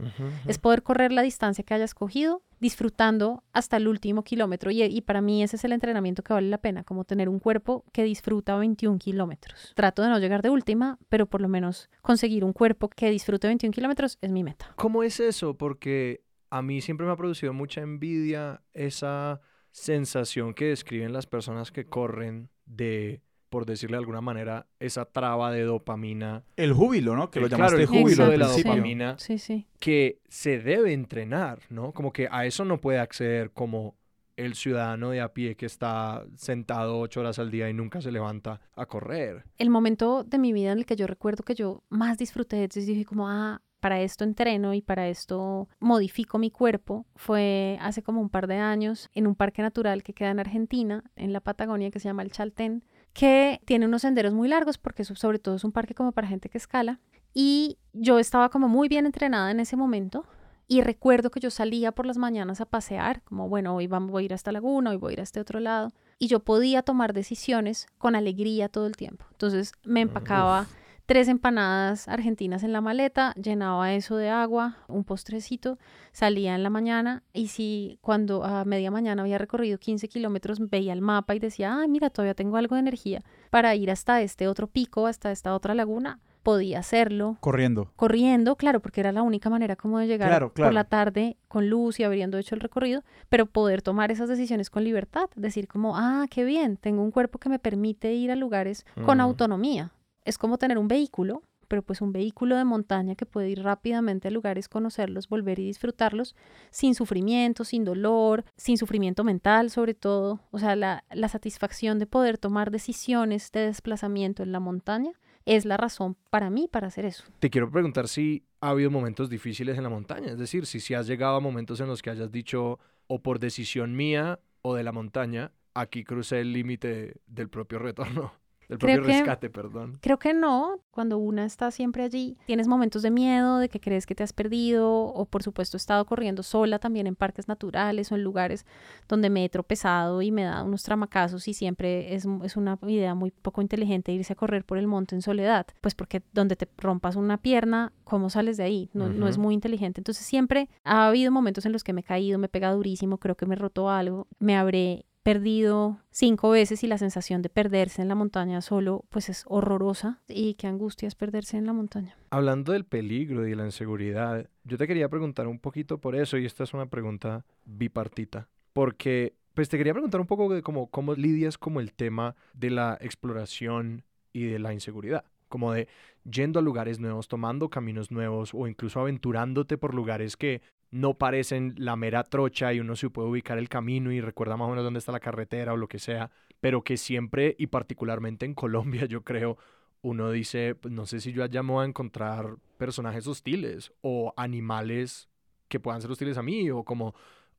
Es 0.48 0.60
poder 0.60 0.84
correr 0.84 1.12
la 1.12 1.22
distancia 1.22 1.64
que 1.64 1.74
hayas 1.74 1.94
cogido 1.94 2.44
disfrutando 2.60 3.44
hasta 3.54 3.78
el 3.78 3.88
último 3.88 4.24
kilómetro. 4.24 4.72
Y, 4.72 4.84
y 4.84 5.02
para 5.02 5.22
mí 5.22 5.44
ese 5.44 5.56
es 5.56 5.64
el 5.66 5.74
entrenamiento 5.74 6.24
que 6.24 6.34
vale 6.34 6.50
la 6.50 6.58
pena, 6.58 6.84
como 6.84 7.04
tener 7.04 7.30
un 7.30 7.40
cuerpo 7.40 7.86
que 7.92 8.04
disfruta 8.04 8.56
21 8.56 8.98
kilómetros. 8.98 9.74
Trato 9.76 10.02
de 10.02 10.10
no 10.10 10.20
llegar 10.20 10.42
de 10.42 10.50
última, 10.50 10.98
pero 11.10 11.26
por 11.26 11.42
lo 11.42 11.48
menos 11.48 11.90
conseguir 12.02 12.44
un 12.44 12.54
cuerpo 12.54 12.90
que 12.90 13.10
disfrute 13.10 13.48
21 13.48 13.74
kilómetros 13.74 14.18
es 14.22 14.32
mi 14.32 14.44
meta. 14.44 14.74
¿Cómo 14.76 15.04
es 15.04 15.20
eso? 15.20 15.58
Porque 15.58 16.24
a 16.50 16.62
mí 16.62 16.82
siempre 16.82 17.06
me 17.06 17.14
ha 17.14 17.18
producido 17.18 17.54
mucha 17.54 17.82
envidia 17.82 18.62
esa 18.74 19.42
sensación 19.76 20.54
que 20.54 20.68
describen 20.68 21.12
las 21.12 21.28
personas 21.28 21.70
que 21.70 21.84
corren 21.86 22.50
de, 22.66 23.22
por 23.50 23.66
decirle 23.66 23.98
de 23.98 24.00
alguna 24.00 24.22
manera, 24.22 24.68
esa 24.80 25.04
traba 25.04 25.52
de 25.52 25.64
dopamina. 25.64 26.46
El 26.56 26.72
júbilo, 26.72 27.14
¿no? 27.18 27.30
Que 27.30 27.42
lo 27.42 27.50
claro, 27.50 27.78
llamaste 27.78 27.82
el 27.82 27.88
júbilo 27.88 28.30
de 28.30 28.38
la 28.38 28.48
dopamina. 28.48 29.20
Sí, 29.20 29.38
sí. 29.38 29.68
que 29.80 30.22
se 30.30 30.60
debe 30.60 30.94
entrenar, 30.94 31.60
¿no? 31.70 31.92
Como 31.92 32.14
que 32.14 32.30
a 32.32 32.46
eso 32.46 32.64
no 32.64 32.80
puede 32.80 33.00
acceder 33.00 33.52
como 33.52 33.98
el 34.38 34.56
ciudadano 34.56 35.10
de 35.10 35.20
a 35.20 35.34
pie 35.34 35.56
que 35.56 35.66
está 35.66 36.26
sentado 36.38 37.00
ocho 37.00 37.20
horas 37.20 37.38
al 37.38 37.52
día 37.52 37.70
y 37.70 37.74
nunca 37.74 38.00
se 38.00 38.14
levanta 38.14 38.62
a 38.76 38.86
correr. 38.86 39.44
El 39.58 39.70
momento 39.70 40.24
de 40.24 40.38
mi 40.38 40.54
vida 40.54 40.72
en 40.72 40.78
el 40.78 40.86
que 40.86 40.96
yo 40.96 41.06
recuerdo 41.06 41.44
que 41.44 41.54
yo 41.54 41.84
más 41.90 42.18
disfruté, 42.18 42.64
entonces 42.64 42.88
dije 42.88 43.04
como, 43.04 43.30
ah, 43.30 43.62
para 43.86 44.02
esto 44.02 44.24
entreno 44.24 44.74
y 44.74 44.82
para 44.82 45.10
esto 45.10 45.70
modifico 45.80 46.40
mi 46.40 46.50
cuerpo, 46.50 47.06
fue 47.16 47.78
hace 47.80 48.02
como 48.02 48.20
un 48.20 48.30
par 48.30 48.48
de 48.48 48.56
años 48.56 49.12
en 49.14 49.28
un 49.28 49.36
parque 49.36 49.62
natural 49.62 50.02
que 50.02 50.16
queda 50.16 50.32
en 50.32 50.40
Argentina, 50.40 51.04
en 51.16 51.34
la 51.34 51.40
Patagonia, 51.40 51.92
que 51.92 52.00
se 52.00 52.10
llama 52.10 52.24
el 52.24 52.32
Chaltén, 52.32 52.84
que 53.14 53.62
tiene 53.64 53.86
unos 53.86 54.02
senderos 54.02 54.34
muy 54.34 54.48
largos 54.48 54.80
porque 54.80 55.04
sobre 55.04 55.38
todo 55.38 55.54
es 55.54 55.64
un 55.64 55.72
parque 55.72 55.94
como 55.94 56.14
para 56.14 56.28
gente 56.28 56.50
que 56.50 56.58
escala. 56.58 57.00
Y 57.32 57.78
yo 57.94 58.18
estaba 58.18 58.50
como 58.50 58.68
muy 58.68 58.88
bien 58.90 59.06
entrenada 59.06 59.52
en 59.52 59.60
ese 59.60 59.76
momento. 59.76 60.26
Y 60.68 60.82
recuerdo 60.82 61.30
que 61.30 61.40
yo 61.40 61.52
salía 61.52 61.92
por 61.92 62.08
las 62.08 62.18
mañanas 62.18 62.62
a 62.62 62.66
pasear, 62.66 63.22
como 63.22 63.50
bueno, 63.50 63.76
hoy 63.76 63.86
vamos, 63.86 64.10
voy 64.10 64.24
a 64.24 64.26
ir 64.26 64.32
a 64.32 64.36
esta 64.36 64.52
laguna, 64.52 64.90
hoy 64.90 64.98
voy 64.98 65.12
a 65.12 65.14
ir 65.14 65.20
a 65.20 65.24
este 65.24 65.40
otro 65.40 65.60
lado. 65.60 65.92
Y 66.18 66.26
yo 66.26 66.40
podía 66.40 66.82
tomar 66.82 67.14
decisiones 67.14 67.86
con 68.00 68.16
alegría 68.16 68.68
todo 68.68 68.88
el 68.88 68.98
tiempo. 68.98 69.26
Entonces 69.30 69.74
me 69.84 70.02
empacaba 70.02 70.66
tres 71.06 71.28
empanadas 71.28 72.08
argentinas 72.08 72.64
en 72.64 72.74
la 72.74 72.82
maleta, 72.82 73.34
llenaba 73.36 73.94
eso 73.94 74.16
de 74.18 74.30
agua, 74.30 74.78
un 74.88 75.04
postrecito, 75.04 75.78
salía 76.12 76.56
en 76.56 76.64
la 76.64 76.70
mañana 76.70 77.24
y 77.34 77.48
si 77.48 78.00
cuando 78.02 78.44
a 78.44 78.66
media 78.66 78.92
mañana 78.92 79.22
había 79.22 79.38
recorrido 79.38 79.78
15 79.78 80.08
kilómetros 80.08 80.60
veía 80.70 80.94
el 80.94 81.02
mapa 81.02 81.36
y 81.36 81.40
decía, 81.40 81.78
ay, 81.80 81.88
mira, 81.88 82.10
todavía 82.10 82.34
tengo 82.34 82.58
algo 82.58 82.76
de 82.76 82.82
energía 82.82 83.24
para 83.52 83.76
ir 83.76 83.92
hasta 83.92 84.22
este 84.22 84.48
otro 84.48 84.68
pico, 84.68 85.08
hasta 85.08 85.32
esta 85.32 85.54
otra 85.54 85.76
laguna, 85.76 86.20
podía 86.42 86.78
hacerlo. 86.80 87.38
Corriendo. 87.40 87.92
Corriendo, 87.96 88.56
claro, 88.56 88.80
porque 88.80 89.00
era 89.02 89.12
la 89.12 89.24
única 89.24 89.50
manera 89.50 89.76
como 89.76 89.98
de 89.98 90.06
llegar 90.08 90.30
Claro, 90.30 90.54
claro. 90.54 90.70
por 90.70 90.74
la 90.76 90.84
tarde 90.84 91.38
con 91.48 91.70
luz 91.70 92.00
y 92.00 92.04
habiendo 92.04 92.38
hecho 92.38 92.54
el 92.54 92.62
recorrido, 92.62 93.04
pero 93.30 93.48
poder 93.48 93.82
tomar 93.82 94.12
esas 94.12 94.30
decisiones 94.30 94.70
con 94.70 94.84
libertad, 94.84 95.28
decir 95.36 95.68
como, 95.68 95.98
ah, 95.98 96.26
qué 96.30 96.44
bien, 96.44 96.78
tengo 96.78 97.02
un 97.02 97.10
cuerpo 97.12 97.40
que 97.40 97.50
me 97.50 97.58
permite 97.58 98.14
ir 98.14 98.30
a 98.32 98.36
lugares 98.36 98.86
con 99.06 99.20
Ujú. 99.20 99.28
autonomía. 99.30 99.92
Es 100.26 100.38
como 100.38 100.58
tener 100.58 100.78
un 100.78 100.88
vehículo, 100.88 101.44
pero 101.68 101.82
pues 101.82 102.02
un 102.02 102.12
vehículo 102.12 102.58
de 102.58 102.66
montaña 102.66 103.16
que 103.16 103.26
puede 103.26 103.50
ir 103.50 103.64
rápidamente 103.64 104.28
a 104.28 104.32
lugares, 104.32 104.68
conocerlos, 104.68 105.30
volver 105.30 105.60
y 105.60 105.66
disfrutarlos 105.66 106.36
sin 106.72 106.96
sufrimiento, 106.96 107.64
sin 107.64 107.84
dolor, 107.84 108.46
sin 108.56 108.78
sufrimiento 108.78 109.24
mental 109.24 109.70
sobre 109.70 109.94
todo. 109.94 110.42
O 110.52 110.60
sea, 110.60 110.76
la, 110.76 111.04
la 111.12 111.28
satisfacción 111.28 112.00
de 112.00 112.08
poder 112.08 112.38
tomar 112.38 112.72
decisiones 112.72 113.52
de 113.52 113.62
desplazamiento 113.62 114.44
en 114.44 114.52
la 114.52 114.60
montaña 114.60 115.12
es 115.46 115.66
la 115.66 115.78
razón 115.78 116.18
para 116.30 116.50
mí 116.50 116.68
para 116.72 116.88
hacer 116.88 117.06
eso. 117.06 117.24
Te 117.40 117.50
quiero 117.50 117.70
preguntar 117.70 118.08
si 118.08 118.44
ha 118.62 118.70
habido 118.70 118.90
momentos 118.90 119.30
difíciles 119.30 119.78
en 119.78 119.84
la 119.84 119.90
montaña, 119.90 120.32
es 120.32 120.40
decir, 120.40 120.66
si, 120.66 120.80
si 120.80 120.96
has 120.96 121.08
llegado 121.08 121.36
a 121.36 121.40
momentos 121.40 121.80
en 121.80 121.88
los 121.88 122.02
que 122.02 122.10
hayas 122.10 122.32
dicho 122.32 122.80
o 123.08 123.22
por 123.22 123.40
decisión 123.40 123.96
mía 123.96 124.40
o 124.64 124.74
de 124.74 124.84
la 124.84 124.92
montaña, 124.92 125.52
aquí 125.76 126.04
crucé 126.04 126.40
el 126.40 126.52
límite 126.52 127.22
del 127.28 127.50
propio 127.50 127.78
retorno, 127.78 128.34
del 128.70 128.78
Creo 128.80 128.96
propio 128.98 129.04
que- 129.12 129.20
rescate, 129.20 129.50
perdón. 129.50 129.98
Creo 130.02 130.18
que 130.20 130.34
no, 130.34 130.80
cuando 130.92 131.18
una 131.18 131.46
está 131.46 131.72
siempre 131.72 132.04
allí, 132.04 132.38
tienes 132.46 132.68
momentos 132.68 133.02
de 133.02 133.12
miedo, 133.12 133.58
de 133.60 133.70
que 133.70 133.80
crees 133.80 134.06
que 134.06 134.16
te 134.16 134.24
has 134.24 134.34
perdido, 134.34 134.90
o 134.92 135.26
por 135.26 135.44
supuesto 135.44 135.78
he 135.78 135.80
estado 135.80 136.06
corriendo 136.06 136.42
sola 136.44 136.80
también 136.80 137.08
en 137.08 137.16
parques 137.16 137.48
naturales 137.48 138.12
o 138.12 138.16
en 138.16 138.24
lugares 138.24 138.66
donde 139.08 139.30
me 139.30 139.46
he 139.46 139.50
tropezado 139.50 140.22
y 140.22 140.32
me 140.32 140.44
da 140.44 140.64
unos 140.64 140.84
tramacazos 140.84 141.48
y 141.48 141.54
siempre 141.54 142.14
es, 142.16 142.26
es 142.44 142.56
una 142.58 142.80
idea 142.88 143.14
muy 143.16 143.32
poco 143.32 143.62
inteligente 143.62 144.12
irse 144.12 144.34
a 144.34 144.36
correr 144.36 144.64
por 144.66 144.78
el 144.78 144.88
monte 144.88 145.16
en 145.16 145.22
soledad, 145.22 145.68
pues 145.82 145.96
porque 145.96 146.22
donde 146.34 146.56
te 146.56 146.68
rompas 146.78 147.16
una 147.16 147.38
pierna, 147.38 147.92
¿cómo 148.04 148.30
sales 148.30 148.58
de 148.58 148.64
ahí? 148.64 148.90
No, 148.94 149.10
no 149.10 149.28
es 149.28 149.38
muy 149.38 149.54
inteligente. 149.54 150.00
Entonces 150.00 150.26
siempre 150.26 150.70
ha 150.84 151.08
habido 151.08 151.32
momentos 151.32 151.66
en 151.66 151.72
los 151.72 151.84
que 151.84 151.94
me 151.94 152.02
he 152.02 152.04
caído, 152.04 152.40
me 152.40 152.46
he 152.46 152.50
pegado 152.50 152.78
durísimo, 152.78 153.18
creo 153.18 153.36
que 153.36 153.46
me 153.46 153.56
roto 153.56 153.90
algo, 153.90 154.28
me 154.40 154.56
habré 154.56 155.06
perdido 155.26 155.98
cinco 156.12 156.52
veces 156.52 156.84
y 156.84 156.88
la 156.88 157.00
sensación 157.00 157.42
de 157.42 157.50
perderse 157.50 158.04
en 158.04 158.10
la 158.10 158.14
montaña 158.14 158.62
solo 158.62 159.06
pues 159.10 159.28
es 159.30 159.44
horrorosa 159.48 160.22
y 160.28 160.54
qué 160.54 160.68
angustia 160.68 161.08
es 161.08 161.16
perderse 161.16 161.58
en 161.58 161.66
la 161.66 161.74
montaña. 161.74 162.16
Hablando 162.30 162.74
del 162.74 162.86
peligro 162.86 163.44
y 163.48 163.50
de 163.50 163.56
la 163.56 163.66
inseguridad, 163.66 164.48
yo 164.66 164.78
te 164.78 164.86
quería 164.86 165.10
preguntar 165.10 165.48
un 165.48 165.58
poquito 165.58 165.98
por 165.98 166.16
eso, 166.16 166.38
y 166.38 166.46
esta 166.46 166.64
es 166.64 166.76
una 166.76 166.86
pregunta 166.86 167.44
bipartita, 167.66 168.50
porque 168.72 169.34
pues 169.56 169.68
te 169.68 169.80
quería 169.80 169.94
preguntar 169.94 170.22
un 170.22 170.28
poco 170.28 170.48
de 170.54 170.62
cómo, 170.62 170.92
cómo 170.92 171.16
lidias 171.16 171.58
como 171.58 171.80
el 171.80 171.92
tema 171.94 172.36
de 172.54 172.70
la 172.70 172.96
exploración 173.02 174.04
y 174.32 174.44
de 174.44 174.60
la 174.60 174.74
inseguridad, 174.74 175.26
como 175.48 175.74
de 175.74 175.88
yendo 176.24 176.60
a 176.60 176.62
lugares 176.62 177.00
nuevos, 177.00 177.28
tomando 177.28 177.70
caminos 177.70 178.12
nuevos 178.12 178.52
o 178.54 178.68
incluso 178.68 179.00
aventurándote 179.00 179.80
por 179.80 179.96
lugares 179.96 180.38
que 180.38 180.62
no 180.92 181.16
parecen 181.16 181.74
la 181.78 181.96
mera 181.96 182.24
trocha 182.24 182.74
y 182.74 182.80
uno 182.80 182.96
se 182.96 183.10
puede 183.10 183.30
ubicar 183.30 183.58
el 183.58 183.70
camino 183.70 184.12
y 184.12 184.22
recuerda 184.22 184.58
más 184.58 184.68
o 184.68 184.70
menos 184.70 184.84
dónde 184.84 185.00
está 185.00 185.12
la 185.12 185.20
carretera 185.20 185.74
o 185.74 185.78
lo 185.78 185.88
que 185.88 186.00
sea, 186.00 186.32
pero 186.62 186.84
que 186.84 186.98
siempre 186.98 187.56
y 187.58 187.68
particularmente 187.68 188.46
en 188.46 188.54
Colombia 188.54 189.06
yo 189.08 189.24
creo 189.24 189.58
uno 190.06 190.30
dice, 190.30 190.76
pues, 190.76 190.94
no 190.94 191.08
sé 191.08 191.20
si 191.20 191.32
yo 191.32 191.44
allá 191.44 191.64
me 191.64 191.72
voy 191.72 191.84
a 191.84 191.88
encontrar 191.88 192.58
personajes 192.78 193.26
hostiles 193.26 193.92
o 194.02 194.34
animales 194.38 195.30
que 195.68 195.80
puedan 195.80 196.00
ser 196.00 196.12
hostiles 196.12 196.38
a 196.38 196.44
mí 196.44 196.70
o 196.70 196.84
como 196.84 197.16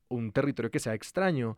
un 0.08 0.30
territorio 0.30 0.70
que 0.70 0.78
sea 0.78 0.94
extraño. 0.94 1.56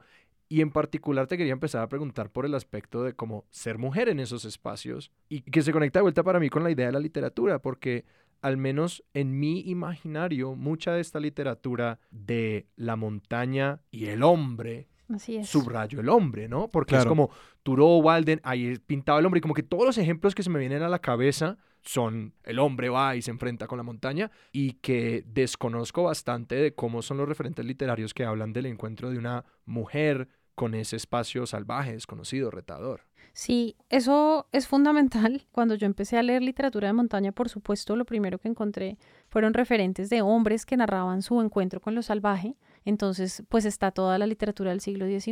Y 0.49 0.63
en 0.63 0.71
particular 0.71 1.27
te 1.27 1.37
quería 1.37 1.53
empezar 1.53 1.83
a 1.83 1.91
preguntar 1.91 2.31
por 2.31 2.47
el 2.47 2.55
aspecto 2.55 3.03
de 3.03 3.13
cómo 3.13 3.45
ser 3.51 3.77
mujer 3.77 4.09
en 4.09 4.19
esos 4.19 4.47
espacios 4.47 5.13
y 5.29 5.43
que 5.43 5.61
se 5.61 5.73
conecta 5.73 5.99
de 5.99 6.05
vuelta 6.05 6.23
para 6.23 6.41
mí 6.41 6.49
con 6.49 6.65
la 6.65 6.71
idea 6.71 6.87
de 6.87 6.93
la 6.93 7.01
literatura, 7.01 7.59
porque 7.59 8.07
al 8.41 8.57
menos 8.57 9.05
en 9.15 9.39
mi 9.39 9.61
imaginario, 9.61 10.55
mucha 10.55 10.93
de 10.93 11.01
esta 11.01 11.21
literatura 11.21 11.99
de 12.11 12.67
la 12.77 12.97
montaña 12.97 13.81
y 13.91 14.07
el 14.07 14.23
hombre, 14.23 14.89
Así 15.09 15.37
es. 15.37 15.49
subrayo 15.49 16.01
el 16.01 16.09
hombre, 16.09 16.49
¿no? 16.49 16.69
Porque 16.69 16.97
es 16.97 17.07
como 17.07 17.31
Turo, 17.63 17.97
Walden, 17.99 18.41
ahí 18.45 18.79
pintaba 18.79 19.19
el 19.19 19.27
hombre 19.27 19.39
y 19.39 19.43
como 19.43 19.55
que 19.55 19.63
todos 19.63 19.87
los 19.87 19.99
ejemplos 19.99 20.35
que 20.35 20.43
se 20.43 20.51
me 20.51 20.59
vienen 20.59 20.83
a 20.83 20.89
la 20.89 20.99
cabeza 20.99 21.57
son 21.83 22.35
el 22.45 22.59
hombre 22.59 22.89
va 22.89 23.17
y 23.17 23.23
se 23.23 23.31
enfrenta 23.31 23.67
con 23.67 23.79
la 23.79 23.85
montaña 23.85 24.31
y 24.53 24.73
que 24.75 25.25
desconozco 25.27 26.03
bastante 26.05 26.57
de 26.57 26.75
cómo 26.75 27.03
son 27.03 27.17
los 27.17 27.29
referentes 27.29 27.65
literarios 27.65 28.13
que 28.13 28.25
hablan 28.25 28.53
del 28.53 28.67
encuentro 28.67 29.11
de 29.11 29.19
una 29.19 29.45
mujer 29.65 30.29
con 30.55 30.75
ese 30.75 30.97
espacio 30.97 31.47
salvaje, 31.47 31.93
desconocido, 31.93 32.51
retador. 32.51 33.08
Sí, 33.39 33.77
eso 33.89 34.49
es 34.51 34.67
fundamental. 34.67 35.47
Cuando 35.53 35.77
yo 35.77 35.87
empecé 35.87 36.19
a 36.19 36.25
leer 36.25 36.43
literatura 36.43 36.89
de 36.89 36.93
montaña, 36.93 37.31
por 37.31 37.49
supuesto, 37.49 37.95
lo 37.95 38.05
primero 38.05 38.41
que 38.41 38.49
encontré 38.49 38.99
fueron 39.29 39.55
referentes 39.55 40.11
de 40.11 40.23
hombres 40.23 40.67
que 40.67 40.77
narraban 40.77 41.23
su 41.23 41.41
encuentro 41.41 41.81
con 41.81 41.95
lo 41.95 42.03
salvaje. 42.03 42.57
Entonces, 42.89 43.43
pues 43.51 43.67
está 43.67 43.91
toda 43.91 44.17
la 44.17 44.27
literatura 44.27 44.71
del 44.71 44.81
siglo 44.81 45.07
XIX, 45.07 45.29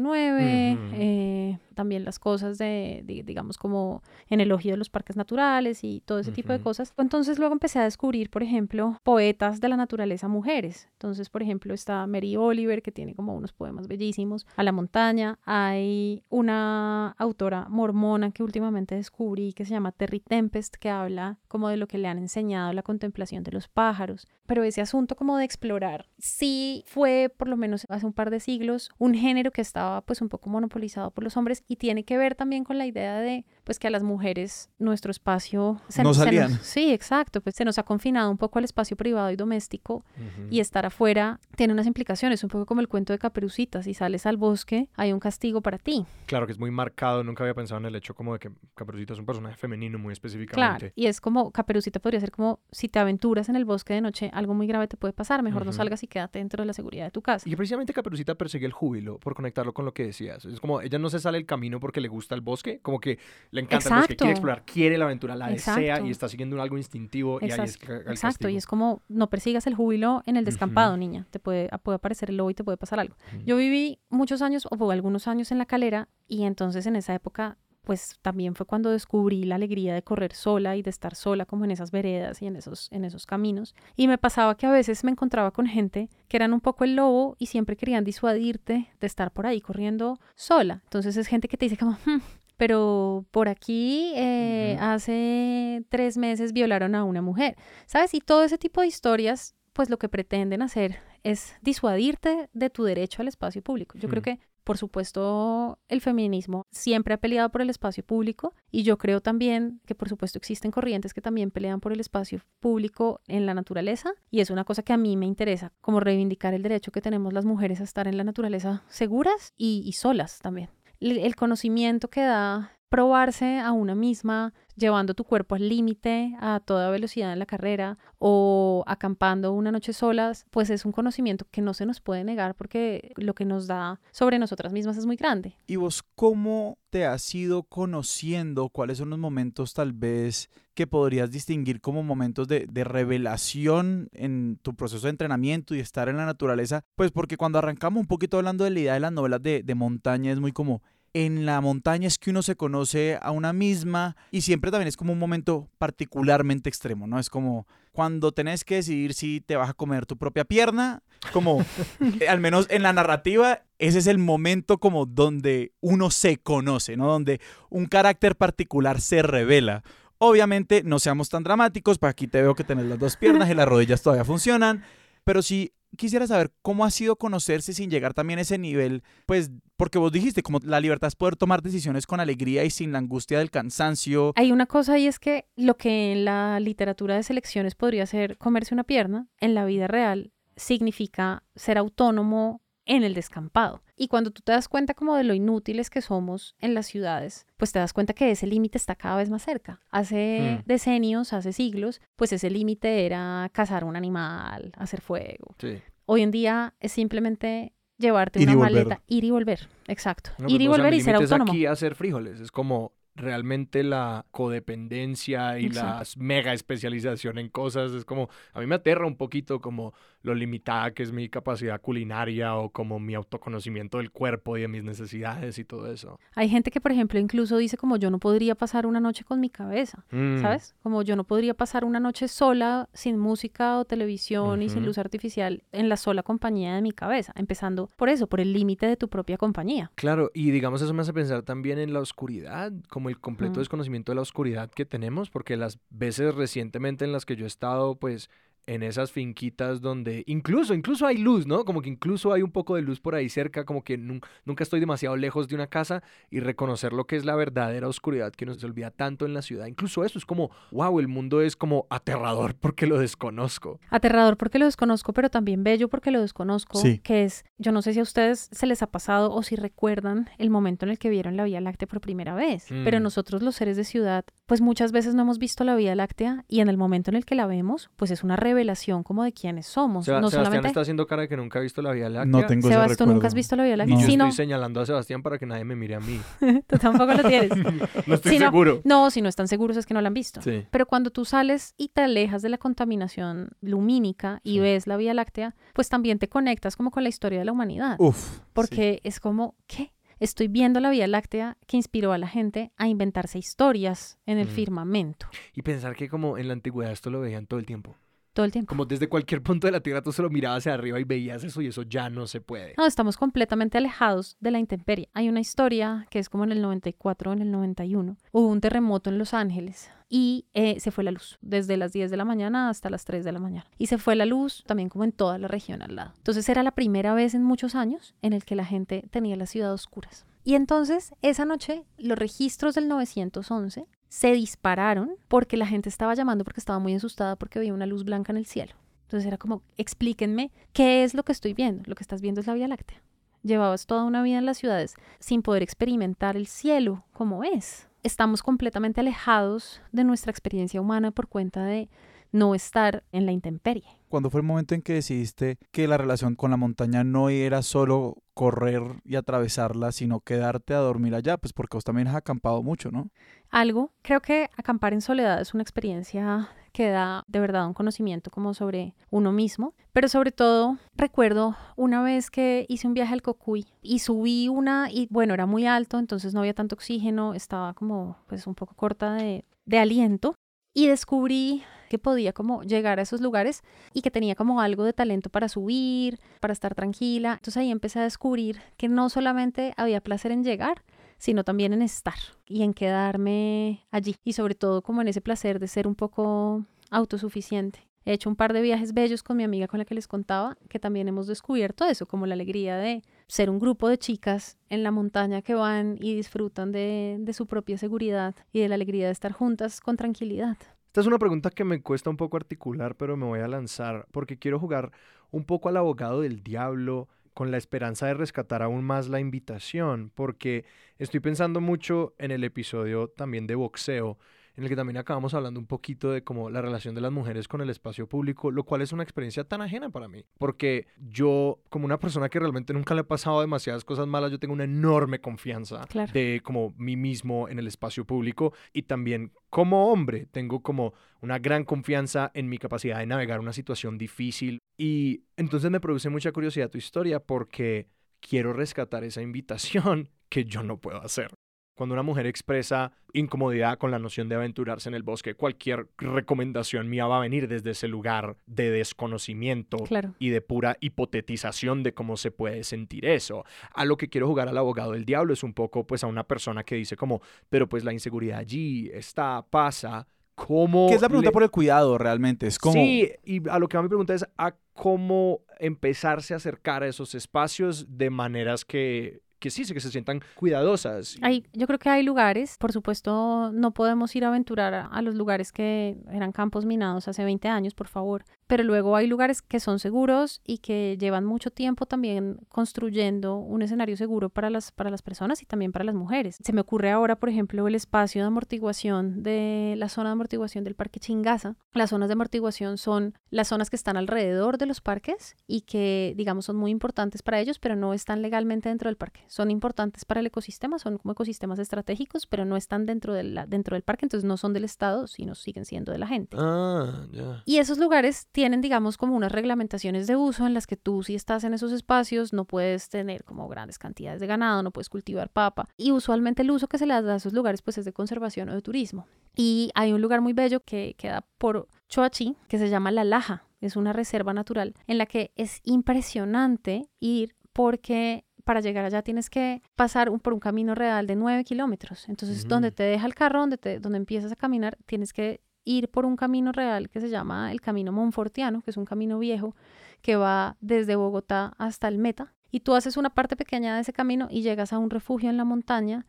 eh, 0.93 1.59
también 1.75 2.05
las 2.05 2.19
cosas 2.19 2.59
de, 2.59 3.01
de, 3.05 3.23
digamos, 3.23 3.57
como 3.57 4.03
en 4.29 4.43
elogio 4.43 4.73
de 4.73 4.77
los 4.77 4.91
parques 4.91 5.17
naturales 5.17 5.83
y 5.83 6.03
todo 6.05 6.19
ese 6.19 6.33
tipo 6.33 6.53
de 6.53 6.61
cosas. 6.61 6.93
Entonces, 6.99 7.39
luego 7.39 7.55
empecé 7.55 7.79
a 7.79 7.85
descubrir, 7.85 8.29
por 8.29 8.43
ejemplo, 8.43 9.01
poetas 9.03 9.63
de 9.63 9.71
la 9.71 9.79
naturaleza 9.79 10.29
mujeres. 10.29 10.91
Entonces, 10.93 11.31
por 11.31 11.43
ejemplo, 11.43 11.73
está 11.73 12.07
Mary 12.07 12.37
Oliver, 12.37 12.83
que 12.83 12.93
tiene 12.93 13.15
como 13.15 13.35
unos 13.35 13.55
poemas 13.55 13.89
bellísimos, 13.89 14.47
A 14.57 14.63
la 14.63 14.73
montaña. 14.73 15.39
Hay 15.47 16.25
una 16.29 17.13
autora 17.13 17.69
mormona 17.71 18.33
que 18.33 18.43
últimamente 18.43 18.97
descubrí 18.97 19.55
que 19.55 19.65
se 19.65 19.71
llama 19.71 19.93
Terry 19.93 20.21
Tempest, 20.21 20.77
que 20.77 20.91
habla 20.91 21.39
como 21.49 21.71
de 21.71 21.79
lo 21.79 21.89
que 21.89 21.97
le 21.97 22.09
han 22.09 22.19
enseñado 22.19 22.75
la 22.75 22.83
contemplación 22.83 23.45
de 23.45 23.53
los 23.53 23.67
pájaros. 23.69 24.29
Pero 24.47 24.63
ese 24.63 24.81
asunto 24.81 25.17
como 25.17 25.39
de 25.39 25.45
explorar, 25.45 26.07
sí 26.19 26.85
fue 26.87 27.33
por 27.47 27.51
lo 27.53 27.57
menos 27.57 27.87
hace 27.89 28.05
un 28.05 28.13
par 28.13 28.31
de 28.31 28.41
siglos 28.41 28.91
un 28.99 29.15
género 29.15 29.53
que 29.53 29.61
estaba 29.61 30.01
pues 30.01 30.21
un 30.21 30.29
poco 30.29 30.51
monopolizado 30.51 31.13
por 31.13 31.23
los 31.23 31.37
hombres 31.37 31.63
y 31.69 31.77
tiene 31.77 32.03
que 32.03 32.19
ver 32.19 32.35
también 32.35 32.65
con 32.65 32.77
la 32.77 32.87
idea 32.87 33.21
de 33.21 33.45
pues 33.67 33.81
que 33.81 33.89
a 33.89 33.91
las 33.91 34.05
mujeres 34.05 34.71
nuestro 34.79 35.11
espacio 35.11 35.81
se, 35.89 36.05
No 36.05 36.15
se 36.15 36.23
salían. 36.25 36.53
nos- 36.53 36.61
sí, 36.63 36.93
exacto, 36.93 37.41
pues 37.41 37.57
se 37.57 37.65
nos 37.65 37.79
ha 37.79 37.83
confinado 37.83 38.31
un 38.31 38.39
poco 38.39 38.61
al 38.61 38.65
espacio 38.65 38.97
privado 38.97 39.29
y 39.33 39.37
doméstico 39.37 40.05
y 40.51 40.61
estar 40.61 40.87
afuera 40.87 41.41
tiene 41.57 41.73
unas 41.73 41.87
implicaciones, 41.89 42.45
un 42.45 42.49
poco 42.49 42.65
como 42.65 42.81
el 42.81 42.87
cuento 42.87 43.13
de 43.13 43.19
Caperucita, 43.19 43.83
si 43.83 43.93
sales 43.93 44.25
al 44.25 44.37
bosque 44.37 44.89
hay 44.97 45.13
un 45.13 45.19
castigo 45.19 45.61
para 45.63 45.79
ti. 45.79 46.07
Claro 46.27 46.47
que 46.47 46.53
es 46.53 46.59
muy 46.61 46.71
marcado, 46.71 47.25
nunca 47.25 47.43
había 47.43 47.55
pensado 47.55 47.81
en 47.81 47.87
el 47.87 47.97
hecho 47.97 48.15
como 48.15 48.35
de 48.35 48.39
que 48.39 48.51
Caperucita 48.77 49.15
es 49.15 49.19
un 49.19 49.27
personaje 49.27 49.57
femenino 49.57 49.99
muy 49.99 50.07
Claro, 50.07 50.13
específicamente. 50.15 50.93
y 50.95 51.07
es 51.07 51.21
como 51.21 51.51
Caperucita 51.51 51.99
podría 51.99 52.21
ser 52.21 52.31
como 52.31 52.61
si 52.71 52.89
te 52.89 53.01
aventuras 53.01 53.49
en 53.49 53.57
el 53.57 53.65
bosque 53.65 53.95
de 53.95 54.01
noche, 54.01 54.31
algo 54.33 54.55
muy 54.55 54.69
grave 54.69 54.87
te 54.87 54.97
puede 54.97 55.13
pasar, 55.13 55.43
mejor 55.43 55.67
no 55.67 55.73
salgas 55.73 56.05
y 56.05 56.07
quédate 56.07 56.39
dentro 56.39 56.63
de 56.63 56.67
la 56.67 56.73
seguridad 56.73 57.07
de 57.07 57.11
tu 57.11 57.21
casa. 57.21 57.49
Y 57.49 57.57
precisamente 57.57 57.93
Caperucita 57.93 58.37
persigue 58.37 58.65
el 58.67 58.73
júbilo, 58.73 59.19
por 59.19 59.35
conectarlo 59.35 59.75
con 59.75 59.85
lo 59.85 59.93
que 59.93 60.05
decías. 60.07 60.45
Es 60.45 60.61
como 60.61 60.81
ella 60.81 60.99
no 61.01 61.11
se 61.11 61.19
sale 61.19 61.39
el 61.39 61.47
camino 61.47 61.81
porque 61.81 62.01
le 62.01 62.07
gusta 62.09 62.35
el 62.37 62.43
bosque, 62.43 62.79
como 62.81 63.01
que 63.01 63.19
le 63.57 63.63
encanta 63.63 63.89
Exacto. 63.89 64.15
quiere 64.17 64.31
explorar, 64.33 64.65
quiere 64.65 64.97
la 64.99 65.07
aventura, 65.07 65.35
la 65.35 65.49
desea 65.49 65.79
Exacto. 65.81 66.07
y 66.07 66.11
está 66.11 66.29
siguiendo 66.29 66.61
algo 66.63 66.77
instintivo 66.77 67.39
y 67.41 67.45
ahí 67.47 67.51
es 67.51 67.59
Exacto, 67.77 67.93
el 67.95 68.09
Exacto, 68.13 68.49
y 68.49 68.57
es 68.57 68.67
como 68.67 69.03
no 69.09 69.29
persigas 69.29 69.67
el 69.67 69.75
júbilo 69.75 70.23
en 70.27 70.37
el 70.37 70.45
descampado, 70.45 70.97
niña. 70.97 71.27
Te 71.31 71.41
puede, 71.41 71.69
puede 71.83 71.97
aparecer 71.97 72.31
el 72.31 72.37
lobo 72.37 72.51
y 72.51 72.55
te 72.55 72.63
puede 72.63 72.77
pasar 72.77 73.01
algo. 73.01 73.17
Yo 73.45 73.57
viví 73.57 73.99
muchos 74.11 74.43
años 74.43 74.67
o 74.71 74.91
algunos 74.91 75.27
años 75.27 75.51
en 75.51 75.59
la 75.59 75.67
calera 75.67 76.09
y 76.29 76.45
entonces 76.45 76.87
en 76.87 76.95
esa 76.97 77.15
época 77.15 77.57
pues 77.83 78.19
también 78.21 78.57
fue 78.57 78.67
cuando 78.67 78.91
descubrí 78.91 79.45
la 79.45 79.55
alegría 79.55 79.95
de 79.95 80.03
correr 80.03 80.33
sola 80.35 80.75
y 80.75 80.83
de 80.83 80.91
estar 80.91 81.15
sola 81.15 81.47
como 81.47 81.65
en 81.65 81.71
esas 81.71 81.93
veredas 81.93 82.43
y 82.43 82.47
en 82.47 82.57
esos, 82.57 82.89
en 82.91 83.05
esos 83.05 83.27
caminos. 83.27 83.77
Y 83.95 84.09
me 84.09 84.19
pasaba 84.19 84.57
que 84.57 84.67
a 84.67 84.73
veces 84.73 85.05
me 85.05 85.13
encontraba 85.13 85.53
con 85.53 85.67
gente 85.69 86.11
que 86.27 86.37
eran 86.37 86.53
un 86.53 86.61
poco 86.61 86.83
el 86.83 86.97
lobo 86.97 87.37
y 87.39 87.47
siempre 87.47 87.77
querían 87.77 88.03
disuadirte 88.03 88.91
de 89.01 89.07
estar 89.07 89.31
por 89.31 89.47
ahí 89.47 89.61
corriendo 89.61 90.19
sola. 90.35 90.81
Entonces 90.83 91.17
es 91.17 91.29
gente 91.29 91.47
que 91.47 91.57
te 91.57 91.67
dice 91.67 91.77
como, 91.77 91.93
"Hmm, 92.05 92.19
pero 92.57 93.25
por 93.31 93.49
aquí 93.49 94.13
eh, 94.17 94.77
hace 94.81 95.85
tres 95.89 96.17
meses 96.17 96.53
violaron 96.53 96.95
a 96.95 97.05
una 97.05 97.23
mujer, 97.23 97.57
¿sabes? 97.87 98.15
Y 98.15 98.21
todo 98.21 98.45
ese 98.45 98.59
tipo 98.59 98.81
de 98.81 98.87
historias, 98.87 99.55
pues 99.73 99.91
lo 99.91 99.99
que 99.99 100.09
pretenden 100.09 100.63
hacer 100.63 100.99
es 101.23 101.55
disuadirte 101.61 102.49
de 102.53 102.71
tu 102.71 102.85
derecho 102.85 103.23
al 103.23 103.29
espacio 103.29 103.63
público. 103.63 103.99
Yo 103.99 104.09
creo 104.09 104.21
Hmm. 104.21 104.25
que, 104.25 104.41
por 104.63 104.79
supuesto, 104.79 105.79
el 105.89 106.01
feminismo 106.01 106.65
siempre 106.71 107.15
ha 107.15 107.19
peleado 107.19 107.51
por 107.51 107.63
el 107.63 107.71
espacio 107.71 108.05
público 108.05 108.55
y 108.71 108.83
yo 108.85 108.97
creo 108.97 109.21
también 109.21 109.81
que, 109.87 109.95
por 109.95 110.09
supuesto, 110.09 110.39
existen 110.39 110.71
corrientes 110.71 111.15
que 111.15 111.21
también 111.21 111.51
pelean 111.51 111.81
por 111.81 111.93
el 111.93 112.01
espacio 112.01 112.41
público 112.61 113.21
en 113.27 113.45
la 113.47 113.55
naturaleza 113.55 114.11
y 114.31 114.41
es 114.41 114.51
una 114.51 114.65
cosa 114.65 114.83
que 114.83 114.93
a 114.93 114.97
mí 114.97 115.17
me 115.17 115.27
interesa, 115.27 115.73
como 115.81 116.01
reivindicar 116.01 116.55
el 116.55 116.63
derecho 116.63 116.91
que 116.93 117.01
tenemos 117.01 117.33
las 117.33 117.45
mujeres 117.45 117.81
a 117.81 117.85
estar 117.85 118.07
en 118.09 118.17
la 118.17 118.25
naturaleza 118.25 118.83
seguras 118.89 119.53
y, 119.57 119.83
y 119.85 119.93
solas 119.93 120.39
también. 120.41 120.71
El 121.01 121.37
conocimiento 121.37 122.09
que 122.09 122.23
da 122.23 122.73
probarse 122.89 123.59
a 123.59 123.73
una 123.73 123.95
misma, 123.95 124.55
llevando 124.77 125.15
tu 125.15 125.25
cuerpo 125.25 125.55
al 125.55 125.69
límite 125.69 126.37
a 126.41 126.61
toda 126.61 126.91
velocidad 126.91 127.33
en 127.33 127.39
la 127.39 127.47
carrera 127.47 127.99
o 128.19 128.85
acampando 128.87 129.53
una 129.53 129.73
noche 129.73 129.93
solas, 129.93 130.47
pues 130.51 130.71
es 130.71 130.85
un 130.85 130.93
conocimiento 130.93 131.47
que 131.51 131.63
no 131.63 131.75
se 131.75 131.87
nos 131.87 132.01
puede 132.01 132.25
negar 132.25 132.55
porque 132.55 133.13
lo 133.17 133.35
que 133.35 133.45
nos 133.45 133.67
da 133.67 134.01
sobre 134.13 134.39
nosotras 134.39 134.73
mismas 134.73 134.97
es 134.97 135.07
muy 135.07 135.17
grande. 135.17 135.57
¿Y 135.67 135.77
vos 135.77 136.03
cómo 136.15 136.79
te 136.91 137.07
has 137.07 137.35
ido 137.35 137.65
conociendo? 137.65 138.69
¿Cuáles 138.69 138.99
son 138.99 139.11
los 139.11 139.19
momentos 139.19 139.75
tal 139.75 139.93
vez 139.93 140.51
que 140.75 140.87
podrías 140.87 141.31
distinguir 141.31 141.81
como 141.81 142.03
momentos 142.03 142.47
de, 142.49 142.67
revelación 142.85 144.09
en 144.13 144.59
tu 144.61 144.75
proceso 144.75 145.07
de 145.07 145.11
entrenamiento 145.11 145.75
y 145.75 145.81
estar 145.81 146.09
en 146.09 146.19
la 146.19 146.27
naturaleza? 146.27 146.85
Pues 146.95 147.11
porque 147.11 147.37
cuando 147.37 147.59
arrancamos 147.59 148.01
un 148.01 148.07
poquito 148.07 148.37
hablando 148.37 148.65
de 148.65 148.71
la 148.71 148.81
idea 148.81 148.95
de 148.95 149.01
las 149.01 149.13
novelas 149.13 149.43
de, 149.43 149.63
de 149.63 149.75
montaña 149.75 150.33
es 150.33 150.39
muy 150.39 150.53
como 150.53 150.83
en 151.25 151.47
la 151.47 151.63
montaña 151.63 152.09
es 152.09 152.19
que 152.19 152.29
uno 152.29 152.43
se 152.43 152.57
conoce 152.57 153.19
a 153.23 153.31
una 153.31 153.55
misma 153.55 154.17
y 154.31 154.43
siempre 154.43 154.71
también 154.71 154.89
es 154.89 154.99
como 154.99 155.15
un 155.15 155.19
momento 155.19 155.71
particularmente 155.79 156.69
extremo, 156.69 157.07
¿no? 157.07 157.19
Es 157.19 157.31
como 157.31 157.67
cuando 157.93 158.33
tenés 158.33 158.65
que 158.65 158.75
decidir 158.75 159.15
si 159.15 159.41
te 159.41 159.57
vas 159.57 159.71
a 159.71 159.73
comer 159.73 160.05
tu 160.05 160.19
propia 160.19 160.45
pierna, 160.45 161.03
como 161.33 161.65
eh, 162.21 162.29
al 162.29 162.41
menos 162.41 162.67
en 162.69 162.83
la 162.83 162.93
narrativa, 162.93 163.63
ese 163.79 164.01
es 164.01 164.09
el 164.09 164.19
momento 164.19 164.77
como 164.77 165.07
donde 165.07 165.73
uno 165.81 166.11
se 166.11 166.37
conoce, 166.37 166.99
¿no? 166.99 167.07
Donde 167.07 167.41
un 167.71 167.87
carácter 167.87 168.37
particular 168.37 169.01
se 169.01 169.23
revela. 169.23 169.85
Obviamente 170.19 170.83
no 170.85 170.99
seamos 170.99 171.31
tan 171.31 171.45
dramáticos, 171.45 171.97
para 171.97 172.11
aquí 172.11 172.27
te 172.27 172.43
veo 172.43 172.55
que 172.55 172.65
tenés 172.65 172.85
las 172.85 172.99
dos 172.99 173.17
piernas 173.17 173.49
y 173.49 173.55
las 173.55 173.67
rodillas 173.67 174.03
todavía 174.03 174.27
funcionan, 174.27 174.85
pero 175.27 175.43
sí 175.43 175.73
quisiera 175.97 176.27
saber 176.29 176.53
cómo 176.63 176.85
ha 176.85 176.91
sido 176.91 177.17
conocerse 177.17 177.73
sin 177.73 177.91
llegar 177.91 178.15
también 178.15 178.39
a 178.39 178.43
ese 178.43 178.59
nivel, 178.59 179.03
pues 179.27 179.51
porque 179.77 179.99
vos 179.99 180.13
dijiste, 180.13 180.45
como 180.45 180.61
la 180.63 180.79
libertad 180.79 181.09
es 181.09 181.17
poder 181.17 181.35
tomar 181.35 181.63
decisiones 181.63 182.07
con 182.07 182.21
alegría 182.21 182.63
y 182.65 182.71
sin 182.71 182.93
la 182.93 182.99
angustia 182.99 183.41
del 183.41 183.51
cansancio. 183.51 184.33
Hay 184.37 184.53
una 184.53 184.67
cosa 184.67 184.99
y 184.99 185.09
es 185.09 185.19
que 185.19 185.47
lo 185.57 185.77
que 185.77 186.13
en 186.13 186.25
la 186.25 186.61
literatura 186.61 187.17
de 187.17 187.25
selecciones 187.25 187.75
podría 187.75 188.07
ser 188.07 188.39
comerse 188.39 188.73
una 188.73 188.85
pierna, 188.85 189.27
en 189.41 189.55
la 189.55 189.65
vida 189.65 189.89
real 189.89 190.33
significa 190.55 191.43
ser 191.57 191.77
autónomo 191.77 192.63
en 192.87 193.05
el 193.05 193.13
descampado. 193.15 193.83
Y 193.97 194.09
cuando 194.09 194.31
tú 194.31 194.41
te 194.43 194.53
das 194.53 194.69
cuenta 194.69 194.95
como 194.95 195.15
de 195.17 195.25
lo 195.25 195.35
inútiles 195.35 195.91
que 195.91 196.01
somos 196.01 196.55
en 196.61 196.73
las 196.75 196.87
ciudades, 196.87 197.47
pues 197.57 197.73
te 197.73 197.79
das 197.79 197.93
cuenta 197.93 198.15
que 198.15 198.31
ese 198.31 198.47
límite 198.47 198.79
está 198.79 198.95
cada 198.95 199.17
vez 199.17 199.29
más 199.29 199.43
cerca. 199.43 199.81
Hace 199.91 200.61
Hmm. 200.61 200.63
decenios, 200.67 201.33
hace 201.33 201.53
siglos, 201.53 202.01
pues 202.17 202.33
ese 202.33 202.49
límite 202.49 203.05
era 203.07 203.51
cazar 203.53 203.85
un 203.85 203.97
animal, 203.97 204.73
hacer 204.79 205.01
fuego. 205.01 205.55
Sí. 205.59 205.79
Hoy 206.07 206.23
en 206.23 206.31
día 206.31 206.75
es 206.81 206.93
simplemente 206.93 207.73
llevarte 207.99 208.41
Ir 208.41 208.49
una 208.51 208.59
maleta, 208.59 209.03
ir 209.07 209.25
y 209.25 209.31
volver, 209.31 209.69
exacto. 209.89 210.31
No, 210.39 210.49
ir 210.49 210.61
y 210.63 210.67
pues, 210.67 210.69
o 210.69 210.75
sea, 210.75 210.83
volver 210.85 210.95
y 210.95 211.01
ser 211.01 211.15
autónomo. 211.17 211.51
aquí 211.53 211.67
hacer 211.67 211.95
frijoles. 211.95 212.41
Es 212.41 212.51
como 212.53 212.93
realmente 213.17 213.83
la 213.83 214.25
codependencia 214.31 215.59
y 215.59 215.69
la 215.69 216.03
mega 216.17 216.53
especialización 216.53 217.39
en 217.39 217.49
cosas 217.49 217.93
es 217.93 218.05
como, 218.05 218.29
a 218.53 218.61
mí 218.61 218.67
me 218.67 218.75
aterra 218.75 219.07
un 219.07 219.17
poquito 219.17 219.61
como 219.61 219.95
lo 220.23 220.35
limitada 220.35 220.91
que 220.93 221.05
es 221.05 221.13
mi 221.13 221.29
capacidad 221.29 221.81
culinaria 221.81 222.57
o 222.57 222.71
como 222.71 222.99
mi 222.99 223.15
autoconocimiento 223.15 223.99
del 223.99 224.11
cuerpo 224.11 224.57
y 224.57 224.63
de 224.63 224.69
mis 224.69 224.83
necesidades 224.83 225.59
y 225.59 225.65
todo 225.65 225.91
eso. 225.93 226.19
Hay 226.35 226.49
gente 226.49 226.71
que, 226.73 226.81
por 226.81 226.91
ejemplo, 226.91 227.19
incluso 227.21 227.57
dice 227.59 227.77
como 227.77 227.97
yo 227.97 228.11
no 228.11 228.19
podría 228.19 228.57
pasar 228.57 228.87
una 228.87 228.99
noche 228.99 229.25
con 229.25 229.41
mi 229.41 229.51
cabeza, 229.51 230.05
Mm. 230.11 230.41
¿sabes? 230.43 230.75
Como 230.83 231.03
yo 231.03 231.15
no 231.17 231.25
podría 231.25 231.55
pasar 231.55 231.85
una 231.85 232.01
noche 232.01 232.27
sola, 232.29 232.89
sin 232.93 233.19
música 233.19 233.79
o 233.79 233.85
televisión 233.85 234.63
y 234.63 234.69
sin 234.69 234.85
luz 234.85 234.99
artificial, 234.99 235.63
en 235.73 235.89
la 235.89 235.97
sola 235.97 236.23
compañía 236.23 236.75
de 236.75 236.83
mi 236.83 236.93
cabeza, 236.93 237.33
empezando 237.37 237.89
por 237.97 238.09
eso, 238.09 238.27
por 238.27 238.41
el 238.41 238.53
límite 238.53 238.87
de 238.87 238.97
tu 238.97 239.09
propia 239.09 239.37
compañía. 239.39 239.91
Claro, 239.95 240.31
y 240.35 240.51
digamos 240.51 240.83
eso 240.83 240.93
me 240.93 241.03
hace 241.03 241.13
pensar 241.13 241.43
también 241.43 241.79
en 241.79 241.93
la 241.93 242.01
oscuridad, 242.01 242.73
como 242.89 243.06
el 243.09 243.19
completo 243.21 243.55
Mm. 243.55 243.59
desconocimiento 243.59 244.13
de 244.13 244.17
la 244.17 244.23
oscuridad 244.23 244.71
que 244.71 244.85
tenemos, 244.85 245.31
porque 245.31 245.57
las 245.57 245.79
veces 245.91 246.35
recientemente 246.35 247.05
en 247.05 247.13
las 247.13 247.25
que 247.27 247.37
yo 247.37 247.45
he 247.45 247.49
estado, 247.49 247.97
pues 247.97 248.31
en 248.67 248.83
esas 248.83 249.13
finquitas 249.13 249.81
donde 249.81 250.25
incluso, 250.27 250.75
incluso 250.75 251.07
hay 251.07 251.19
luz, 251.19 251.47
¿no? 251.47 251.65
Como 251.65 251.83
que 251.83 251.89
incluso 251.89 252.33
hay 252.33 252.43
un 252.43 252.51
poco 252.51 252.75
de 252.77 252.83
luz 252.83 253.01
por 253.01 253.15
ahí 253.15 253.29
cerca, 253.29 253.65
como 253.65 253.85
que 253.85 253.99
nun- 253.99 254.23
nunca 254.45 254.65
estoy 254.65 254.81
demasiado 254.81 255.17
lejos 255.17 255.49
de 255.49 255.55
una 255.55 255.67
casa 255.69 256.03
y 256.31 256.41
reconocer 256.41 256.93
lo 256.93 257.07
que 257.07 257.17
es 257.17 257.25
la 257.25 257.37
verdadera 257.37 257.89
oscuridad 257.89 258.33
que 258.33 258.45
nos 258.47 258.63
olvida 258.65 258.91
tanto 258.91 259.25
en 259.27 259.35
la 259.35 259.43
ciudad. 259.43 259.67
Incluso 259.67 260.05
eso 260.05 260.19
es 260.19 260.27
como, 260.27 260.51
wow, 260.73 260.99
el 261.01 261.09
mundo 261.09 261.41
es 261.41 261.55
como 261.57 261.87
aterrador 261.91 262.55
porque 262.57 262.87
lo 262.87 262.99
desconozco. 262.99 263.79
Aterrador 263.91 264.37
porque 264.37 264.59
lo 264.59 264.65
desconozco, 264.65 265.13
pero 265.13 265.31
también 265.31 265.63
bello 265.65 265.89
porque 265.89 266.11
lo 266.11 266.21
desconozco, 266.21 266.79
Sí. 266.79 266.99
que 266.99 267.25
es, 267.25 267.45
yo 267.59 267.73
no 267.73 267.83
sé 267.83 267.93
si 267.93 268.01
a 268.01 268.03
ustedes 268.03 268.49
se 268.53 268.67
les 268.67 268.83
ha 268.83 268.87
pasado 268.91 269.33
o 269.33 269.43
si 269.43 269.57
recuerdan 269.57 270.29
el 270.39 270.51
momento 270.51 270.85
en 270.87 270.91
el 270.91 270.99
que 270.99 271.11
vieron 271.11 271.37
la 271.37 271.45
Vía 271.45 271.61
Láctea 271.61 271.87
por 271.89 272.01
primera 272.01 272.35
vez, 272.35 272.67
pero 272.85 272.99
Mm. 272.99 273.03
nosotros 273.03 273.43
los 273.43 273.55
seres 273.55 273.77
de 273.77 273.85
ciudad, 273.85 274.25
pues 274.47 274.61
muchas 274.61 274.93
veces 274.93 275.15
no 275.15 275.23
hemos 275.23 275.39
visto 275.39 275.65
la 275.65 275.75
Vía 275.75 275.95
Láctea 275.95 276.45
y 276.49 276.61
en 276.61 276.69
el 276.69 276.77
momento 276.77 277.11
en 277.11 277.17
el 277.17 277.25
que 277.25 277.35
la 277.35 277.47
vemos, 277.47 277.91
pues 277.97 278.11
es 278.11 278.23
una 278.25 278.37
revelación 278.37 279.03
como 279.03 279.25
de 279.25 279.33
quiénes 279.33 279.67
somos, 279.67 280.05
Seba- 280.07 280.21
no 280.21 280.31
Sebastián 280.31 280.45
solamente... 280.47 280.69
está 280.69 280.81
haciendo 280.83 281.07
cara 281.07 281.23
de 281.23 281.29
que 281.29 281.37
nunca 281.37 281.59
ha 281.59 281.63
visto 281.63 281.83
la 281.83 281.93
Vía 281.93 282.09
Láctea. 282.09 282.25
No 282.41 282.47
tengo 282.47 282.69
ese 282.69 282.79
Sebas, 282.79 282.97
tú 282.97 283.07
nunca 283.07 283.27
has 283.27 283.35
visto 283.35 283.57
la 283.57 283.65
Vía 283.65 283.77
Láctea, 283.77 283.97
No. 283.97 284.01
yo 284.03 284.09
estoy 284.09 284.33
señalando 284.33 284.81
a 284.81 284.87
Sebastián 284.87 285.23
para 285.23 285.39
que 285.39 285.47
nadie 285.47 285.65
me 285.65 285.75
mire 285.77 285.97
a 285.97 286.01
mí. 286.01 286.21
tú 286.67 286.79
tampoco 286.79 287.13
lo 287.13 287.23
tienes. 287.29 287.51
No 288.07 288.15
estoy 288.15 288.39
seguro. 288.39 288.81
No, 288.85 289.11
si 289.11 289.21
no 289.21 289.29
están 289.29 289.49
seguros 289.49 289.77
es 289.77 289.85
que 289.87 289.95
no 289.95 290.01
la 290.01 290.09
han 290.09 290.15
visto. 290.15 290.41
Sí. 290.43 290.65
Pero 290.71 290.87
cuando 290.87 291.11
tú 291.11 291.25
sales 291.25 291.75
y 291.77 291.89
te 291.89 292.03
alejas 292.03 292.41
de 292.43 292.49
la 292.49 292.59
contaminación 292.59 293.51
lumínica 293.61 294.41
y 294.45 294.55
Sí. 294.55 294.59
ves 294.61 294.87
la 294.87 294.97
Vía 294.97 295.13
Láctea, 295.13 295.55
pues 295.75 295.89
también 295.89 296.19
te 296.19 296.29
conectas 296.29 296.77
como 296.77 296.91
con 296.91 297.03
la 297.03 297.09
historia 297.09 297.39
de 297.41 297.45
la 297.45 297.53
humanidad. 297.53 297.97
Uf. 297.99 298.39
porque 298.53 299.01
es 299.05 299.21
como, 299.21 299.55
¿qué? 299.67 299.93
Estoy 300.19 300.49
viendo 300.49 300.81
la 300.81 300.89
Vía 300.91 301.07
Láctea 301.07 301.59
que 301.67 301.77
inspiró 301.77 302.13
a 302.13 302.19
la 302.19 302.27
gente 302.29 302.73
a 302.77 302.89
inventarse 302.89 303.39
historias 303.39 304.19
en 304.25 304.39
el 304.39 304.47
Mm. 304.47 304.51
firmamento 304.51 305.27
Y 305.55 305.63
pensar 305.63 305.95
que 305.95 306.09
como 306.09 306.39
en 306.39 306.49
la 306.49 306.55
antigüedad 306.55 306.93
esto 306.93 307.11
lo 307.11 307.21
veían 307.21 307.47
todo 307.47 307.61
el 307.61 307.67
tiempo. 307.67 307.97
Todo 308.37 308.47
el 308.47 308.53
tiempo. 308.53 308.69
Como 308.69 308.85
desde 308.85 309.09
cualquier 309.09 309.43
punto 309.43 309.67
de 309.67 309.73
la 309.73 309.81
Tierra 309.81 310.03
tú 310.03 310.13
solo 310.13 310.29
mirabas 310.29 310.59
hacia 310.59 310.75
arriba 310.75 311.01
y 311.01 311.05
veías 311.05 311.43
eso 311.43 311.63
y 311.63 311.69
eso 311.69 311.83
ya 311.83 312.11
no 312.11 312.27
se 312.27 312.41
puede. 312.41 312.75
No, 312.77 312.87
estamos 312.87 313.17
completamente 313.17 313.79
alejados 313.79 314.37
de 314.41 314.51
la 314.51 314.59
intemperie. 314.59 315.09
Hay 315.15 315.29
una 315.29 315.41
historia 315.41 316.07
que 316.11 316.19
es 316.19 316.29
como 316.29 316.45
en 316.45 316.53
el 316.53 316.61
94 316.61 317.31
o 317.31 317.33
en 317.35 317.41
el 317.41 317.51
91. 317.51 318.17
Hubo 318.33 318.47
un 318.47 318.61
terremoto 318.61 319.09
en 319.09 319.19
Los 319.19 319.33
Ángeles 319.33 319.91
y 320.11 320.47
eh, 320.53 320.79
se 320.81 320.91
fue 320.91 321.03
la 321.03 321.11
luz 321.11 321.39
desde 321.41 321.79
las 321.79 321.93
10 321.93 322.11
de 322.11 322.17
la 322.17 322.27
mañana 322.27 322.69
hasta 322.69 322.91
las 322.91 323.07
3 323.07 323.25
de 323.25 323.33
la 323.33 323.41
mañana. 323.41 323.67
Y 323.79 323.87
se 323.87 323.97
fue 323.97 324.15
la 324.15 324.27
luz 324.27 324.65
también 324.67 324.91
como 324.91 325.05
en 325.05 325.13
toda 325.13 325.39
la 325.39 325.49
región 325.49 325.81
al 325.81 325.97
lado. 325.97 326.13
Entonces 326.19 326.47
era 326.51 326.63
la 326.63 326.73
primera 326.73 327.15
vez 327.15 327.35
en 327.35 327.43
muchos 327.43 327.75
años 327.75 328.15
en 328.21 328.35
el 328.35 328.45
que 328.45 328.55
la 328.55 328.67
gente 328.67 329.09
tenía 329.11 329.37
la 329.37 329.47
ciudad 329.47 329.71
a 329.71 329.75
oscuras. 329.75 330.27
Y 330.45 330.55
entonces 330.55 331.13
esa 331.23 331.45
noche 331.45 331.87
los 331.99 332.19
registros 332.19 332.75
del 332.75 332.87
911 332.87 333.87
se 334.09 334.33
dispararon 334.33 335.17
porque 335.29 335.57
la 335.57 335.67
gente 335.67 335.89
estaba 335.89 336.15
llamando 336.15 336.45
porque 336.45 336.61
estaba 336.61 336.79
muy 336.79 336.95
asustada 336.95 337.37
porque 337.37 337.59
veía 337.59 337.75
una 337.75 337.87
luz 337.87 338.05
blanca 338.05 338.33
en 338.33 338.39
el 338.39 338.47
cielo. 338.47 338.75
Entonces 339.03 339.27
era 339.27 339.39
como, 339.39 339.63
explíquenme 339.77 340.51
qué 340.73 341.05
es 341.05 341.15
lo 341.15 341.23
que 341.23 341.33
estoy 341.33 341.55
viendo. 341.55 341.85
Lo 341.87 341.95
que 341.95 342.03
estás 342.03 342.21
viendo 342.21 342.41
es 342.41 342.47
la 342.47 342.55
Vía 342.55 342.67
Láctea. 342.69 343.03
Llevabas 343.43 343.87
toda 343.87 344.05
una 344.05 344.23
vida 344.23 344.39
en 344.39 344.47
las 344.47 344.59
ciudades 344.59 344.97
sin 345.21 345.43
poder 345.43 345.63
experimentar 345.63 346.37
el 346.37 346.49
cielo 346.49 347.05
como 347.13 347.45
es. 347.45 347.89
Estamos 348.03 348.43
completamente 348.43 349.01
alejados 349.01 349.81
de 349.93 350.03
nuestra 350.03 350.31
experiencia 350.31 350.81
humana 350.81 351.13
por 351.13 351.29
cuenta 351.29 351.65
de 351.65 351.89
no 352.33 352.55
estar 352.55 353.05
en 353.13 353.27
la 353.27 353.33
intemperie. 353.33 353.85
¿Cuándo 354.09 354.31
fue 354.31 354.41
el 354.41 354.47
momento 354.47 354.75
en 354.75 354.83
que 354.83 354.95
decidiste 354.95 355.59
que 355.73 355.89
la 355.89 355.99
relación 355.99 356.37
con 356.37 356.51
la 356.51 356.57
montaña 356.57 357.03
no 357.03 357.29
era 357.29 357.63
solo 357.63 358.23
correr 358.35 358.83
y 359.05 359.17
atravesarla, 359.17 359.91
sino 359.93 360.21
quedarte 360.21 360.75
a 360.75 360.79
dormir 360.79 361.15
allá? 361.15 361.39
Pues 361.39 361.53
porque 361.53 361.77
vos 361.77 361.85
también 361.85 362.09
has 362.09 362.15
acampado 362.15 362.63
mucho, 362.63 362.91
¿no? 362.91 363.11
Algo, 363.51 363.93
creo 364.03 364.21
que 364.21 364.51
acampar 364.57 364.93
en 364.93 365.01
soledad 365.01 365.41
es 365.41 365.55
una 365.55 365.63
experiencia 365.63 366.51
que 366.73 366.91
da 366.91 367.25
de 367.27 367.41
verdad 367.41 367.67
un 367.67 367.73
conocimiento 367.73 368.31
como 368.31 368.53
sobre 368.53 368.95
uno 369.11 369.33
mismo, 369.33 369.73
pero 369.95 370.09
sobre 370.09 370.31
todo 370.31 370.77
recuerdo 370.95 371.57
una 371.75 372.03
vez 372.03 372.31
que 372.31 372.67
hice 372.69 372.87
un 372.87 372.93
viaje 372.93 373.15
al 373.15 373.23
Cocuy 373.23 373.65
y 373.81 374.01
subí 374.01 374.49
una 374.49 374.91
y 374.91 375.09
bueno, 375.11 375.33
era 375.33 375.47
muy 375.47 375.67
alto, 375.67 375.99
entonces 375.99 376.35
no 376.35 376.41
había 376.41 376.53
tanto 376.53 376.75
oxígeno, 376.75 377.33
estaba 377.33 377.73
como 377.73 378.19
pues 378.27 378.47
un 378.47 378.55
poco 378.55 378.75
corta 378.75 379.15
de, 379.15 379.47
de 379.65 379.79
aliento. 379.79 380.35
Y 380.75 380.89
descubrí 380.89 381.63
que 381.89 381.99
podía 381.99 382.35
como 382.35 382.63
llegar 382.63 382.99
a 382.99 383.03
esos 383.03 383.23
lugares 383.23 383.63
y 383.95 384.03
que 384.03 384.11
tenía 384.11 384.35
como 384.35 384.61
algo 384.61 384.85
de 384.85 384.93
talento 384.93 385.31
para 385.31 385.49
subir, 385.49 386.21
para 386.41 386.53
estar 386.53 386.75
tranquila. 386.75 387.35
Entonces 387.35 387.57
ahí 387.57 387.71
empecé 387.71 388.01
a 388.01 388.03
descubrir 388.03 388.61
que 388.77 388.89
no 388.89 389.09
solamente 389.09 389.73
había 389.79 390.03
placer 390.03 390.33
en 390.33 390.45
llegar, 390.45 390.83
sino 391.19 391.45
también 391.45 391.73
en 391.73 391.83
estar 391.83 392.19
y 392.47 392.63
en 392.63 392.75
quedarme 392.75 393.87
allí. 393.91 394.17
Y 394.25 394.33
sobre 394.33 394.55
todo 394.55 394.83
como 394.83 395.03
en 395.03 395.09
ese 395.09 395.21
placer 395.21 395.59
de 395.59 395.69
ser 395.69 395.87
un 395.87 395.95
poco 395.95 396.65
autosuficiente. 396.91 397.87
He 398.05 398.13
hecho 398.13 398.29
un 398.29 398.37
par 398.37 398.53
de 398.53 398.63
viajes 398.63 398.95
bellos 398.95 399.25
con 399.25 399.37
mi 399.37 399.43
amiga 399.43 399.67
con 399.67 399.79
la 399.79 399.85
que 399.85 399.97
les 399.97 400.07
contaba, 400.07 400.57
que 400.69 400.79
también 400.79 401.09
hemos 401.09 401.27
descubierto 401.27 401.85
eso, 401.85 402.07
como 402.07 402.27
la 402.27 402.35
alegría 402.35 402.77
de 402.77 403.03
ser 403.27 403.51
un 403.51 403.59
grupo 403.59 403.89
de 403.89 403.99
chicas 403.99 404.59
en 404.69 404.85
la 404.85 404.93
montaña 404.93 405.43
que 405.43 405.55
van 405.55 405.97
y 406.01 406.15
disfrutan 406.15 406.71
de, 406.71 407.17
de 407.19 407.33
su 407.33 407.47
propia 407.47 407.77
seguridad 407.79 408.37
y 408.53 408.61
de 408.61 408.69
la 408.69 408.77
alegría 408.77 409.07
de 409.07 409.13
estar 409.13 409.33
juntas 409.33 409.81
con 409.81 409.97
tranquilidad. 409.97 410.57
Esta 410.87 411.01
es 411.01 411.09
una 411.09 411.19
pregunta 411.19 411.51
que 411.51 411.65
me 411.65 411.83
cuesta 411.83 412.09
un 412.09 412.17
poco 412.17 412.37
articular, 412.37 412.97
pero 412.97 413.17
me 413.17 413.27
voy 413.27 413.41
a 413.41 413.49
lanzar 413.49 414.07
porque 414.13 414.39
quiero 414.39 414.61
jugar 414.61 414.93
un 415.33 415.45
poco 415.45 415.69
al 415.69 415.77
abogado 415.77 416.21
del 416.21 416.45
diablo 416.45 417.09
con 417.37 417.51
la 417.51 417.59
esperanza 417.59 418.07
de 418.07 418.15
rescatar 418.15 418.63
aún 418.63 418.83
más 418.83 419.11
la 419.11 419.21
invitación, 419.21 420.11
porque 420.15 420.65
estoy 420.97 421.21
pensando 421.21 421.61
mucho 421.61 422.15
en 422.17 422.31
el 422.31 422.43
episodio 422.45 423.09
también 423.09 423.47
de 423.47 423.55
boxeo, 423.55 424.17
en 424.57 424.65
el 424.65 424.69
que 424.69 424.77
también 424.77 424.97
acabamos 424.97 425.35
hablando 425.35 425.61
un 425.61 425.67
poquito 425.67 426.11
de 426.11 426.25
como 426.25 426.51
la 426.51 426.63
relación 426.63 426.95
de 426.95 427.01
las 427.01 427.13
mujeres 427.13 427.47
con 427.49 427.61
el 427.61 427.71
espacio 427.71 428.09
público, 428.09 428.51
lo 428.51 428.65
cual 428.65 428.83
es 428.83 428.93
una 428.93 429.03
experiencia 429.03 429.45
tan 429.45 429.61
ajena 429.61 429.91
para 429.91 430.09
mí, 430.09 430.25
porque 430.39 430.87
yo 431.11 431.61
como 431.69 431.85
una 431.85 431.99
persona 431.99 432.29
que 432.29 432.39
realmente 432.39 432.73
nunca 432.73 432.95
le 432.95 433.01
ha 433.03 433.07
pasado 433.09 433.41
demasiadas 433.41 433.85
cosas 433.85 434.07
malas, 434.07 434.31
yo 434.33 434.39
tengo 434.39 434.55
una 434.55 434.65
enorme 434.65 435.21
confianza 435.21 435.85
Claro. 435.89 436.13
de 436.13 436.41
como 436.43 436.75
mí 436.79 436.97
mismo 436.97 437.49
en 437.49 437.59
el 437.59 437.67
espacio 437.67 438.05
público 438.05 438.53
y 438.73 438.83
también 438.83 439.33
como 439.51 439.93
hombre 439.93 440.27
tengo 440.27 440.63
como 440.63 440.95
una 441.21 441.39
gran 441.39 441.65
confianza 441.65 442.31
en 442.35 442.49
mi 442.49 442.59
capacidad 442.59 442.99
de 442.99 443.07
navegar 443.07 443.41
una 443.41 443.53
situación 443.53 443.99
difícil 443.99 444.59
y 444.79 445.23
entonces 445.37 445.71
me 445.71 445.81
produce 445.81 446.09
mucha 446.11 446.33
curiosidad 446.33 446.71
tu 446.71 446.79
historia 446.79 447.21
porque 447.21 447.89
quiero 448.21 448.53
rescatar 448.53 449.05
esa 449.05 449.23
invitación 449.23 450.09
que 450.29 450.45
yo 450.45 450.63
no 450.63 450.79
puedo 450.79 451.01
hacer. 451.03 451.31
Cuando 451.77 451.93
una 451.93 452.03
mujer 452.03 452.27
expresa 452.27 452.91
incomodidad 453.13 453.77
con 453.79 453.91
la 453.91 453.99
noción 453.99 454.29
de 454.31 454.35
aventurarse 454.35 454.89
en 454.89 454.95
el 454.95 455.03
bosque, 455.03 455.35
cualquier 455.35 455.87
recomendación 455.99 456.89
mía 456.89 457.07
va 457.07 457.19
a 457.19 457.21
venir 457.21 457.49
desde 457.49 457.71
ese 457.73 457.87
lugar 457.87 458.37
de 458.47 458.71
desconocimiento 458.71 459.77
Claro. 459.85 460.15
y 460.19 460.31
de 460.31 460.41
pura 460.41 460.77
hipotetización 460.81 461.83
de 461.83 461.93
cómo 461.95 462.17
se 462.17 462.31
puede 462.31 462.65
sentir 462.65 463.05
eso. 463.07 463.45
A 463.75 463.85
lo 463.85 463.97
que 463.97 464.09
quiero 464.09 464.27
jugar 464.27 464.49
al 464.49 464.57
abogado 464.59 464.93
del 464.93 465.05
diablo 465.05 465.33
es 465.35 465.43
un 465.43 465.53
poco 465.55 465.87
pues 465.87 466.03
a 466.03 466.07
una 466.07 466.25
persona 466.25 466.65
que 466.65 466.75
dice 466.77 466.97
como, 466.97 467.21
pero 467.49 467.69
pues 467.69 467.85
la 467.85 467.93
inseguridad 467.93 468.39
allí 468.39 468.91
está, 468.93 469.45
pasa, 469.49 470.07
¿cómo? 470.35 470.89
Que 470.89 470.95
es 470.95 471.03
la 471.03 471.09
pregunta 471.09 471.29
le- 471.31 471.33
por 471.35 471.43
el 471.43 471.51
cuidado 471.51 471.99
realmente. 471.99 472.47
Es 472.47 472.59
como... 472.59 472.73
Sí, 472.75 473.11
y 473.25 473.47
a 473.49 473.59
lo 473.59 473.69
que 473.69 473.77
va 473.77 473.83
mi 473.83 473.89
pregunta 473.89 474.15
es 474.15 474.27
a 474.39 474.55
cómo 474.73 475.41
empezarse 475.59 476.35
a 476.35 476.39
acercar 476.39 476.83
a 476.83 476.89
esos 476.89 477.15
espacios 477.15 477.87
de 477.99 478.11
maneras 478.11 478.65
que, 478.65 479.21
que 479.47 479.51
sí, 479.51 479.73
que 479.73 479.81
se 479.81 479.91
sientan 479.91 480.21
cuidadosas. 480.35 481.17
Hay, 481.23 481.45
yo 481.53 481.69
creo 481.69 481.79
que 481.79 481.89
hay 481.89 482.03
lugares, 482.03 482.57
por 482.59 482.73
supuesto, 482.73 483.53
no 483.53 483.71
podemos 483.71 484.15
ir 484.17 484.25
a 484.25 484.29
aventurar 484.29 484.75
a, 484.75 484.87
a 484.87 485.03
los 485.03 485.15
lugares 485.15 485.53
que 485.53 485.97
eran 486.11 486.33
campos 486.33 486.65
minados 486.65 487.07
hace 487.07 487.23
20 487.25 487.47
años, 487.47 487.75
por 487.75 487.87
favor, 487.87 488.25
pero 488.47 488.65
luego 488.65 488.97
hay 488.97 489.07
lugares 489.07 489.43
que 489.43 489.61
son 489.61 489.79
seguros 489.79 490.41
y 490.45 490.59
que 490.59 490.97
llevan 490.99 491.25
mucho 491.25 491.51
tiempo 491.51 491.87
también 491.87 492.39
construyendo 492.49 493.37
un 493.37 493.63
escenario 493.63 493.97
seguro 493.97 494.29
para 494.29 494.51
las, 494.51 494.73
para 494.73 494.91
las 494.91 495.03
personas 495.03 495.43
y 495.43 495.47
también 495.47 495.73
para 495.73 495.85
las 495.85 495.95
mujeres. 495.95 496.39
Se 496.43 496.53
me 496.53 496.61
ocurre 496.61 496.91
ahora, 496.91 497.17
por 497.17 497.29
ejemplo, 497.29 497.67
el 497.67 497.75
espacio 497.75 498.23
de 498.23 498.29
amortiguación 498.29 499.23
de 499.23 499.75
la 499.77 499.89
zona 499.89 500.11
de 500.11 500.15
amortiguación 500.15 500.65
del 500.65 500.75
Parque 500.75 501.01
Chingaza. 501.01 501.57
Las 501.73 501.91
zonas 501.91 502.09
de 502.09 502.15
amortiguación 502.15 502.79
son 502.79 503.15
las 503.31 503.49
zonas 503.49 503.71
que 503.71 503.77
están 503.77 503.97
alrededor 503.97 504.59
de 504.59 504.67
los 504.67 504.81
parques 504.81 505.37
y 505.47 505.63
que, 505.63 506.15
digamos, 506.17 506.47
son 506.47 506.57
muy 506.57 506.71
importantes 506.71 507.23
para 507.23 507.41
ellos, 507.41 507.59
pero 507.59 507.77
no 507.77 507.95
están 507.95 508.23
legalmente 508.23 508.69
dentro 508.69 508.89
del 508.89 508.97
parque 508.97 509.25
son 509.37 509.51
importantes 509.51 510.07
para 510.07 510.21
el 510.21 510.27
ecosistema, 510.27 510.79
son 510.79 510.97
como 510.97 511.13
ecosistemas 511.13 511.59
estratégicos, 511.59 512.27
pero 512.27 512.47
no 512.47 512.57
están 512.57 512.87
dentro, 512.87 513.13
de 513.13 513.23
la, 513.23 513.45
dentro 513.45 513.75
del 513.75 513.83
parque, 513.83 514.07
entonces 514.07 514.27
no 514.27 514.39
son 514.39 514.55
del 514.55 514.65
Estado, 514.65 515.07
sino 515.07 515.35
siguen 515.35 515.67
siendo 515.67 515.93
de 515.93 515.99
la 515.99 516.07
gente. 516.07 516.39
Ah, 516.41 517.07
ya. 517.13 517.43
Y 517.45 517.59
esos 517.59 517.77
lugares 517.77 518.29
tienen, 518.33 518.63
digamos, 518.63 518.97
como 518.97 519.15
unas 519.15 519.31
reglamentaciones 519.31 520.07
de 520.07 520.17
uso 520.17 520.47
en 520.47 520.55
las 520.55 520.67
que 520.67 520.79
tú, 520.79 521.03
si 521.03 521.15
estás 521.15 521.45
en 521.45 521.53
esos 521.53 521.71
espacios, 521.73 522.33
no 522.33 522.47
puedes 522.47 522.89
tener 522.89 523.25
como 523.25 523.47
grandes 523.47 523.79
cantidades 523.79 524.21
de 524.21 524.27
ganado, 524.27 524.63
no 524.63 524.71
puedes 524.71 524.89
cultivar 524.89 525.29
papa. 525.29 525.69
Y 525.77 525.93
usualmente 525.93 526.41
el 526.41 526.51
uso 526.51 526.67
que 526.67 526.79
se 526.79 526.87
le 526.87 526.95
da 527.03 527.13
a 527.13 527.17
esos 527.17 527.35
lugares, 527.35 527.61
pues 527.61 527.77
es 527.77 527.85
de 527.85 527.93
conservación 527.93 528.49
o 528.49 528.55
de 528.55 528.63
turismo. 528.63 529.07
Y 529.35 529.71
hay 529.75 529.93
un 529.93 530.01
lugar 530.01 530.23
muy 530.23 530.33
bello 530.33 530.61
que 530.61 530.95
queda 530.97 531.27
por 531.37 531.69
Choachí, 531.91 532.39
que 532.49 532.57
se 532.57 532.71
llama 532.71 532.91
La 532.91 533.05
Laja. 533.05 533.45
Es 533.61 533.77
una 533.77 533.93
reserva 533.93 534.33
natural 534.33 534.73
en 534.87 534.97
la 534.97 535.05
que 535.05 535.33
es 535.37 535.61
impresionante 535.63 536.89
ir 537.01 537.37
porque 537.53 538.26
para 538.47 538.61
llegar 538.61 538.85
allá 538.85 539.03
tienes 539.03 539.29
que 539.29 539.61
pasar 539.75 540.09
un- 540.09 540.21
por 540.21 540.33
un 540.33 540.39
camino 540.39 540.75
real 540.77 541.07
de 541.09 541.17
9 541.17 541.43
kilómetros. 541.45 542.09
Entonces, 542.09 542.41
Ujú. 542.41 542.49
donde 542.49 542.71
te 542.71 542.85
deja 542.85 543.05
el 543.05 543.15
carro, 543.15 543.41
donde, 543.41 543.59
te, 543.59 543.81
donde 543.81 543.99
empiezas 543.99 544.31
a 544.31 544.37
caminar, 544.37 544.79
tienes 544.87 545.13
que 545.13 545.41
ir 545.65 545.89
por 545.91 546.07
un 546.07 546.15
camino 546.15 546.53
real 546.53 546.89
que 546.89 547.01
se 547.01 547.09
llama 547.11 547.51
el 547.51 547.61
Camino 547.61 547.91
Monfortiano, 547.91 548.63
que 548.63 548.71
es 548.71 548.77
un 548.77 548.85
camino 548.85 549.19
viejo 549.19 549.57
que 550.01 550.15
va 550.15 550.57
desde 550.61 550.95
Bogotá 550.95 551.55
hasta 551.59 551.89
el 551.89 551.99
Meta. 551.99 552.35
Y 552.53 552.61
tú 552.61 552.75
haces 552.77 552.97
una 552.97 553.11
parte 553.11 553.35
pequeña 553.35 553.75
de 553.75 553.81
ese 553.81 553.93
camino 553.93 554.29
y 554.31 554.43
llegas 554.43 554.73
a 554.73 554.79
un 554.79 554.91
refugio 554.91 555.29
en 555.29 555.37
la 555.37 555.45
montaña. 555.45 556.07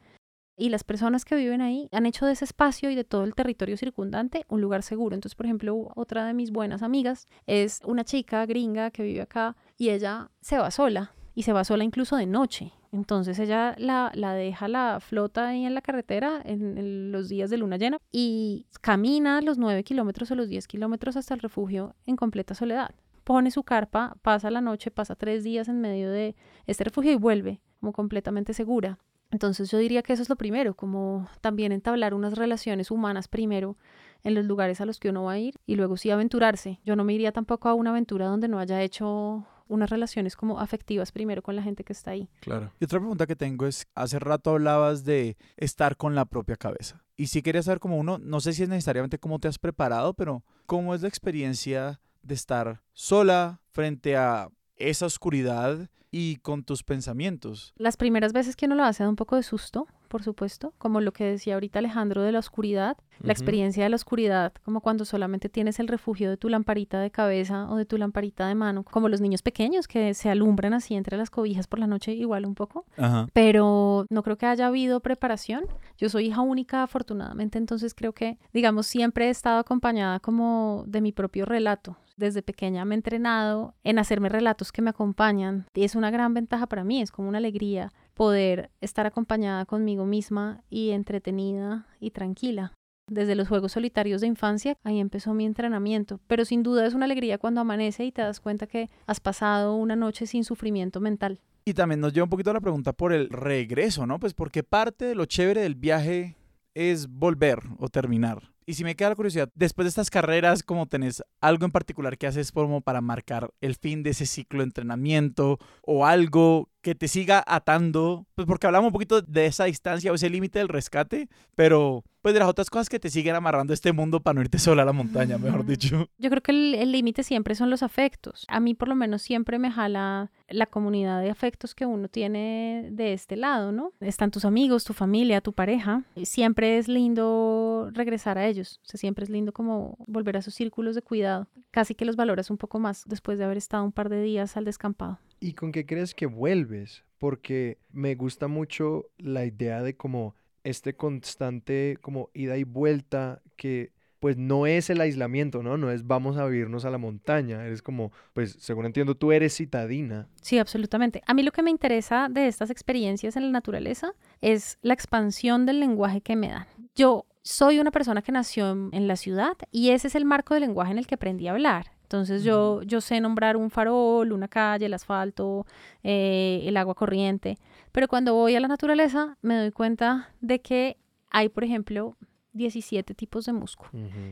Y 0.59 0.69
las 0.69 0.83
personas 0.83 1.25
que 1.25 1.35
viven 1.35 1.61
ahí 1.61 1.89
han 1.91 2.05
hecho 2.05 2.27
de 2.27 2.33
ese 2.33 2.45
espacio 2.45 2.91
y 2.91 2.95
de 2.95 3.03
todo 3.03 3.23
el 3.23 3.33
territorio 3.33 3.77
circundante 3.77 4.45
un 4.47 4.61
lugar 4.61 4.83
seguro. 4.83 5.15
Entonces, 5.15 5.35
por 5.35 5.47
ejemplo, 5.47 5.91
otra 5.95 6.25
de 6.27 6.33
mis 6.35 6.51
buenas 6.51 6.83
amigas 6.83 7.27
es 7.47 7.81
una 7.83 8.03
chica 8.03 8.45
gringa 8.45 8.91
que 8.91 9.01
vive 9.03 9.21
acá 9.21 9.55
y 9.75 9.89
ella 9.89 10.29
se 10.41 10.57
va 10.59 10.69
sola 10.71 11.11
y 11.37 11.43
se 11.43 11.53
va 11.53 11.63
sola 11.63 11.83
incluso 11.83 12.15
de 12.15 12.25
noche. 12.25 12.73
Entonces 12.91 13.37
ella 13.37 13.75
la, 13.77 14.11
la 14.15 14.33
deja 14.33 14.67
la 14.67 14.99
flota 14.99 15.49
ahí 15.49 15.65
en 15.65 15.75
la 15.75 15.83
carretera 15.83 16.41
en, 16.43 17.11
los 17.11 17.29
días 17.29 17.51
de 17.51 17.57
luna 17.57 17.77
llena 17.77 17.99
y 18.11 18.65
camina 18.81 19.39
los 19.41 19.59
9 19.59 19.83
kilómetros 19.83 20.31
o 20.31 20.35
los 20.35 20.49
10 20.49 20.67
kilómetros 20.67 21.15
hasta 21.15 21.35
el 21.35 21.39
refugio 21.39 21.93
en 22.07 22.15
completa 22.15 22.55
soledad. 22.55 22.89
Pone 23.23 23.51
su 23.51 23.61
carpa, 23.61 24.17
pasa 24.23 24.49
la 24.49 24.61
noche, 24.61 24.89
pasa 24.89 25.13
tres 25.13 25.43
días 25.43 25.67
en 25.67 25.79
medio 25.79 26.09
de 26.09 26.35
este 26.65 26.85
refugio 26.85 27.11
y 27.11 27.17
vuelve 27.17 27.61
como 27.79 27.93
completamente 27.93 28.55
segura. 28.55 28.97
Entonces 29.29 29.69
yo 29.69 29.77
diría 29.77 30.01
que 30.01 30.13
eso 30.13 30.23
es 30.23 30.29
lo 30.29 30.37
primero, 30.37 30.73
como 30.73 31.29
también 31.41 31.71
entablar 31.71 32.15
unas 32.15 32.35
relaciones 32.35 32.89
humanas 32.89 33.27
primero 33.27 33.77
en 34.23 34.33
los 34.33 34.45
lugares 34.45 34.81
a 34.81 34.87
los 34.87 34.99
que 34.99 35.09
uno 35.09 35.25
va 35.25 35.33
a 35.33 35.39
ir 35.39 35.53
y 35.67 35.75
luego 35.75 35.97
sí 35.97 36.09
aventurarse. 36.09 36.79
Yo 36.83 36.95
no 36.95 37.03
me 37.03 37.13
iría 37.13 37.31
tampoco 37.31 37.69
a 37.69 37.75
una 37.75 37.91
aventura 37.91 38.25
donde 38.25 38.47
no 38.47 38.57
haya 38.57 38.81
hecho 38.81 39.45
unas 39.67 39.89
relaciones 39.89 40.35
como 40.35 40.59
afectivas 40.59 41.11
primero 41.11 41.41
con 41.41 41.55
la 41.55 41.63
gente 41.63 41.83
que 41.83 41.93
está 41.93 42.11
ahí. 42.11 42.29
Claro. 42.41 42.71
Y 42.79 42.85
otra 42.85 42.99
pregunta 42.99 43.27
que 43.27 43.35
tengo 43.35 43.65
es, 43.65 43.87
hace 43.95 44.19
rato 44.19 44.51
hablabas 44.51 45.03
de 45.03 45.37
estar 45.57 45.97
con 45.97 46.15
la 46.15 46.25
propia 46.25 46.55
cabeza. 46.55 47.03
Y 47.15 47.27
sí 47.27 47.41
quería 47.41 47.63
saber 47.63 47.79
como 47.79 47.97
uno, 47.97 48.17
no 48.17 48.39
sé 48.41 48.53
si 48.53 48.63
es 48.63 48.69
necesariamente 48.69 49.19
cómo 49.19 49.39
te 49.39 49.47
has 49.47 49.57
preparado, 49.57 50.13
pero 50.13 50.43
cómo 50.65 50.93
es 50.93 51.01
la 51.01 51.07
experiencia 51.07 51.99
de 52.21 52.35
estar 52.35 52.83
sola 52.93 53.61
frente 53.71 54.17
a 54.17 54.49
esa 54.75 55.05
oscuridad 55.05 55.89
y 56.11 56.37
con 56.37 56.63
tus 56.63 56.83
pensamientos. 56.83 57.73
Las 57.77 57.97
primeras 57.97 58.33
veces 58.33 58.55
que 58.55 58.65
uno 58.65 58.75
lo 58.75 58.83
hace 58.83 59.03
da 59.03 59.09
un 59.09 59.15
poco 59.15 59.35
de 59.35 59.43
susto, 59.43 59.87
por 60.07 60.23
supuesto, 60.23 60.73
como 60.77 61.01
lo 61.01 61.11
que 61.11 61.25
decía 61.25 61.55
ahorita 61.55 61.79
Alejandro 61.79 62.23
de 62.23 62.31
la 62.31 62.39
oscuridad, 62.39 62.97
la 63.19 63.33
experiencia 63.33 63.83
de 63.83 63.89
la 63.89 63.95
oscuridad, 63.95 64.53
como 64.63 64.81
cuando 64.81 65.05
solamente 65.05 65.49
tienes 65.49 65.79
el 65.79 65.87
refugio 65.87 66.29
de 66.29 66.37
tu 66.37 66.49
lamparita 66.49 66.99
de 66.99 67.11
cabeza 67.11 67.67
o 67.69 67.75
de 67.75 67.85
tu 67.85 67.97
lamparita 67.97 68.47
de 68.47 68.55
mano, 68.55 68.83
como 68.83 69.09
los 69.09 69.21
niños 69.21 69.41
pequeños 69.41 69.87
que 69.87 70.13
se 70.13 70.29
alumbran 70.29 70.73
así 70.73 70.95
entre 70.95 71.17
las 71.17 71.29
cobijas 71.29 71.67
por 71.67 71.79
la 71.79 71.87
noche, 71.87 72.13
igual 72.13 72.45
un 72.45 72.55
poco. 72.55 72.85
Ajá. 72.97 73.27
pero 73.33 74.05
no 74.09 74.23
creo 74.23 74.37
que 74.37 74.45
haya 74.45 74.67
habido 74.67 74.99
preparación. 74.99 75.65
Yo 75.97 76.09
soy 76.09 76.27
hija 76.27 76.41
única, 76.41 76.83
afortunadamente, 76.83 77.57
entonces 77.57 77.93
creo 77.93 78.13
que, 78.13 78.37
digamos, 78.53 78.87
siempre 78.87 79.27
he 79.27 79.29
estado 79.29 79.59
acompañada 79.59 80.19
como 80.19 80.83
de 80.87 81.01
mi 81.01 81.11
propio 81.11 81.45
relato. 81.45 81.97
Desde 82.15 82.41
pequeña 82.41 82.83
me 82.83 82.95
he 82.95 82.97
entrenado 82.97 83.75
en 83.83 83.99
hacerme 83.99 84.29
relatos 84.29 84.71
que 84.71 84.81
me 84.81 84.89
acompañan 84.89 85.67
y 85.75 85.83
es 85.83 85.95
una 85.95 86.09
gran 86.09 86.33
ventaja 86.33 86.65
para 86.65 86.83
mí, 86.83 87.01
es 87.01 87.11
como 87.11 87.29
una 87.29 87.37
alegría 87.37 87.93
poder 88.17 88.71
estar 88.81 89.05
acompañada 89.05 89.65
conmigo 89.65 90.05
misma 90.05 90.63
y 90.69 90.89
entretenida 90.89 91.87
y 91.99 92.09
tranquila. 92.11 92.73
Desde 93.09 93.35
los 93.35 93.47
juegos 93.47 93.71
solitarios 93.71 94.19
de 94.19 94.27
infancia, 94.27 94.75
ahí 94.83 94.99
empezó 94.99 95.33
mi 95.33 95.45
entrenamiento, 95.45 96.19
pero 96.27 96.43
sin 96.43 96.63
duda 96.63 96.85
es 96.85 96.95
una 96.95 97.05
alegría 97.05 97.37
cuando 97.37 97.61
amanece 97.61 98.03
y 98.03 98.11
te 98.11 98.23
das 98.23 98.41
cuenta 98.41 98.67
que 98.67 98.89
has 99.05 99.21
pasado 99.21 99.75
una 99.75 99.95
noche 99.95 100.25
sin 100.25 100.43
sufrimiento 100.43 100.99
mental. 100.99 101.39
Y 101.63 101.73
también 101.73 102.01
nos 102.01 102.11
lleva 102.11 102.23
un 102.25 102.29
poquito 102.29 102.49
a 102.49 102.53
la 102.53 102.59
pregunta 102.59 102.91
por 102.91 103.13
el 103.13 103.29
regreso, 103.29 104.07
¿no? 104.07 104.19
Pues 104.19 104.33
porque 104.33 104.63
parte 104.63 105.05
de 105.05 105.15
lo 105.15 105.25
chévere 105.25 105.61
del 105.61 105.75
viaje 105.75 106.35
es 106.73 107.07
volver 107.07 107.59
o 107.77 107.87
terminar. 107.87 108.51
Y 108.65 108.73
si 108.73 108.83
me 108.83 108.95
queda 108.95 109.09
la 109.09 109.15
curiosidad, 109.15 109.49
después 109.55 109.85
de 109.85 109.89
estas 109.89 110.09
carreras, 110.09 110.61
¿cómo 110.61 110.87
tenés 110.87 111.23
algo 111.39 111.63
en 111.63 111.71
particular 111.71 112.17
que 112.17 112.27
haces 112.27 112.51
como 112.51 112.81
para 112.81 112.99
marcar 112.99 113.51
el 113.61 113.75
fin 113.75 114.03
de 114.03 114.09
ese 114.09 114.25
ciclo 114.25 114.59
de 114.59 114.65
entrenamiento 114.65 115.57
o 115.83 116.05
algo 116.05 116.69
que 116.87 116.95
te 116.95 117.09
siga 117.09 117.43
atando? 117.45 118.25
Pues 118.33 118.47
porque 118.47 118.65
hablamos 118.65 118.87
un 118.87 118.93
poquito 118.93 119.21
de 119.21 119.45
esa 119.45 119.65
distancia 119.65 120.09
o 120.09 120.15
ese 120.15 120.29
límite 120.29 120.59
del 120.59 120.69
rescate, 120.69 121.27
pero 121.53 122.05
pues 122.21 122.33
de 122.33 122.39
las 122.39 122.47
otras 122.47 122.69
cosas 122.69 122.87
que 122.87 122.97
te 122.97 123.09
siguen 123.09 123.35
amarrando 123.35 123.73
este 123.73 123.91
mundo 123.91 124.21
para 124.21 124.35
no 124.35 124.41
irte 124.41 124.57
sola 124.57 124.83
a 124.83 124.85
la 124.85 124.93
montaña, 124.93 125.37
mejor 125.37 125.65
dicho. 125.65 126.07
Yo 126.17 126.29
creo 126.29 126.41
que 126.41 126.51
el 126.53 126.91
límite 126.93 127.23
siempre 127.23 127.55
son 127.55 127.69
los 127.69 127.83
afectos. 127.83 128.45
A 128.47 128.61
mí 128.61 128.73
por 128.73 128.87
lo 128.87 128.95
menos 128.95 129.21
siempre 129.21 129.59
me 129.59 129.69
jala 129.69 130.31
la 130.47 130.65
comunidad 130.65 131.21
de 131.21 131.29
afectos 131.29 131.75
que 131.75 131.85
uno 131.85 132.07
tiene 132.07 132.87
de 132.89 133.11
este 133.11 133.35
lado, 133.35 133.73
¿no? 133.73 133.91
Están 133.99 134.31
tus 134.31 134.45
amigos, 134.45 134.85
tu 134.85 134.93
familia, 134.93 135.41
tu 135.41 135.51
pareja. 135.51 136.03
Siempre 136.23 136.77
es 136.77 136.87
lindo 136.87 137.89
regresar 137.91 138.37
a 138.37 138.47
ellos. 138.47 138.79
O 138.85 138.87
sea, 138.87 138.97
siempre 138.97 139.25
es 139.25 139.29
lindo 139.29 139.51
como 139.51 139.97
volver 140.07 140.37
a 140.37 140.41
sus 140.41 140.53
círculos 140.53 140.95
de 140.95 141.01
cuidado. 141.01 141.49
Casi 141.71 141.95
que 141.95 142.05
los 142.05 142.15
valoras 142.15 142.49
un 142.49 142.57
poco 142.57 142.79
más 142.79 143.03
después 143.07 143.37
de 143.37 143.43
haber 143.43 143.57
estado 143.57 143.83
un 143.83 143.91
par 143.91 144.07
de 144.07 144.21
días 144.21 144.55
al 144.55 144.63
descampado. 144.63 145.19
¿Y 145.39 145.53
con 145.53 145.71
qué 145.71 145.85
crees 145.85 146.13
que 146.13 146.25
vuelves? 146.25 147.03
Porque 147.17 147.77
me 147.91 148.15
gusta 148.15 148.47
mucho 148.47 149.09
la 149.17 149.45
idea 149.45 149.81
de 149.81 149.95
como 149.95 150.35
este 150.63 150.95
constante 150.95 151.97
como 152.01 152.29
ida 152.33 152.57
y 152.57 152.63
vuelta 152.63 153.41
que 153.55 153.91
pues 154.19 154.37
no 154.37 154.65
es 154.65 154.89
el 154.89 154.99
aislamiento, 155.01 155.61
¿no? 155.61 155.77
No 155.77 155.91
es 155.91 156.05
vamos 156.05 156.37
a 156.37 156.45
vivirnos 156.45 156.85
a 156.85 156.89
la 156.89 156.97
montaña, 156.97 157.65
eres 157.65 157.81
como, 157.81 158.11
pues 158.33 158.57
según 158.59 158.85
entiendo, 158.85 159.15
tú 159.15 159.31
eres 159.31 159.55
citadina. 159.55 160.27
Sí, 160.41 160.57
absolutamente. 160.57 161.21
A 161.27 161.33
mí 161.33 161.43
lo 161.43 161.51
que 161.51 161.61
me 161.61 161.69
interesa 161.69 162.27
de 162.29 162.47
estas 162.47 162.69
experiencias 162.69 163.35
en 163.35 163.43
la 163.43 163.51
naturaleza 163.51 164.13
es 164.41 164.79
la 164.81 164.93
expansión 164.93 165.65
del 165.65 165.79
lenguaje 165.79 166.21
que 166.21 166.35
me 166.35 166.49
dan. 166.49 166.67
Yo 166.95 167.25
soy 167.43 167.79
una 167.79 167.91
persona 167.91 168.21
que 168.21 168.31
nació 168.31 168.71
en, 168.71 169.07
la 169.07 169.15
ciudad 169.15 169.53
y 169.71 169.91
ese 169.91 170.07
es 170.07 170.15
el 170.15 170.25
marco 170.25 170.53
del 170.53 170.61
lenguaje 170.61 170.91
en 170.91 170.97
el 170.97 171.07
que 171.07 171.15
aprendí 171.15 171.47
a 171.47 171.51
hablar. 171.51 171.91
Entonces 172.07 172.45
yo, 172.45 172.81
yo 172.83 173.01
sé 173.01 173.19
nombrar 173.19 173.57
un 173.57 173.69
farol, 173.69 174.31
una 174.31 174.47
calle, 174.47 174.85
el 174.85 174.93
asfalto, 174.93 175.65
eh, 176.03 176.63
el 176.63 176.77
agua 176.77 176.95
corriente, 176.95 177.57
pero 177.91 178.07
cuando 178.07 178.33
voy 178.33 178.55
a 178.55 178.61
la 178.61 178.69
naturaleza 178.69 179.37
me 179.41 179.57
doy 179.57 179.71
cuenta 179.71 180.33
de 180.39 180.61
que 180.61 180.97
hay, 181.29 181.49
por 181.49 181.65
ejemplo, 181.65 182.15
17 182.53 183.13
tipos 183.13 183.45
de 183.45 183.51
musgo. 183.51 183.87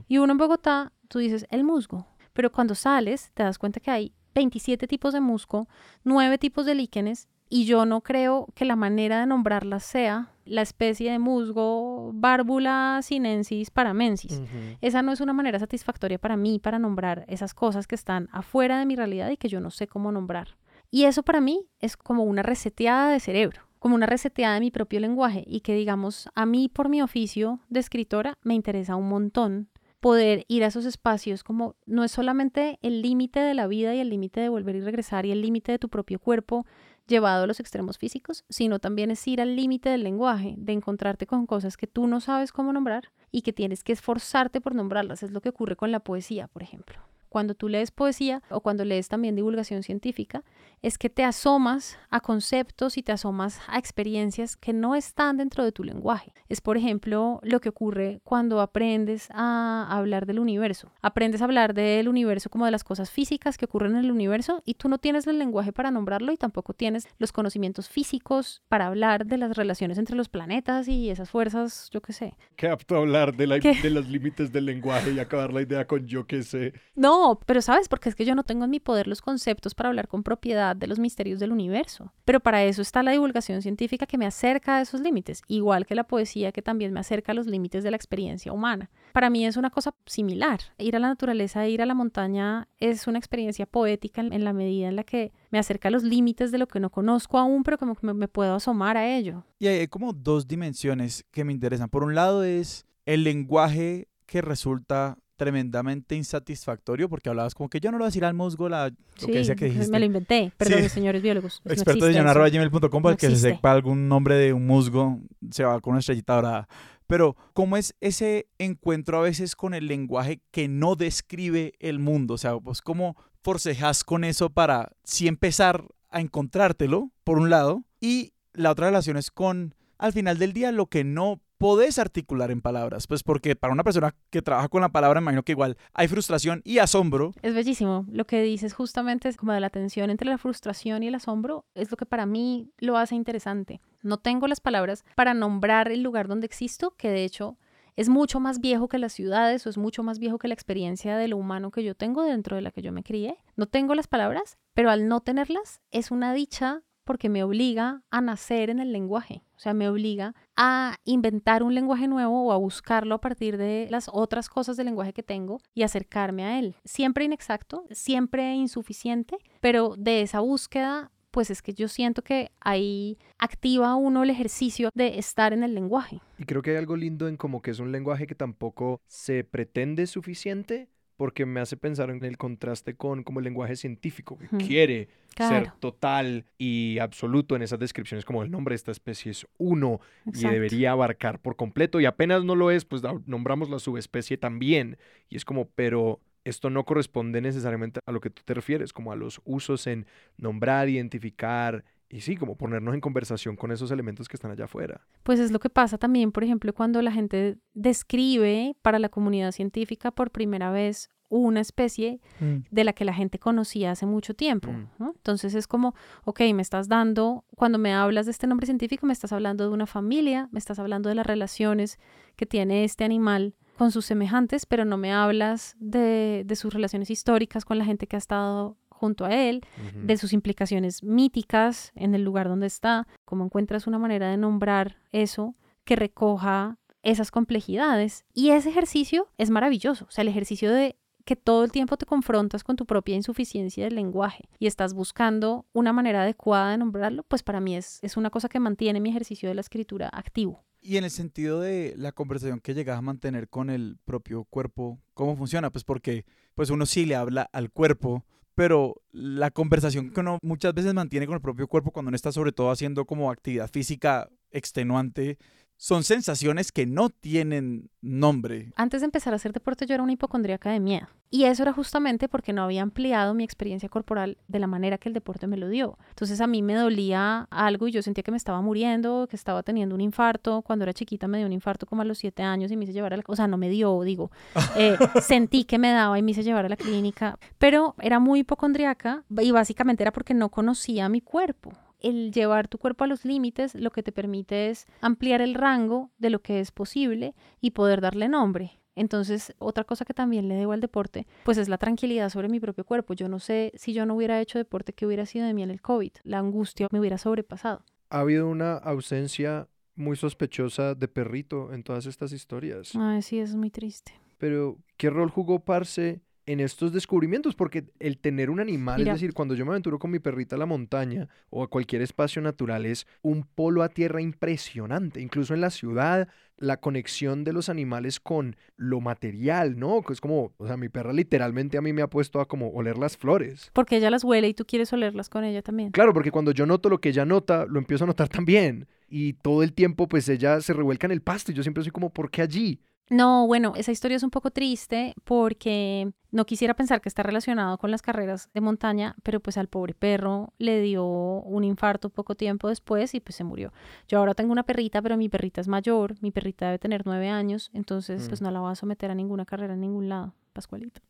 Y 0.08 0.20
uno 0.20 0.32
en 0.32 0.38
Bogotá, 0.38 0.94
tú 1.10 1.20
dices 1.20 1.46
el 1.50 1.66
musgo, 1.66 2.08
pero 2.32 2.50
cuando 2.50 2.76
sales 2.76 3.32
te 3.34 3.44
das 3.44 3.60
cuenta 3.60 3.82
que 3.82 3.92
hay 3.92 4.14
27 4.36 4.88
tipos 4.88 5.12
de 5.12 5.20
musgo, 5.20 5.68
9 6.06 6.38
tipos 6.38 6.66
de 6.66 6.76
líquenes, 6.76 7.28
y 7.50 7.66
yo 7.66 7.86
no 7.86 8.00
creo 8.00 8.48
que 8.56 8.64
la 8.64 8.78
manera 8.78 9.20
de 9.20 9.26
nombrarlas 9.26 9.84
sea 9.84 10.32
la 10.46 10.62
especie 10.62 11.12
de 11.12 11.20
musgo 11.20 12.12
Bárbula 12.14 13.00
sinensis 13.02 13.72
paramensis. 13.72 14.42
Esa 14.82 15.02
no 15.02 15.12
es 15.12 15.22
una 15.22 15.34
manera 15.34 15.60
satisfactoria 15.60 16.20
para 16.20 16.38
mí 16.38 16.60
para 16.60 16.80
nombrar 16.80 17.26
esas 17.28 17.54
cosas 17.54 17.88
que 17.88 17.96
están 17.96 18.30
afuera 18.32 18.80
de 18.80 18.86
mi 18.86 18.96
realidad 18.96 19.30
y 19.32 19.38
que 19.38 19.50
yo 19.50 19.60
no 19.60 19.72
sé 19.72 19.88
cómo 19.88 20.12
nombrar. 20.12 20.56
Y 20.92 21.04
eso 21.06 21.24
para 21.24 21.42
mí 21.42 21.68
es 21.80 21.98
como 21.98 22.24
una 22.24 22.44
reseteada 22.44 23.12
de 23.12 23.20
cerebro, 23.20 23.62
como 23.80 23.96
una 23.96 24.06
reseteada 24.06 24.56
de 24.56 24.62
mi 24.62 24.72
propio 24.72 25.00
lenguaje 25.00 25.44
y 25.46 25.62
que 25.62 25.76
digamos 25.76 26.30
a 26.36 26.46
mí 26.46 26.70
por 26.70 26.90
mi 26.90 27.02
oficio 27.02 27.60
de 27.70 27.80
escritora 27.80 28.38
me 28.44 28.54
interesa 28.54 28.96
un 28.96 29.10
montón 29.10 29.70
poder 30.00 30.46
ir 30.48 30.64
a 30.64 30.68
esos 30.68 30.86
espacios 30.86 31.44
como 31.44 31.76
no 31.88 32.04
es 32.04 32.12
solamente 32.12 32.78
el 32.84 33.02
límite 33.02 33.40
de 33.40 33.56
la 33.56 33.66
vida 33.66 33.96
y 33.96 34.00
el 34.00 34.10
límite 34.10 34.40
de 34.40 34.50
volver 34.50 34.76
y 34.76 34.82
regresar 34.82 35.26
y 35.26 35.32
el 35.32 35.42
límite 35.42 35.72
de 35.72 35.80
tu 35.80 35.90
propio 35.90 36.20
cuerpo 36.20 36.66
llevado 37.08 37.44
a 37.44 37.48
los 37.48 37.60
extremos 37.60 37.98
físicos, 37.98 38.46
sino 38.50 38.80
también 38.80 39.12
es 39.12 39.28
ir 39.28 39.42
al 39.42 39.56
límite 39.56 39.90
del 39.90 40.04
lenguaje, 40.04 40.56
de 40.58 40.74
encontrarte 40.74 41.28
con 41.28 41.46
cosas 41.46 41.78
que 41.78 41.88
tú 41.88 42.08
no 42.08 42.20
sabes 42.20 42.52
cómo 42.52 42.74
nombrar 42.74 43.12
y 43.32 43.42
que 43.42 43.54
tienes 43.54 43.84
que 43.84 43.94
esforzarte 43.94 44.62
por 44.62 44.76
nombrarlas. 44.76 45.24
Es 45.24 45.32
lo 45.32 45.42
que 45.42 45.50
ocurre 45.50 45.76
con 45.76 45.92
la 45.92 46.00
poesía, 46.00 46.48
por 46.48 46.64
ejemplo. 46.64 47.00
Cuando 47.36 47.54
tú 47.54 47.68
lees 47.68 47.92
poesía 47.92 48.42
o 48.50 48.62
cuando 48.62 48.86
lees 48.86 49.10
también 49.10 49.36
divulgación 49.36 49.84
científica, 49.84 50.46
es 50.82 50.98
que 50.98 51.10
te 51.10 51.26
asomas 51.26 51.98
a 52.10 52.22
conceptos 52.22 52.98
y 52.98 53.04
te 53.04 53.12
asomas 53.12 53.60
a 53.68 53.78
experiencias 53.78 54.56
que 54.56 54.72
no 54.72 54.96
están 54.96 55.36
dentro 55.36 55.66
de 55.66 55.74
tu 55.74 55.84
lenguaje. 55.84 56.32
Es, 56.48 56.62
por 56.62 56.78
ejemplo, 56.78 57.42
lo 57.44 57.60
que 57.60 57.68
ocurre 57.68 58.22
cuando 58.24 58.62
aprendes 58.62 59.28
a 59.32 59.86
hablar 59.90 60.28
del 60.28 60.40
universo. 60.40 60.94
Aprendes 61.02 61.42
a 61.42 61.44
hablar 61.44 61.74
del 61.74 62.08
universo 62.08 62.50
como 62.50 62.64
de 62.64 62.72
las 62.72 62.86
cosas 62.86 63.12
físicas 63.12 63.58
que 63.58 63.66
ocurren 63.66 63.98
en 63.98 64.06
el 64.06 64.12
universo 64.12 64.62
y 64.64 64.76
tú 64.76 64.88
no 64.88 64.98
tienes 64.98 65.28
el 65.28 65.38
lenguaje 65.38 65.74
para 65.74 65.92
nombrarlo 65.92 66.32
y 66.32 66.38
tampoco 66.38 66.74
tienes 66.74 67.06
los 67.18 67.34
conocimientos 67.34 67.90
físicos 67.90 68.62
para 68.70 68.88
hablar 68.88 69.26
de 69.26 69.38
las 69.38 69.58
relaciones 69.58 69.98
entre 69.98 70.16
los 70.16 70.30
planetas 70.30 70.88
y 70.88 71.10
esas 71.10 71.30
fuerzas, 71.30 71.90
yo 71.92 72.00
qué 72.02 72.14
sé. 72.14 72.38
Qué 72.56 72.70
apto 72.70 72.96
hablar 72.96 73.36
de, 73.36 73.48
de 73.82 73.90
los 73.90 74.08
límites 74.08 74.54
del 74.54 74.68
lenguaje 74.68 75.12
y 75.12 75.20
acabar 75.20 75.52
la 75.52 75.64
idea 75.64 75.86
con 75.86 76.08
yo 76.08 76.26
qué 76.28 76.44
sé. 76.44 76.72
No, 76.96 77.25
pero 77.46 77.62
sabes, 77.62 77.90
porque 77.90 78.10
es 78.10 78.16
que 78.16 78.26
yo 78.26 78.36
no 78.36 78.44
tengo 78.44 78.66
en 78.66 78.70
mi 78.70 78.80
poder 78.80 79.08
los 79.08 79.22
conceptos 79.22 79.74
para 79.74 79.90
hablar 79.90 80.08
con 80.08 80.24
propiedad 80.24 80.76
de 80.76 80.88
los 80.88 81.00
misterios 81.00 81.40
del 81.40 81.52
universo. 81.52 82.14
Pero 82.24 82.40
para 82.40 82.64
eso 82.64 82.82
está 82.82 83.02
la 83.04 83.12
divulgación 83.12 83.62
científica 83.62 84.06
que 84.06 84.18
me 84.18 84.26
acerca 84.26 84.78
a 84.78 84.82
esos 84.82 85.02
límites, 85.02 85.42
igual 85.48 85.86
que 85.86 85.96
la 85.96 86.04
poesía 86.04 86.52
que 86.52 86.62
también 86.62 86.94
me 86.94 87.00
acerca 87.00 87.32
a 87.32 87.36
los 87.36 87.48
límites 87.48 87.84
de 87.84 87.92
la 87.92 87.98
experiencia 87.98 88.54
humana. 88.54 88.92
Para 89.14 89.30
mí 89.30 89.46
es 89.46 89.58
una 89.58 89.70
cosa 89.70 89.96
similar. 90.06 90.60
Ir 90.78 90.96
a 90.96 91.00
la 91.00 91.08
naturaleza, 91.08 91.68
ir 91.68 91.82
a 91.82 91.86
la 91.86 91.94
montaña 91.94 92.68
es 92.80 93.08
una 93.08 93.18
experiencia 93.18 93.66
poética 93.66 94.22
en, 94.22 94.44
la 94.44 94.54
medida 94.54 94.88
en 94.88 94.96
la 94.96 95.04
que 95.04 95.32
me 95.52 95.60
acerca 95.60 95.88
a 95.88 95.92
los 95.92 96.04
límites 96.04 96.52
de 96.52 96.58
lo 96.58 96.68
que 96.68 96.80
no 96.80 96.90
conozco 96.90 97.38
aún, 97.38 97.64
pero 97.64 97.78
como 97.78 97.96
que 97.96 98.06
me 98.14 98.28
puedo 98.28 98.56
asomar 98.56 98.98
a 98.98 99.18
ello. 99.18 99.44
Y 99.60 99.68
hay 99.68 99.88
como 99.88 100.14
dos 100.14 100.48
dimensiones 100.48 101.26
que 101.32 101.44
me 101.44 101.54
interesan. 101.54 101.90
Por 101.90 102.04
un 102.04 102.14
lado 102.14 102.44
es 102.44 102.86
el 103.06 103.24
lenguaje 103.24 104.10
que 104.26 104.42
resulta 104.42 105.18
tremendamente 105.36 106.16
insatisfactorio 106.16 107.10
porque 107.10 107.30
hablabas 107.30 107.54
como 107.54 107.70
que 107.70 107.80
yo 107.80 107.92
no 107.92 107.98
lo 107.98 108.04
voy 108.04 108.08
a 108.08 108.10
decir 108.10 108.26
al 108.26 108.34
musgo 108.34 108.70
la, 108.70 108.90
lo 108.90 109.28
que 109.28 109.40
decía 109.40 109.56
que 109.56 109.66
dijiste. 109.66 109.92
me 109.92 110.00
lo 110.00 110.06
inventé, 110.06 110.52
perdón, 110.58 110.90
señores 110.90 111.22
biólogos. 111.22 111.62
Experto 111.66 112.06
de 112.06 112.14
gmail.com 112.14 113.04
para 113.04 113.16
que 113.16 113.30
se 113.30 113.38
sepa 113.38 113.72
algún 113.72 114.08
nombre 114.08 114.36
de 114.36 114.54
un 114.54 114.66
musgo, 114.66 115.20
se 115.52 115.64
va 115.64 115.80
con 115.82 115.92
una 115.92 116.00
estrellita 116.00 116.36
dorada. 116.36 116.68
Pero, 117.08 117.36
¿cómo 117.54 117.78
es 117.78 117.96
ese 118.02 118.48
encuentro 118.58 119.20
a 119.20 119.22
veces 119.22 119.56
con 119.56 119.74
el 119.74 119.88
lenguaje 119.88 120.42
que 120.52 120.68
no 120.68 120.96
describe 120.96 121.74
el 121.80 122.00
mundo? 122.00 122.34
O 122.34 122.38
sea, 122.38 122.58
pues, 122.58 122.82
¿cómo 122.82 123.16
forcejas 123.44 124.04
con 124.04 124.24
eso 124.24 124.50
para 124.50 124.92
sí 125.04 125.28
empezar 125.28 125.86
a 126.10 126.22
encontrártelo, 126.22 127.12
por 127.24 127.38
un 127.38 127.50
lado? 127.50 127.84
Y 128.00 128.34
la 128.54 128.72
otra 128.72 128.88
relación 128.88 129.18
es 129.18 129.30
con, 129.30 129.76
al 130.00 130.14
final 130.14 130.40
del 130.40 130.54
día, 130.54 130.72
lo 130.72 130.88
que 130.88 131.04
no 131.04 131.42
podés 131.58 132.00
articular 132.00 132.52
en 132.52 132.62
palabras, 132.62 133.08
pues 133.08 133.24
porque 133.24 133.56
para 133.56 133.74
una 133.74 133.84
persona 133.84 134.16
que 134.30 134.42
trabaja 134.42 134.70
con 134.70 134.82
la 134.82 134.90
palabra, 134.90 135.22
imagino 135.22 135.44
que 135.44 135.54
igual 135.54 135.78
hay 135.94 136.08
frustración 136.08 136.62
y 136.64 136.80
asombro. 136.80 137.34
Es 137.42 137.54
bellísimo. 137.54 138.06
Lo 138.10 138.26
que 138.26 138.42
dices 138.42 138.74
justamente 138.74 139.30
es 139.30 139.38
como 139.38 139.54
de 139.54 139.60
la 139.60 139.70
tensión 139.70 140.10
entre 140.10 140.30
la 140.30 140.38
frustración 140.38 141.04
y 141.04 141.08
el 141.08 141.16
asombro, 141.16 141.66
es 141.76 141.92
lo 141.92 141.98
que 141.98 142.06
para 142.06 142.26
mí 142.26 142.72
lo 142.78 142.98
hace 142.98 143.16
interesante. 143.16 143.82
No 144.02 144.18
tengo 144.18 144.48
las 144.48 144.60
palabras 144.60 145.04
para 145.16 145.34
nombrar 145.34 145.92
el 145.92 146.04
lugar 146.04 146.28
donde 146.28 146.46
existo, 146.46 146.92
que 146.98 147.10
de 147.10 147.24
hecho 147.24 147.58
es 147.96 148.10
mucho 148.10 148.40
más 148.40 148.60
viejo 148.60 148.90
que 148.90 149.00
las 149.00 149.14
ciudades 149.14 149.66
o 149.66 149.70
es 149.70 149.78
mucho 149.78 150.04
más 150.04 150.20
viejo 150.20 150.38
que 150.38 150.50
la 150.50 150.54
experiencia 150.54 151.16
de 151.18 151.30
lo 151.30 151.38
humano 151.38 151.72
que 151.72 151.84
yo 151.84 151.96
tengo 151.96 152.24
dentro 152.24 152.58
de 152.58 152.62
la 152.62 152.72
que 152.72 152.82
yo 152.82 152.92
me 152.92 153.04
crié. 153.04 153.38
No 153.56 153.68
tengo 153.68 153.96
las 153.96 154.08
palabras, 154.08 154.58
pero 154.74 154.90
al 154.90 155.08
no 155.08 155.22
tenerlas 155.22 155.82
es 155.92 156.12
una 156.12 156.34
dicha 156.34 156.84
porque 157.06 157.30
me 157.30 157.44
obliga 157.44 158.02
a 158.10 158.20
nacer 158.20 158.70
en 158.70 158.80
el 158.80 158.92
lenguaje, 158.92 159.44
o 159.56 159.60
sea, 159.60 159.74
me 159.74 159.88
obliga 159.88 160.34
a 160.58 160.98
inventar 161.06 161.64
un 161.64 161.74
lenguaje 161.74 162.08
nuevo 162.08 162.46
o 162.46 162.52
a 162.52 162.58
buscarlo 162.58 163.16
a 163.16 163.22
partir 163.22 163.58
de 163.58 163.88
las 163.90 164.10
otras 164.12 164.50
cosas 164.50 164.76
del 164.76 164.88
lenguaje 164.88 165.14
que 165.14 165.24
tengo 165.24 165.60
y 165.74 165.84
acercarme 165.84 166.44
a 166.44 166.60
él. 166.60 166.76
Siempre 166.84 167.26
inexacto, 167.26 167.86
siempre 167.92 168.54
insuficiente, 168.56 169.38
pero 169.62 169.96
de 169.98 170.22
esa 170.22 170.42
búsqueda 170.42 171.12
pues 171.36 171.52
es 171.52 171.62
que 171.62 171.74
yo 171.74 171.90
siento 171.90 172.22
que 172.22 172.52
ahí 172.62 173.18
activa 173.38 173.94
uno 173.96 174.24
el 174.24 174.30
ejercicio 174.30 174.90
de 174.94 175.20
estar 175.20 175.52
en 175.52 175.64
el 175.64 175.76
lenguaje. 175.76 176.22
Y 176.38 176.46
creo 176.46 176.62
que 176.62 176.72
hay 176.72 176.78
algo 176.78 176.96
lindo 176.96 177.28
en 177.28 177.36
como 177.36 177.62
que 177.62 177.72
es 177.72 177.80
un 177.80 177.92
lenguaje 177.92 178.26
que 178.26 178.36
tampoco 178.36 179.02
se 179.06 179.44
pretende 179.44 180.08
suficiente, 180.08 180.88
porque 181.18 181.46
me 181.46 181.60
hace 181.60 181.78
pensar 181.78 182.10
en 182.10 182.24
el 182.24 182.38
contraste 182.38 182.96
con 182.96 183.24
como 183.24 183.40
el 183.40 183.46
lenguaje 183.46 183.76
científico, 183.76 184.38
que 184.38 184.58
quiere 184.58 185.10
ser 185.38 185.72
total 185.80 186.46
y 186.58 186.98
absoluto 187.00 187.56
en 187.56 187.62
esas 187.62 187.80
descripciones, 187.80 188.26
como 188.26 188.44
el 188.44 188.52
nombre 188.52 188.74
de 188.74 188.78
esta 188.78 188.92
especie 188.92 189.32
es 189.32 189.48
uno 189.58 190.00
y 190.26 190.42
debería 190.48 190.92
abarcar 190.92 191.40
por 191.40 191.56
completo, 191.56 192.00
y 192.00 192.06
apenas 192.06 192.44
no 192.44 192.56
lo 192.56 192.72
es, 192.72 192.86
pues 192.86 193.02
nombramos 193.26 193.70
la 193.70 193.80
subespecie 193.80 194.38
también, 194.38 194.98
y 195.30 195.38
es 195.38 195.46
como, 195.46 195.70
pero 195.70 196.20
esto 196.44 196.70
no 196.70 196.86
corresponde 196.86 197.42
necesariamente 197.42 198.00
a 198.06 198.12
lo 198.12 198.22
que 198.22 198.30
tú 198.30 198.44
te 198.46 198.54
refieres, 198.54 198.94
como 198.94 199.12
a 199.12 199.16
los 199.16 199.42
usos 199.46 199.88
en 199.88 200.06
nombrar, 200.38 200.90
identificar, 200.90 201.84
y 202.16 202.22
sí, 202.22 202.38
como 202.38 202.56
ponernos 202.56 202.94
en 202.94 203.02
conversación 203.02 203.58
con 203.58 203.74
esos 203.74 203.92
elementos 203.92 204.30
que 204.30 204.38
están 204.38 204.50
allá 204.50 204.66
afuera. 204.66 205.02
Pues 205.24 205.38
es 205.38 205.52
lo 205.52 205.60
que 205.60 205.70
pasa 205.70 205.98
también, 205.98 206.32
por 206.32 206.46
ejemplo, 206.46 206.72
cuando 206.74 207.02
la 207.02 207.12
gente 207.12 207.58
describe 207.74 208.78
para 208.82 209.00
la 209.00 209.10
comunidad 209.10 209.52
científica 209.52 210.12
por 210.12 210.32
primera 210.32 210.72
vez 210.72 211.10
una 211.28 211.60
especie 211.60 212.22
mm. 212.40 212.68
de 212.72 212.84
la 212.86 212.94
que 212.94 213.04
la 213.04 213.14
gente 213.14 213.38
conocía 213.38 213.92
hace 213.92 214.06
mucho 214.06 214.34
tiempo. 214.34 214.72
Mm. 214.72 215.10
Entonces 215.14 215.56
es 215.56 215.68
como, 215.68 215.94
ok, 216.24 216.40
me 216.54 216.62
estás 216.62 216.88
dando, 216.88 217.44
cuando 217.54 217.80
me 217.80 217.94
hablas 217.94 218.28
de 218.28 218.32
este 218.32 218.48
nombre 218.48 218.66
científico, 218.66 219.06
me 219.06 219.12
estás 219.12 219.34
hablando 219.34 219.68
de 219.68 219.74
una 219.74 219.86
familia, 219.86 220.48
me 220.54 220.60
estás 220.60 220.80
hablando 220.80 221.10
de 221.10 221.16
las 221.16 221.28
relaciones 221.28 222.00
que 222.38 222.46
tiene 222.46 222.86
este 222.86 223.04
animal 223.04 223.56
con 223.78 223.92
sus 223.92 224.06
semejantes, 224.06 224.66
pero 224.66 224.86
no 224.86 224.96
me 224.96 225.12
hablas 225.12 225.76
de, 225.80 226.44
de 226.46 226.56
sus 226.56 226.74
relaciones 226.74 227.10
históricas 227.10 227.66
con 227.66 227.78
la 227.78 227.84
gente 227.84 228.08
que 228.08 228.16
ha 228.16 228.20
estado 228.20 228.78
junto 228.96 229.26
a 229.26 229.36
él, 229.36 229.62
de 229.94 230.18
sus 230.18 230.34
implicaciones 230.34 231.04
míticas 231.04 231.92
en 231.96 232.16
el 232.16 232.24
lugar 232.24 232.48
donde 232.48 232.68
está, 232.68 233.08
cómo 233.26 233.44
encuentras 233.44 233.88
una 233.88 234.00
manera 234.00 234.30
de 234.30 234.38
nombrar 234.38 234.98
eso 235.12 235.56
que 235.84 235.96
recoja 235.96 236.78
esas 237.04 237.30
complejidades. 237.30 238.26
Y 238.34 238.50
ese 238.50 238.70
ejercicio 238.70 239.28
es 239.38 239.50
maravilloso, 239.50 240.06
o 240.06 240.12
sea, 240.12 240.24
el 240.24 240.30
ejercicio 240.30 240.72
de 240.72 240.98
que 241.26 241.36
todo 241.36 241.64
el 241.64 241.72
tiempo 241.72 241.98
te 241.98 242.06
confrontas 242.06 242.64
con 242.64 242.76
tu 242.76 242.86
propia 242.86 243.16
insuficiencia 243.16 243.84
del 243.84 243.96
lenguaje 243.96 244.48
y 244.60 244.68
estás 244.68 244.94
buscando 244.94 245.66
una 245.74 245.92
manera 245.92 246.22
adecuada 246.22 246.72
de 246.72 246.78
nombrarlo, 246.78 247.24
pues 247.24 247.44
para 247.44 247.60
mí 247.60 247.76
es, 247.76 248.00
es 248.04 248.16
una 248.16 248.30
cosa 248.30 248.48
que 248.48 248.60
mantiene 248.60 249.00
mi 249.00 249.10
ejercicio 249.10 249.50
de 249.50 249.56
la 249.56 249.62
escritura 249.62 250.10
activo. 250.14 250.64
Y 250.82 250.98
en 250.98 251.04
el 251.04 251.10
sentido 251.10 251.62
de 251.62 251.96
la 251.98 252.12
conversación 252.12 252.60
que 252.60 252.76
llegas 252.76 253.00
a 253.00 253.02
mantener 253.02 253.50
con 253.50 253.72
el 253.72 253.98
propio 254.06 254.44
cuerpo, 254.46 255.00
¿cómo 255.16 255.36
funciona? 255.36 255.72
Pues 255.72 255.84
porque 255.84 256.26
pues 256.54 256.70
uno 256.70 256.86
sí 256.86 257.06
le 257.06 257.16
habla 257.16 257.50
al 257.52 257.72
cuerpo, 257.72 258.24
pero 258.56 259.02
la 259.12 259.52
conversación 259.52 260.12
que 260.12 260.20
uno 260.22 260.40
muchas 260.42 260.74
veces 260.74 260.94
mantiene 260.94 261.28
con 261.28 261.36
el 261.36 261.42
propio 261.42 261.68
cuerpo 261.68 261.92
cuando 261.92 262.10
uno 262.10 262.16
está 262.16 262.32
sobre 262.32 262.54
todo 262.54 262.72
haciendo 262.72 263.06
como 263.06 263.30
actividad 263.30 263.70
física 263.70 264.30
extenuante, 264.52 265.38
son 265.78 266.04
sensaciones 266.04 266.72
que 266.72 266.86
no 266.86 267.10
tienen 267.10 267.90
nombre. 268.02 268.72
Antes 268.76 269.02
de 269.02 269.06
empezar 269.06 269.34
a 269.34 269.36
hacer 269.38 269.54
deporte 269.54 269.86
yo 269.86 269.94
era 269.94 270.04
una 270.04 270.14
hipocondríaca 270.14 270.72
de 270.72 270.80
miedo. 270.80 271.08
Y 271.32 271.46
eso 271.46 271.64
era 271.64 271.74
justamente 271.74 272.30
porque 272.30 272.54
no 272.54 272.64
había 272.64 272.82
ampliado 272.82 273.34
mi 273.34 273.44
experiencia 273.44 273.90
corporal 273.90 274.38
de 274.48 274.60
la 274.60 274.68
manera 274.68 274.98
que 274.98 275.10
el 275.10 275.14
deporte 275.14 275.48
me 275.48 275.58
lo 275.58 275.68
dio. 275.68 275.98
Entonces 276.10 276.40
a 276.40 276.48
mí 276.48 276.62
me 276.62 276.76
dolía 276.76 277.48
algo 277.50 277.88
y 277.88 277.92
yo 277.92 278.02
sentía 278.02 278.24
que 278.24 278.32
me 278.32 278.38
estaba 278.38 278.62
muriendo, 278.62 279.28
que 279.30 279.36
estaba 279.36 279.64
teniendo 279.64 279.96
un 279.96 280.02
infarto. 280.02 280.62
Cuando 280.62 280.84
era 280.84 280.94
chiquita 280.94 281.28
me 281.28 281.40
dio 281.40 281.48
un 281.48 281.54
infarto 281.54 281.86
como 281.86 282.04
a 282.04 282.06
los 282.06 282.20
siete 282.20 282.44
años 282.44 282.72
y 282.72 282.78
me 282.78 282.86
hice 282.86 282.94
llevar 282.94 283.14
a 283.14 283.18
la... 283.18 283.24
O 283.28 283.36
sea, 283.36 283.48
no 283.48 283.58
me 283.58 283.70
dio, 283.70 284.02
digo. 284.04 284.32
Eh, 284.78 284.98
sentí 285.22 285.66
que 285.66 285.78
me 285.78 285.92
daba 285.92 286.18
y 286.18 286.22
me 286.22 286.32
hice 286.32 286.44
llevar 286.44 286.66
a 286.66 286.70
la 286.70 286.78
clínica. 286.78 287.38
Pero 287.58 287.96
era 288.00 288.20
muy 288.20 288.42
hipocondríaca 288.42 289.24
y 289.38 289.52
básicamente 289.52 290.04
era 290.04 290.14
porque 290.14 290.34
no 290.34 290.50
conocía 290.50 291.10
mi 291.10 291.20
cuerpo 291.20 291.74
el 292.00 292.32
llevar 292.32 292.68
tu 292.68 292.78
cuerpo 292.78 293.04
a 293.04 293.08
los 293.08 293.26
límites 293.26 293.76
lo 293.76 293.92
que 293.92 294.04
te 294.04 294.12
permite 294.12 294.70
es 294.70 294.86
ampliar 295.02 295.42
el 295.42 295.54
rango 295.54 296.12
de 296.18 296.30
lo 296.30 296.42
que 296.42 296.60
es 296.60 296.72
posible 296.72 297.36
y 297.62 297.72
poder 297.72 298.02
darle 298.02 298.30
nombre. 298.30 298.80
Entonces, 298.96 299.54
otra 299.60 299.84
cosa 299.84 300.06
que 300.06 300.14
también 300.14 300.48
le 300.48 300.56
debo 300.56 300.72
al 300.72 300.80
deporte, 300.80 301.28
pues 301.44 301.58
es 301.58 301.68
la 301.68 301.78
tranquilidad 301.78 302.30
sobre 302.30 302.48
mi 302.48 302.60
propio 302.60 302.86
cuerpo. 302.86 303.14
Yo 303.14 303.28
no 303.28 303.40
sé 303.40 303.74
si 303.76 303.94
yo 303.94 304.06
no 304.06 304.16
hubiera 304.16 304.40
hecho 304.40 304.58
deporte, 304.58 304.94
que 304.94 305.06
hubiera 305.06 305.26
sido 305.26 305.46
de 305.46 305.54
mí 305.54 305.64
en 305.64 305.72
el 305.72 305.82
COVID. 305.82 306.12
La 306.24 306.40
angustia 306.40 306.88
me 306.92 307.00
hubiera 307.00 307.18
sobrepasado. 307.18 307.84
Ha 308.10 308.20
habido 308.22 308.48
una 308.48 308.76
ausencia 308.78 309.68
muy 309.96 310.16
sospechosa 310.16 310.96
de 310.96 311.08
perrito 311.08 311.74
en 311.74 311.84
todas 311.84 312.06
estas 312.06 312.32
historias. 312.32 312.92
Ay, 312.96 313.22
sí, 313.22 313.40
es 313.40 313.56
muy 313.56 313.70
triste. 313.70 314.14
Pero, 314.38 314.78
¿qué 314.98 315.10
rol 315.10 315.30
jugó 315.30 315.60
Parse 315.60 316.22
en 316.46 316.60
estos 316.60 316.94
descubrimientos, 316.94 317.56
porque 317.56 317.86
el 318.00 318.18
tener 318.18 318.50
un 318.50 318.60
animal, 318.60 319.02
es 319.02 319.08
decir, 319.08 319.34
cuando 319.34 319.56
yo 319.56 319.66
me 319.66 319.72
aventuro 319.72 320.00
con 320.00 320.12
mi 320.12 320.20
perrita 320.20 320.56
a 320.56 320.60
la 320.60 320.66
montaña 320.66 321.28
o 321.50 321.64
a 321.64 321.70
cualquier 321.70 322.02
espacio 322.02 322.42
natural, 322.42 322.86
es 322.86 323.08
un 323.22 323.44
polo 323.44 323.82
a 323.84 323.90
tierra 323.90 324.22
impresionante, 324.22 325.22
incluso 325.22 325.54
en 325.54 325.62
la 325.62 325.70
ciudad, 325.70 326.28
la 326.58 326.78
conexión 326.78 327.44
de 327.44 327.54
los 327.54 327.70
animales 327.70 328.20
con 328.20 328.56
lo 328.78 329.02
material, 329.02 329.78
¿no? 329.78 330.02
Es 330.10 330.22
como, 330.22 330.54
o 330.58 330.68
sea, 330.68 330.78
mi 330.78 330.90
perra 330.90 331.14
literalmente 331.14 331.78
a 331.78 331.82
mí 331.82 331.94
me 331.94 332.02
ha 332.02 332.10
puesto 332.10 332.40
a 332.40 332.48
como 332.48 332.70
oler 332.70 332.98
las 332.98 333.18
flores. 333.18 333.72
Porque 333.74 333.98
ella 333.98 334.10
las 334.10 334.24
huele 334.24 334.48
y 334.48 334.54
tú 334.54 334.66
quieres 334.66 334.94
olerlas 334.94 335.30
con 335.30 335.44
ella 335.44 335.62
también. 335.62 335.92
Claro, 335.92 336.14
porque 336.14 336.32
cuando 336.32 336.52
yo 336.52 336.66
noto 336.66 336.90
lo 336.90 337.00
que 337.00 337.10
ella 337.10 337.26
nota, 337.26 337.66
lo 337.66 337.80
empiezo 337.80 338.06
a 338.06 338.08
notar 338.08 338.30
también. 338.30 338.88
Y 339.08 339.34
todo 339.34 339.64
el 339.64 339.74
tiempo, 339.74 340.08
pues 340.08 340.30
ella 340.30 340.62
se 340.62 340.74
revuelca 340.74 341.08
en 341.08 341.12
el 341.12 341.22
pasto 341.22 341.52
y 341.52 341.56
yo 341.56 341.64
siempre 341.64 341.84
soy 341.84 341.92
como, 341.92 342.12
¿por 342.12 342.30
qué 342.30 342.42
allí? 342.42 342.80
No, 343.10 343.46
bueno, 343.46 343.74
esa 343.76 343.92
historia 343.92 344.18
es 344.18 344.24
un 344.24 344.32
poco 344.32 344.50
triste 344.50 345.14
porque 345.24 346.12
no 346.32 346.46
quisiera 346.46 346.74
pensar 346.74 347.02
que 347.02 347.10
está 347.10 347.22
relacionado 347.22 347.78
con 347.78 347.92
las 347.92 348.02
carreras 348.02 348.50
de 348.54 348.62
montaña, 348.62 349.16
pero 349.22 349.40
pues 349.40 349.58
al 349.58 349.68
pobre 349.68 349.94
perro 349.94 350.54
le 350.58 350.82
dio 350.82 351.06
un 351.06 351.64
infarto 351.64 352.10
poco 352.10 352.34
tiempo 352.36 352.68
después 352.68 353.14
y 353.14 353.20
pues 353.20 353.36
se 353.36 353.44
murió. 353.44 353.72
Yo 354.08 354.18
ahora 354.18 354.34
tengo 354.34 354.52
una 354.52 354.64
perrita, 354.64 355.02
pero 355.04 355.18
mi 355.18 355.30
perrita 355.30 355.62
es 355.62 355.68
mayor, 355.68 356.16
mi 356.22 356.32
perrita 356.32 356.66
debe 356.66 356.80
tener 356.80 357.04
nueve 357.06 357.30
años, 357.30 357.70
entonces 357.74 358.28
pues 358.28 358.42
Mm. 358.42 358.46
no 358.46 358.52
la 358.52 358.60
voy 358.62 358.72
a 358.72 358.76
someter 358.76 359.12
a 359.12 359.16
ninguna 359.16 359.46
carrera 359.46 359.76
en 359.76 359.82
ningún 359.82 360.10
lado, 360.10 360.34
Pascualito. 360.54 361.02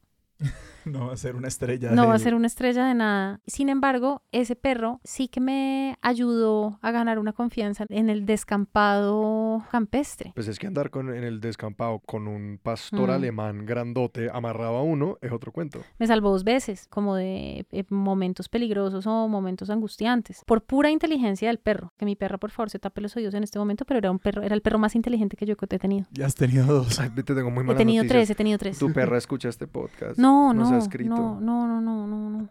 No 0.86 1.08
va 1.08 1.14
a 1.14 1.18
ser 1.18 1.36
una 1.36 1.48
estrella. 1.48 1.90
No 1.90 2.06
va 2.08 2.14
a 2.14 2.20
ser 2.20 2.36
una 2.36 2.46
estrella 2.46 2.86
de 2.86 2.94
nada. 2.94 3.40
Sin 3.48 3.70
embargo, 3.70 4.22
ese 4.32 4.56
perro 4.56 5.02
sí 5.04 5.28
que 5.28 5.42
me 5.42 5.98
ayudó 6.04 6.78
a 6.84 6.92
ganar 6.92 7.18
una 7.18 7.34
confianza 7.34 7.88
en 7.90 8.12
el 8.12 8.28
descampado 8.28 9.64
campestre. 9.72 10.32
Pues 10.36 10.48
es 10.48 10.60
que 10.60 10.68
andar 10.68 10.90
con, 10.90 11.14
en 11.14 11.24
el 11.24 11.40
descampado 11.42 12.00
con 12.06 12.28
un 12.28 12.60
pastor 12.62 13.10
Mm. 13.10 13.14
alemán 13.14 13.66
grandote 13.66 14.30
amarrado 14.32 14.78
a 14.78 14.84
uno 14.84 15.18
es 15.22 15.32
otro 15.32 15.52
cuento. 15.52 15.82
Me 15.98 16.06
salvó 16.08 16.30
dos 16.30 16.44
veces, 16.44 16.88
como 16.90 17.16
de 17.16 17.66
eh, 17.72 17.84
momentos 17.90 18.48
peligrosos 18.50 19.08
o 19.08 19.28
momentos 19.28 19.70
angustiantes, 19.72 20.44
por 20.46 20.64
pura 20.66 20.92
inteligencia 20.92 21.48
del 21.48 21.58
perro. 21.58 21.94
Que 21.98 22.06
mi 22.06 22.16
perro, 22.16 22.38
por 22.38 22.52
favor, 22.52 22.70
se 22.70 22.78
tape 22.78 23.02
los 23.02 23.16
oídos 23.16 23.34
en 23.34 23.44
este 23.44 23.58
momento, 23.58 23.86
pero 23.86 23.98
era 23.98 24.12
un 24.12 24.20
perro, 24.20 24.44
era 24.44 24.54
el 24.54 24.62
perro 24.62 24.78
más 24.78 24.94
inteligente 24.96 25.36
que 25.36 25.46
yo 25.48 25.56
he 25.68 25.80
tenido. 25.80 26.06
Ya 26.12 26.28
has 26.28 26.36
tenido 26.36 26.66
dos. 26.68 27.00
Ay, 27.00 27.10
te 27.10 27.24
tengo 27.24 27.50
muy 27.50 27.62
He 27.62 27.66
malas 27.66 27.78
tenido 27.80 28.04
noticias. 28.04 28.28
tres, 28.28 28.30
he 28.30 28.36
tenido 28.36 28.58
tres. 28.60 28.78
Tu 28.78 28.94
perra 28.94 29.18
escucha 29.18 29.50
este 29.50 29.66
podcast. 29.68 30.20
No, 30.20 30.35
no, 30.54 30.78
escrito. 30.78 31.16
no, 31.16 31.40
no, 31.40 31.68
no, 31.68 31.82
no, 31.82 32.08
no, 32.08 32.30
no. 32.30 32.50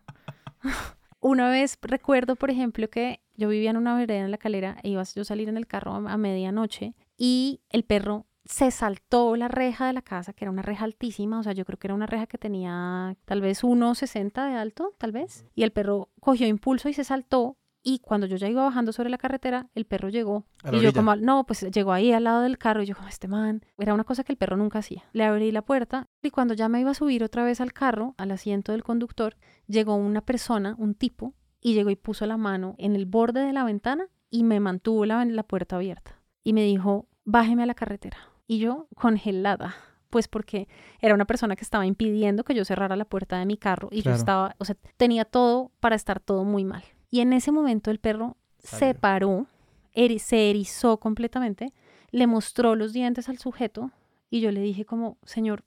Una 1.20 1.48
vez 1.48 1.78
recuerdo, 1.80 2.36
por 2.36 2.50
ejemplo, 2.50 2.88
que 2.90 3.20
yo 3.34 3.48
vivía 3.48 3.70
en 3.70 3.78
una 3.78 3.96
vereda 3.96 4.24
en 4.24 4.30
la 4.30 4.38
calera 4.38 4.76
e 4.82 4.90
iba 4.90 5.02
yo 5.02 5.22
a 5.22 5.24
salir 5.24 5.48
en 5.48 5.56
el 5.56 5.66
carro 5.66 5.94
a, 5.94 6.12
a 6.12 6.16
medianoche 6.18 6.94
y 7.16 7.60
el 7.70 7.84
perro 7.84 8.26
se 8.44 8.70
saltó 8.70 9.36
la 9.36 9.48
reja 9.48 9.86
de 9.86 9.92
la 9.92 10.02
casa, 10.02 10.32
que 10.32 10.44
era 10.44 10.50
una 10.50 10.62
reja 10.62 10.84
altísima, 10.84 11.38
o 11.38 11.42
sea, 11.42 11.52
yo 11.52 11.64
creo 11.64 11.78
que 11.78 11.86
era 11.86 11.94
una 11.94 12.06
reja 12.06 12.26
que 12.26 12.38
tenía 12.38 13.16
tal 13.24 13.40
vez 13.40 13.64
1,60 13.64 14.50
de 14.50 14.56
alto, 14.56 14.94
tal 14.98 15.12
vez, 15.12 15.46
y 15.54 15.62
el 15.62 15.72
perro 15.72 16.10
cogió 16.20 16.46
impulso 16.46 16.88
y 16.88 16.92
se 16.92 17.04
saltó. 17.04 17.56
Y 17.86 17.98
cuando 17.98 18.26
yo 18.26 18.36
ya 18.36 18.48
iba 18.48 18.64
bajando 18.64 18.92
sobre 18.92 19.10
la 19.10 19.18
carretera, 19.18 19.68
el 19.74 19.84
perro 19.84 20.08
llegó. 20.08 20.46
A 20.62 20.72
la 20.72 20.78
Y 20.78 20.80
yo 20.80 20.92
como, 20.94 21.14
no, 21.16 21.44
pues 21.44 21.60
llegó 21.70 21.92
ahí 21.92 22.12
al 22.12 22.24
lado 22.24 22.40
del 22.40 22.56
carro 22.56 22.82
y 22.82 22.86
yo 22.86 22.96
como, 22.96 23.08
este 23.08 23.28
man, 23.28 23.62
era 23.76 23.92
una 23.92 24.04
cosa 24.04 24.24
que 24.24 24.32
el 24.32 24.38
perro 24.38 24.56
nunca 24.56 24.78
hacía. 24.78 25.04
Le 25.12 25.22
abrí 25.24 25.52
la 25.52 25.60
puerta 25.62 26.08
y 26.22 26.30
cuando 26.30 26.54
ya 26.54 26.68
me 26.70 26.80
iba 26.80 26.90
a 26.92 26.94
subir 26.94 27.22
otra 27.22 27.44
vez 27.44 27.60
al 27.60 27.74
carro, 27.74 28.14
al 28.16 28.30
asiento 28.30 28.72
del 28.72 28.82
conductor, 28.82 29.36
llegó 29.66 29.96
una 29.96 30.22
persona, 30.22 30.74
un 30.78 30.94
tipo, 30.94 31.34
y 31.60 31.74
llegó 31.74 31.90
y 31.90 31.96
puso 31.96 32.26
la 32.26 32.36
mano 32.38 32.74
en 32.78 32.96
el 32.96 33.04
borde 33.06 33.40
de 33.44 33.52
la 33.52 33.64
ventana 33.64 34.08
y 34.30 34.44
me 34.44 34.60
mantuvo 34.60 35.04
la, 35.04 35.24
la 35.26 35.42
puerta 35.42 35.76
abierta. 35.76 36.20
Y 36.42 36.52
me 36.54 36.62
dijo, 36.62 37.06
bájeme 37.24 37.62
a 37.64 37.66
la 37.66 37.74
carretera. 37.74 38.16
Y 38.46 38.58
yo 38.58 38.88
congelada, 38.94 39.74
pues 40.10 40.28
porque 40.28 40.68
era 41.00 41.14
una 41.14 41.24
persona 41.24 41.56
que 41.56 41.64
estaba 41.64 41.86
impidiendo 41.86 42.44
que 42.44 42.54
yo 42.54 42.64
cerrara 42.64 42.96
la 42.96 43.04
puerta 43.04 43.38
de 43.38 43.46
mi 43.46 43.56
carro 43.56 43.88
y 43.90 44.02
Claro. 44.02 44.16
yo 44.16 44.20
estaba, 44.20 44.56
o 44.58 44.64
sea, 44.64 44.76
tenía 44.96 45.24
todo 45.24 45.70
para 45.80 45.96
estar 45.96 46.20
todo 46.20 46.44
muy 46.44 46.64
mal. 46.64 46.82
Y 47.10 47.20
en 47.20 47.32
ese 47.32 47.52
momento 47.52 47.90
el 47.90 47.98
perro 47.98 48.36
se 48.58 48.94
paró, 48.94 49.46
eri- 49.94 50.18
se 50.18 50.50
erizó 50.50 50.98
completamente, 50.98 51.72
le 52.10 52.26
mostró 52.26 52.74
los 52.76 52.92
dientes 52.92 53.28
al 53.28 53.38
sujeto 53.38 53.90
y 54.30 54.40
yo 54.40 54.50
le 54.50 54.60
dije 54.60 54.84
como, 54.84 55.16
señor, 55.24 55.64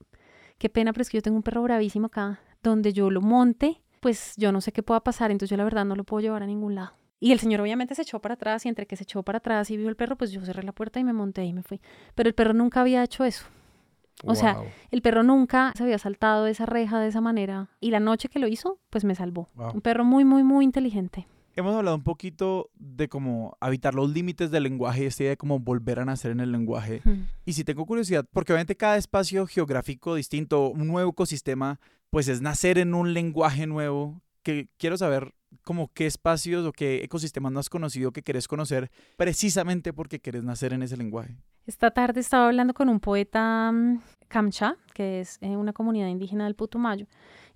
qué 0.58 0.70
pena, 0.70 0.92
pero 0.94 1.02
es 1.04 1.10
que 1.10 1.18
yo 1.18 1.22
tengo 1.22 1.38
un 1.38 1.44
perro 1.44 1.62
bravísimo 1.64 2.08
acá, 2.08 2.40
donde 2.64 2.92
yo 2.94 3.10
lo 3.12 3.22
monte, 3.22 3.82
pues 4.00 4.34
yo 4.38 4.52
no 4.52 4.62
sé 4.62 4.72
qué 4.72 4.84
pueda 4.84 5.02
pasar, 5.02 5.32
entonces 5.32 5.52
yo 5.52 5.58
la 5.58 5.64
verdad 5.64 5.86
no 5.86 5.96
lo 5.96 6.04
puedo 6.04 6.22
llevar 6.22 6.44
a 6.44 6.48
ningún 6.48 6.76
lado. 6.76 6.94
Y 7.20 7.32
el 7.32 7.40
señor 7.40 7.62
obviamente 7.62 7.96
se 7.96 8.04
echó 8.04 8.20
para 8.20 8.36
atrás 8.36 8.66
y 8.66 8.70
entre 8.70 8.86
que 8.86 8.96
se 8.96 9.04
echó 9.04 9.24
para 9.24 9.40
atrás 9.40 9.72
y 9.72 9.78
vio 9.78 9.90
el 9.90 9.96
perro, 9.96 10.16
pues 10.18 10.32
yo 10.32 10.44
cerré 10.46 10.64
la 10.64 10.72
puerta 10.72 11.00
y 11.00 11.04
me 11.04 11.14
monté 11.14 11.46
y 11.46 11.54
me 11.54 11.64
fui. 11.64 11.82
Pero 12.14 12.30
el 12.30 12.36
perro 12.36 12.54
nunca 12.54 12.82
había 12.82 13.04
hecho 13.04 13.24
eso. 13.24 13.46
O 14.24 14.36
sea. 14.36 14.58
El 14.92 15.02
perro 15.02 15.24
nunca 15.24 15.74
se 15.76 15.84
había 15.84 15.98
saltado 15.98 16.48
esa 16.48 16.66
reja 16.66 17.00
de 17.00 17.08
esa 17.08 17.22
manera 17.22 17.70
y 17.80 17.92
la 17.92 18.00
noche 18.00 18.30
que 18.30 18.40
lo 18.40 18.48
hizo, 18.48 18.80
pues 18.90 19.04
me 19.04 19.16
salvó. 19.16 19.50
Wow. 19.56 19.74
Un 19.74 19.82
perro 19.82 20.04
muy, 20.06 20.26
muy, 20.26 20.44
muy 20.44 20.66
inteligente. 20.66 21.28
Hemos 21.56 21.76
hablado 21.76 21.96
un 21.96 22.04
poquito 22.04 22.70
de 22.76 23.10
cómo 23.10 23.58
habitar 23.60 23.96
los 23.96 24.12
límites 24.12 24.52
del 24.52 24.62
lenguaje 24.64 25.04
y 25.04 25.06
esta 25.08 25.24
idea 25.24 25.32
de 25.32 25.38
cómo 25.38 25.60
volver 25.60 26.00
a 26.00 26.06
nacer 26.06 26.32
en 26.32 26.40
el 26.40 26.52
lenguaje. 26.52 27.02
Mm. 27.04 27.24
Y 27.46 27.54
si 27.54 27.64
tengo 27.64 27.86
curiosidad, 27.88 28.26
porque 28.32 28.54
obviamente 28.54 28.78
cada 28.78 28.96
espacio 28.96 29.48
geográfico 29.48 30.14
distinto, 30.14 30.70
un 30.70 30.88
nuevo 30.88 31.10
ecosistema, 31.10 31.80
pues 32.12 32.28
es 32.28 32.42
nacer 32.42 32.78
en 32.78 32.94
un 32.94 33.14
lenguaje 33.14 33.66
nuevo, 33.66 34.22
que 34.44 34.70
quiero 34.78 34.98
saber 34.98 35.34
como 35.64 35.92
qué 35.94 36.06
espacios 36.06 36.66
o 36.66 36.72
qué 36.72 37.04
ecosistemas 37.04 37.52
no 37.52 37.60
has 37.60 37.70
conocido 37.70 38.12
que 38.12 38.22
querés 38.24 38.48
conocer 38.48 38.90
precisamente 39.16 39.94
porque 39.94 40.20
querés 40.20 40.44
nacer 40.44 40.74
en 40.74 40.84
ese 40.84 40.98
lenguaje. 40.98 41.36
Esta 41.66 41.92
tarde 41.92 42.22
estaba 42.22 42.48
hablando 42.48 42.74
con 42.74 42.88
un 42.88 43.00
poeta 43.02 43.72
mm, 43.74 44.00
Kamcha, 44.30 44.78
que 44.94 45.20
es 45.20 45.38
eh, 45.42 45.58
una 45.58 45.74
comunidad 45.74 46.08
indígena 46.08 46.46
del 46.46 46.56
Putumayo, 46.56 47.08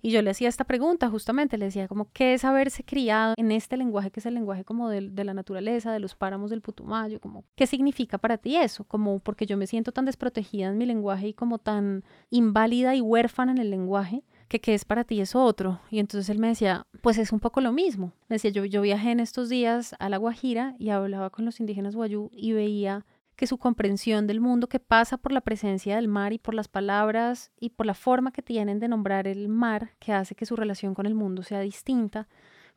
y 0.02 0.10
yo 0.10 0.20
le 0.20 0.30
hacía 0.30 0.48
esta 0.48 0.64
pregunta 0.64 1.08
justamente, 1.08 1.56
le 1.56 1.66
decía 1.66 1.86
como, 1.88 2.10
¿qué 2.12 2.34
es 2.34 2.44
haberse 2.44 2.82
criado 2.84 3.34
en 3.36 3.52
este 3.52 3.76
lenguaje 3.76 4.10
que 4.10 4.20
es 4.20 4.26
el 4.26 4.34
lenguaje 4.34 4.64
como 4.64 4.88
del- 4.90 5.14
de, 5.14 5.24
la 5.24 5.32
naturaleza, 5.32 5.92
de 5.92 6.00
los 6.00 6.14
páramos 6.14 6.50
del 6.50 6.60
Putumayo? 6.60 7.20
Como, 7.20 7.44
¿Qué 7.54 7.66
significa 7.66 8.18
para 8.18 8.36
ti 8.36 8.56
eso? 8.56 8.84
Como 8.84 9.20
porque 9.20 9.46
yo 9.46 9.56
me 9.56 9.66
siento 9.68 9.92
tan 9.92 10.04
desprotegida 10.04 10.66
en 10.68 10.76
mi 10.76 10.86
lenguaje 10.86 11.28
y 11.28 11.34
como 11.34 11.58
tan 11.58 12.02
inválida 12.30 12.94
y 12.96 13.00
huérfana 13.00 13.52
en 13.52 13.58
el 13.58 13.70
lenguaje, 13.70 14.24
que 14.52 14.60
qué 14.60 14.74
es 14.74 14.84
para 14.84 15.04
ti 15.04 15.18
eso 15.18 15.42
otro. 15.42 15.80
Y 15.90 15.98
entonces 15.98 16.28
él 16.28 16.38
me 16.38 16.48
decía, 16.48 16.86
pues 17.00 17.16
es 17.16 17.32
un 17.32 17.40
poco 17.40 17.62
lo 17.62 17.72
mismo. 17.72 18.12
Me 18.28 18.34
decía, 18.34 18.50
yo, 18.50 18.66
yo 18.66 18.82
viajé 18.82 19.10
en 19.10 19.20
estos 19.20 19.48
días 19.48 19.96
a 19.98 20.10
La 20.10 20.18
Guajira 20.18 20.76
y 20.78 20.90
hablaba 20.90 21.30
con 21.30 21.46
los 21.46 21.58
indígenas 21.58 21.96
guayú 21.96 22.28
y 22.34 22.52
veía 22.52 23.06
que 23.34 23.46
su 23.46 23.56
comprensión 23.56 24.26
del 24.26 24.42
mundo 24.42 24.68
que 24.68 24.78
pasa 24.78 25.16
por 25.16 25.32
la 25.32 25.40
presencia 25.40 25.96
del 25.96 26.06
mar 26.06 26.34
y 26.34 26.38
por 26.38 26.52
las 26.52 26.68
palabras 26.68 27.50
y 27.58 27.70
por 27.70 27.86
la 27.86 27.94
forma 27.94 28.30
que 28.30 28.42
tienen 28.42 28.78
de 28.78 28.88
nombrar 28.88 29.26
el 29.26 29.48
mar, 29.48 29.92
que 29.98 30.12
hace 30.12 30.34
que 30.34 30.44
su 30.44 30.54
relación 30.54 30.92
con 30.92 31.06
el 31.06 31.14
mundo 31.14 31.42
sea 31.42 31.60
distinta, 31.60 32.28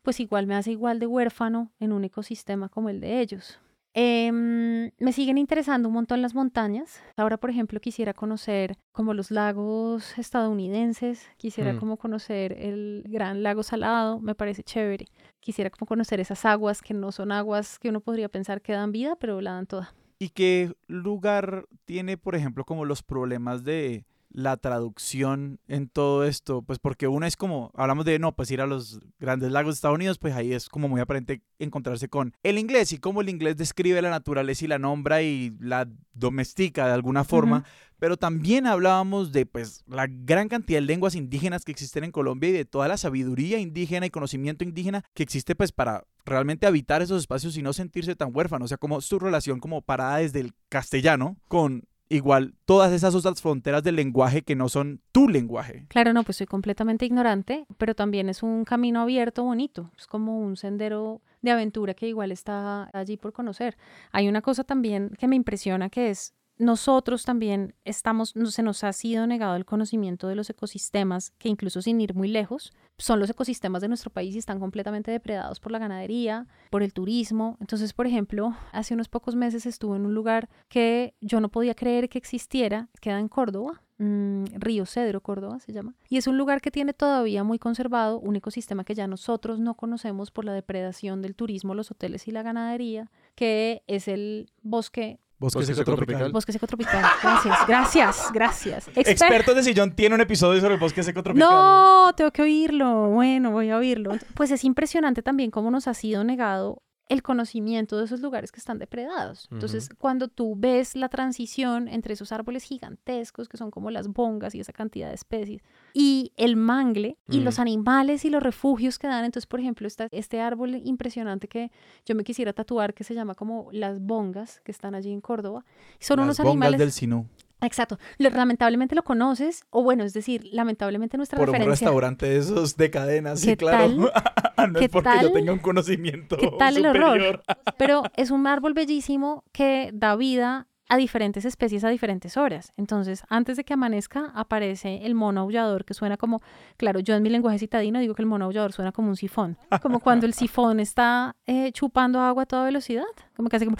pues 0.01 0.21
igual 0.21 0.47
me 0.47 0.55
hace 0.55 0.71
igual 0.71 0.99
de 0.99 1.07
huérfano 1.07 1.71
en 1.81 1.91
un 1.91 2.05
ecosistema 2.05 2.69
como 2.69 2.87
el 2.87 3.01
de 3.01 3.19
ellos. 3.19 3.59
Em, 3.97 4.91
me 4.99 5.13
siguen 5.13 5.37
interesando 5.37 5.87
un 5.87 5.93
montón 5.93 6.21
las 6.21 6.35
montañas. 6.35 7.01
Ahora, 7.15 7.37
por 7.37 7.49
ejemplo, 7.49 7.79
quisiera 7.79 8.13
conocer 8.13 8.75
como 8.91 9.13
los 9.13 9.31
lagos 9.31 10.17
estadounidenses, 10.17 11.25
quisiera 11.37 11.71
Mm. 11.71 11.79
como 11.79 11.95
conocer 11.95 12.51
el 12.59 13.03
gran 13.07 13.41
lago 13.41 13.63
salado, 13.63 14.19
me 14.19 14.35
parece 14.35 14.63
chévere. 14.63 15.05
Quisiera 15.39 15.69
como 15.69 15.87
conocer 15.87 16.19
esas 16.19 16.43
aguas 16.43 16.81
que 16.81 16.93
no 16.93 17.13
son 17.13 17.31
aguas 17.31 17.79
que 17.79 17.87
uno 17.87 18.01
podría 18.01 18.27
pensar 18.27 18.61
que 18.61 18.73
dan 18.73 18.91
vida, 18.91 19.15
pero 19.15 19.39
la 19.39 19.53
dan 19.53 19.65
toda. 19.65 19.93
¿Y 20.19 20.29
qué 20.29 20.73
lugar 20.87 21.65
tiene, 21.85 22.17
por 22.17 22.35
ejemplo, 22.35 22.65
como 22.65 22.83
los 22.83 23.01
problemas 23.01 23.63
de 23.63 24.03
la 24.35 24.57
traducción 24.57 25.59
en 25.69 25.87
todo 25.87 26.25
esto? 26.25 26.61
Pues 26.61 26.77
porque 26.77 27.07
uno 27.07 27.25
es 27.25 27.37
como, 27.37 27.71
hablamos 27.73 28.03
de, 28.03 28.19
no, 28.19 28.35
pues 28.35 28.51
ir 28.51 28.59
a 28.59 28.67
los 28.67 28.99
grandes 29.17 29.49
lagos 29.49 29.73
de 29.73 29.77
Estados 29.77 29.95
Unidos, 29.95 30.17
pues 30.19 30.35
ahí 30.35 30.51
es 30.51 30.67
como 30.67 30.89
muy 30.89 30.99
aparente 30.99 31.41
encontrarse 31.57 32.09
con 32.09 32.33
el 32.43 32.57
inglés 32.57 32.91
y 32.91 32.97
cómo 32.97 33.21
el 33.21 33.29
inglés 33.29 33.55
describe 33.55 34.01
la 34.01 34.09
naturaleza 34.09 34.65
y 34.65 34.67
la 34.67 34.77
nombra 34.77 35.21
y 35.21 35.55
la 35.61 35.87
domestica 36.13 36.85
de 36.85 36.93
alguna 36.93 37.23
forma. 37.23 37.63
Pero 37.97 38.17
también 38.17 38.67
hablábamos 38.67 39.31
de 39.31 39.45
pues 39.45 39.85
la 39.87 40.07
gran 40.09 40.49
cantidad 40.49 40.79
de 40.79 40.85
lenguas 40.85 41.15
indígenas 41.15 41.63
que 41.63 41.71
existen 41.71 42.03
en 42.03 42.11
Colombia 42.11 42.49
y 42.49 42.53
de 42.53 42.65
toda 42.65 42.89
la 42.89 42.97
sabiduría 42.97 43.57
indígena 43.57 44.05
y 44.05 44.09
conocimiento 44.09 44.65
indígena 44.65 45.05
que 45.13 45.23
existe 45.23 45.55
pues 45.55 45.71
para 45.71 46.03
realmente 46.25 46.67
habitar 46.67 47.01
esos 47.01 47.21
espacios 47.21 47.55
y 47.55 47.61
no 47.61 47.71
sentirse 47.71 48.17
tan 48.17 48.35
huérfano. 48.35 48.65
O 48.65 48.67
sea, 48.67 48.77
como 48.77 48.99
su 48.99 49.17
relación 49.17 49.61
como 49.61 49.81
parada 49.81 50.17
desde 50.17 50.41
el 50.41 50.53
castellano 50.67 51.37
con 51.47 51.85
igual 52.09 52.53
todas 52.65 52.91
esas 52.91 53.15
otras 53.15 53.41
fronteras 53.41 53.83
del 53.83 53.95
lenguaje 53.95 54.43
que 54.43 54.55
no 54.55 54.69
son 54.69 55.01
tu 55.11 55.27
lenguaje. 55.27 55.85
Claro, 55.89 56.13
no, 56.13 56.23
pues 56.23 56.37
soy 56.37 56.47
completamente 56.47 57.05
ignorante, 57.05 57.65
pero 57.77 57.95
también 57.95 58.29
es 58.29 58.43
un 58.43 58.65
camino 58.65 59.01
abierto 59.01 59.43
bonito, 59.43 59.91
es 59.97 60.07
como 60.07 60.39
un 60.39 60.57
sendero 60.57 61.21
de 61.41 61.51
aventura 61.51 61.93
que 61.93 62.07
igual 62.07 62.31
está 62.31 62.89
allí 62.93 63.17
por 63.17 63.33
conocer. 63.33 63.77
Hay 64.11 64.27
una 64.27 64.41
cosa 64.41 64.63
también 64.63 65.11
que 65.17 65.27
me 65.27 65.35
impresiona 65.35 65.89
que 65.89 66.09
es 66.09 66.33
nosotros 66.57 67.23
también 67.23 67.75
estamos, 67.83 68.33
se 68.45 68.63
nos 68.63 68.83
ha 68.83 68.93
sido 68.93 69.27
negado 69.27 69.55
el 69.55 69.65
conocimiento 69.65 70.27
de 70.27 70.35
los 70.35 70.49
ecosistemas, 70.49 71.31
que 71.31 71.49
incluso 71.49 71.81
sin 71.81 71.99
ir 71.99 72.15
muy 72.15 72.29
lejos, 72.29 72.71
son 72.97 73.19
los 73.19 73.29
ecosistemas 73.29 73.81
de 73.81 73.89
nuestro 73.89 74.09
país 74.09 74.35
y 74.35 74.37
están 74.37 74.59
completamente 74.59 75.11
depredados 75.11 75.59
por 75.59 75.71
la 75.71 75.79
ganadería, 75.79 76.47
por 76.69 76.81
el 76.81 76.93
turismo. 76.93 77.57
Entonces, 77.59 77.91
por 77.93 78.07
ejemplo, 78.07 78.55
hace 78.71 78.93
unos 78.93 79.09
pocos 79.09 79.35
meses 79.35 79.65
estuve 79.65 79.97
en 79.97 80.05
un 80.05 80.13
lugar 80.13 80.49
que 80.69 81.13
yo 81.19 81.41
no 81.41 81.49
podía 81.49 81.75
creer 81.75 82.07
que 82.07 82.17
existiera, 82.17 82.87
queda 83.01 83.19
en 83.19 83.27
Córdoba, 83.27 83.81
mm, 83.97 84.45
Río 84.53 84.85
Cedro, 84.85 85.21
Córdoba 85.21 85.59
se 85.59 85.73
llama, 85.73 85.93
y 86.07 86.17
es 86.17 86.27
un 86.27 86.37
lugar 86.37 86.61
que 86.61 86.71
tiene 86.71 86.93
todavía 86.93 87.43
muy 87.43 87.59
conservado 87.59 88.19
un 88.19 88.37
ecosistema 88.37 88.85
que 88.85 88.95
ya 88.95 89.07
nosotros 89.07 89.59
no 89.59 89.75
conocemos 89.75 90.31
por 90.31 90.45
la 90.45 90.53
depredación 90.53 91.21
del 91.21 91.35
turismo, 91.35 91.75
los 91.75 91.91
hoteles 91.91 92.29
y 92.29 92.31
la 92.31 92.43
ganadería, 92.43 93.11
que 93.35 93.83
es 93.87 94.07
el 94.07 94.51
bosque, 94.61 95.19
Bosque, 95.37 95.59
Bosque 95.59 95.73
seco 95.73 95.77
seco 95.85 95.95
tropical. 95.97 96.15
tropical. 96.17 96.31
bosque 96.31 96.51
seco 96.53 96.65
tropical. 96.67 97.05
Gracias, 97.21 97.67
gracias, 97.67 98.31
gracias. 98.33 98.87
Exper- 98.95 99.09
Expertos 99.09 99.55
de 99.55 99.63
sillón 99.63 99.91
tiene 99.95 100.15
un 100.15 100.21
episodio 100.21 100.61
sobre 100.61 100.75
el 100.75 100.79
bosque 100.79 101.03
seco 101.03 101.21
tropical. 101.23 101.49
No, 101.49 102.13
tengo 102.15 102.31
que 102.31 102.41
oírlo. 102.41 103.09
Bueno, 103.09 103.51
voy 103.51 103.69
a 103.69 103.77
oírlo. 103.77 104.11
Pues 104.33 104.51
es 104.51 104.63
impresionante 104.63 105.21
también 105.21 105.51
cómo 105.51 105.71
nos 105.71 105.87
ha 105.89 105.93
sido 105.93 106.23
negado 106.23 106.81
el 107.07 107.21
conocimiento 107.21 107.97
de 107.97 108.05
esos 108.05 108.21
lugares 108.21 108.51
que 108.51 108.59
están 108.59 108.79
depredados. 108.79 109.47
Entonces, 109.51 109.89
cuando 109.97 110.27
tú 110.27 110.55
ves 110.57 110.95
la 110.95 111.07
transición 111.07 111.87
entre 111.87 112.13
esos 112.13 112.31
árboles 112.31 112.63
gigantescos, 112.63 113.47
que 113.47 113.57
son 113.57 113.69
como 113.69 113.91
las 113.91 114.07
bongas 114.07 114.55
y 114.55 114.59
esa 114.59 114.73
cantidad 114.73 115.09
de 115.09 115.15
especies, 115.15 115.61
y 115.93 116.31
el 116.35 116.55
mangle, 116.55 117.17
y 117.29 117.41
los 117.41 117.59
animales 117.59 118.25
y 118.25 118.29
los 118.29 118.41
refugios 118.41 118.97
que 118.97 119.07
dan, 119.07 119.23
entonces, 119.23 119.45
por 119.45 119.59
ejemplo, 119.59 119.87
está 119.87 120.07
este 120.11 120.41
árbol 120.41 120.75
impresionante 120.83 121.47
que 121.47 121.71
yo 122.05 122.15
me 122.15 122.23
quisiera 122.23 122.53
tatuar, 122.53 122.93
que 122.93 123.03
se 123.03 123.13
llama 123.13 123.35
como 123.35 123.69
las 123.71 123.99
bongas, 123.99 124.61
que 124.61 124.71
están 124.71 124.95
allí 124.95 125.11
en 125.11 125.21
Córdoba. 125.21 125.63
Son 125.99 126.17
Las 126.17 126.25
unos 126.25 126.37
bongas 126.39 126.51
animales... 126.51 126.79
del 126.79 126.91
Sinú. 126.91 127.27
Exacto. 127.61 127.97
Lo- 128.17 128.29
lamentablemente 128.29 128.95
lo 128.95 129.03
conoces, 129.03 129.65
o 129.69 129.81
bueno, 129.83 130.03
es 130.03 130.13
decir, 130.13 130.47
lamentablemente 130.51 131.17
nuestra 131.17 131.37
Por 131.37 131.49
un 131.49 131.53
referencia... 131.55 131.85
restaurante 131.87 132.25
de 132.27 132.37
esos 132.37 132.75
de 132.77 132.89
cadenas, 132.91 133.39
sí, 133.39 133.47
¿Qué 133.47 133.57
claro. 133.57 133.87
tal? 133.87 133.97
no 134.73 134.79
¿Qué 134.79 134.85
es 134.85 134.91
porque 134.91 135.09
yo 135.21 135.29
tal? 135.29 135.33
tenga 135.33 135.53
un 135.53 135.59
conocimiento 135.59 136.37
¿Qué 136.37 136.51
tal 136.59 136.77
el 136.77 136.85
horror? 136.85 137.07
superior. 137.11 137.43
Pero 137.77 138.03
es 138.15 138.31
un 138.31 138.45
árbol 138.47 138.73
bellísimo 138.73 139.43
que 139.51 139.89
da 139.93 140.15
vida 140.15 140.67
a 140.87 140.97
diferentes 140.97 141.45
especies 141.45 141.83
a 141.83 141.89
diferentes 141.89 142.37
horas. 142.37 142.71
Entonces, 142.77 143.23
antes 143.27 143.57
de 143.57 143.63
que 143.63 143.73
amanezca, 143.73 144.31
aparece 144.35 145.03
el 145.03 145.15
mono 145.15 145.41
aullador 145.41 145.83
que 145.83 145.95
suena 145.95 146.15
como, 146.15 146.43
claro, 146.77 146.99
yo 146.99 147.15
en 147.15 147.23
mi 147.23 147.29
lenguaje 147.31 147.57
citadino 147.57 147.99
digo 147.99 148.13
que 148.13 148.21
el 148.21 148.27
mono 148.27 148.45
aullador 148.45 148.71
suena 148.71 148.91
como 148.91 149.07
un 149.09 149.15
sifón, 149.15 149.57
como 149.81 149.99
cuando 149.99 150.27
el 150.27 150.35
sifón 150.35 150.79
está 150.79 151.35
eh, 151.47 151.71
chupando 151.71 152.19
agua 152.19 152.43
a 152.43 152.45
toda 152.45 152.65
velocidad, 152.65 153.05
como 153.35 153.49
que 153.49 153.55
hace 153.55 153.65
como... 153.65 153.77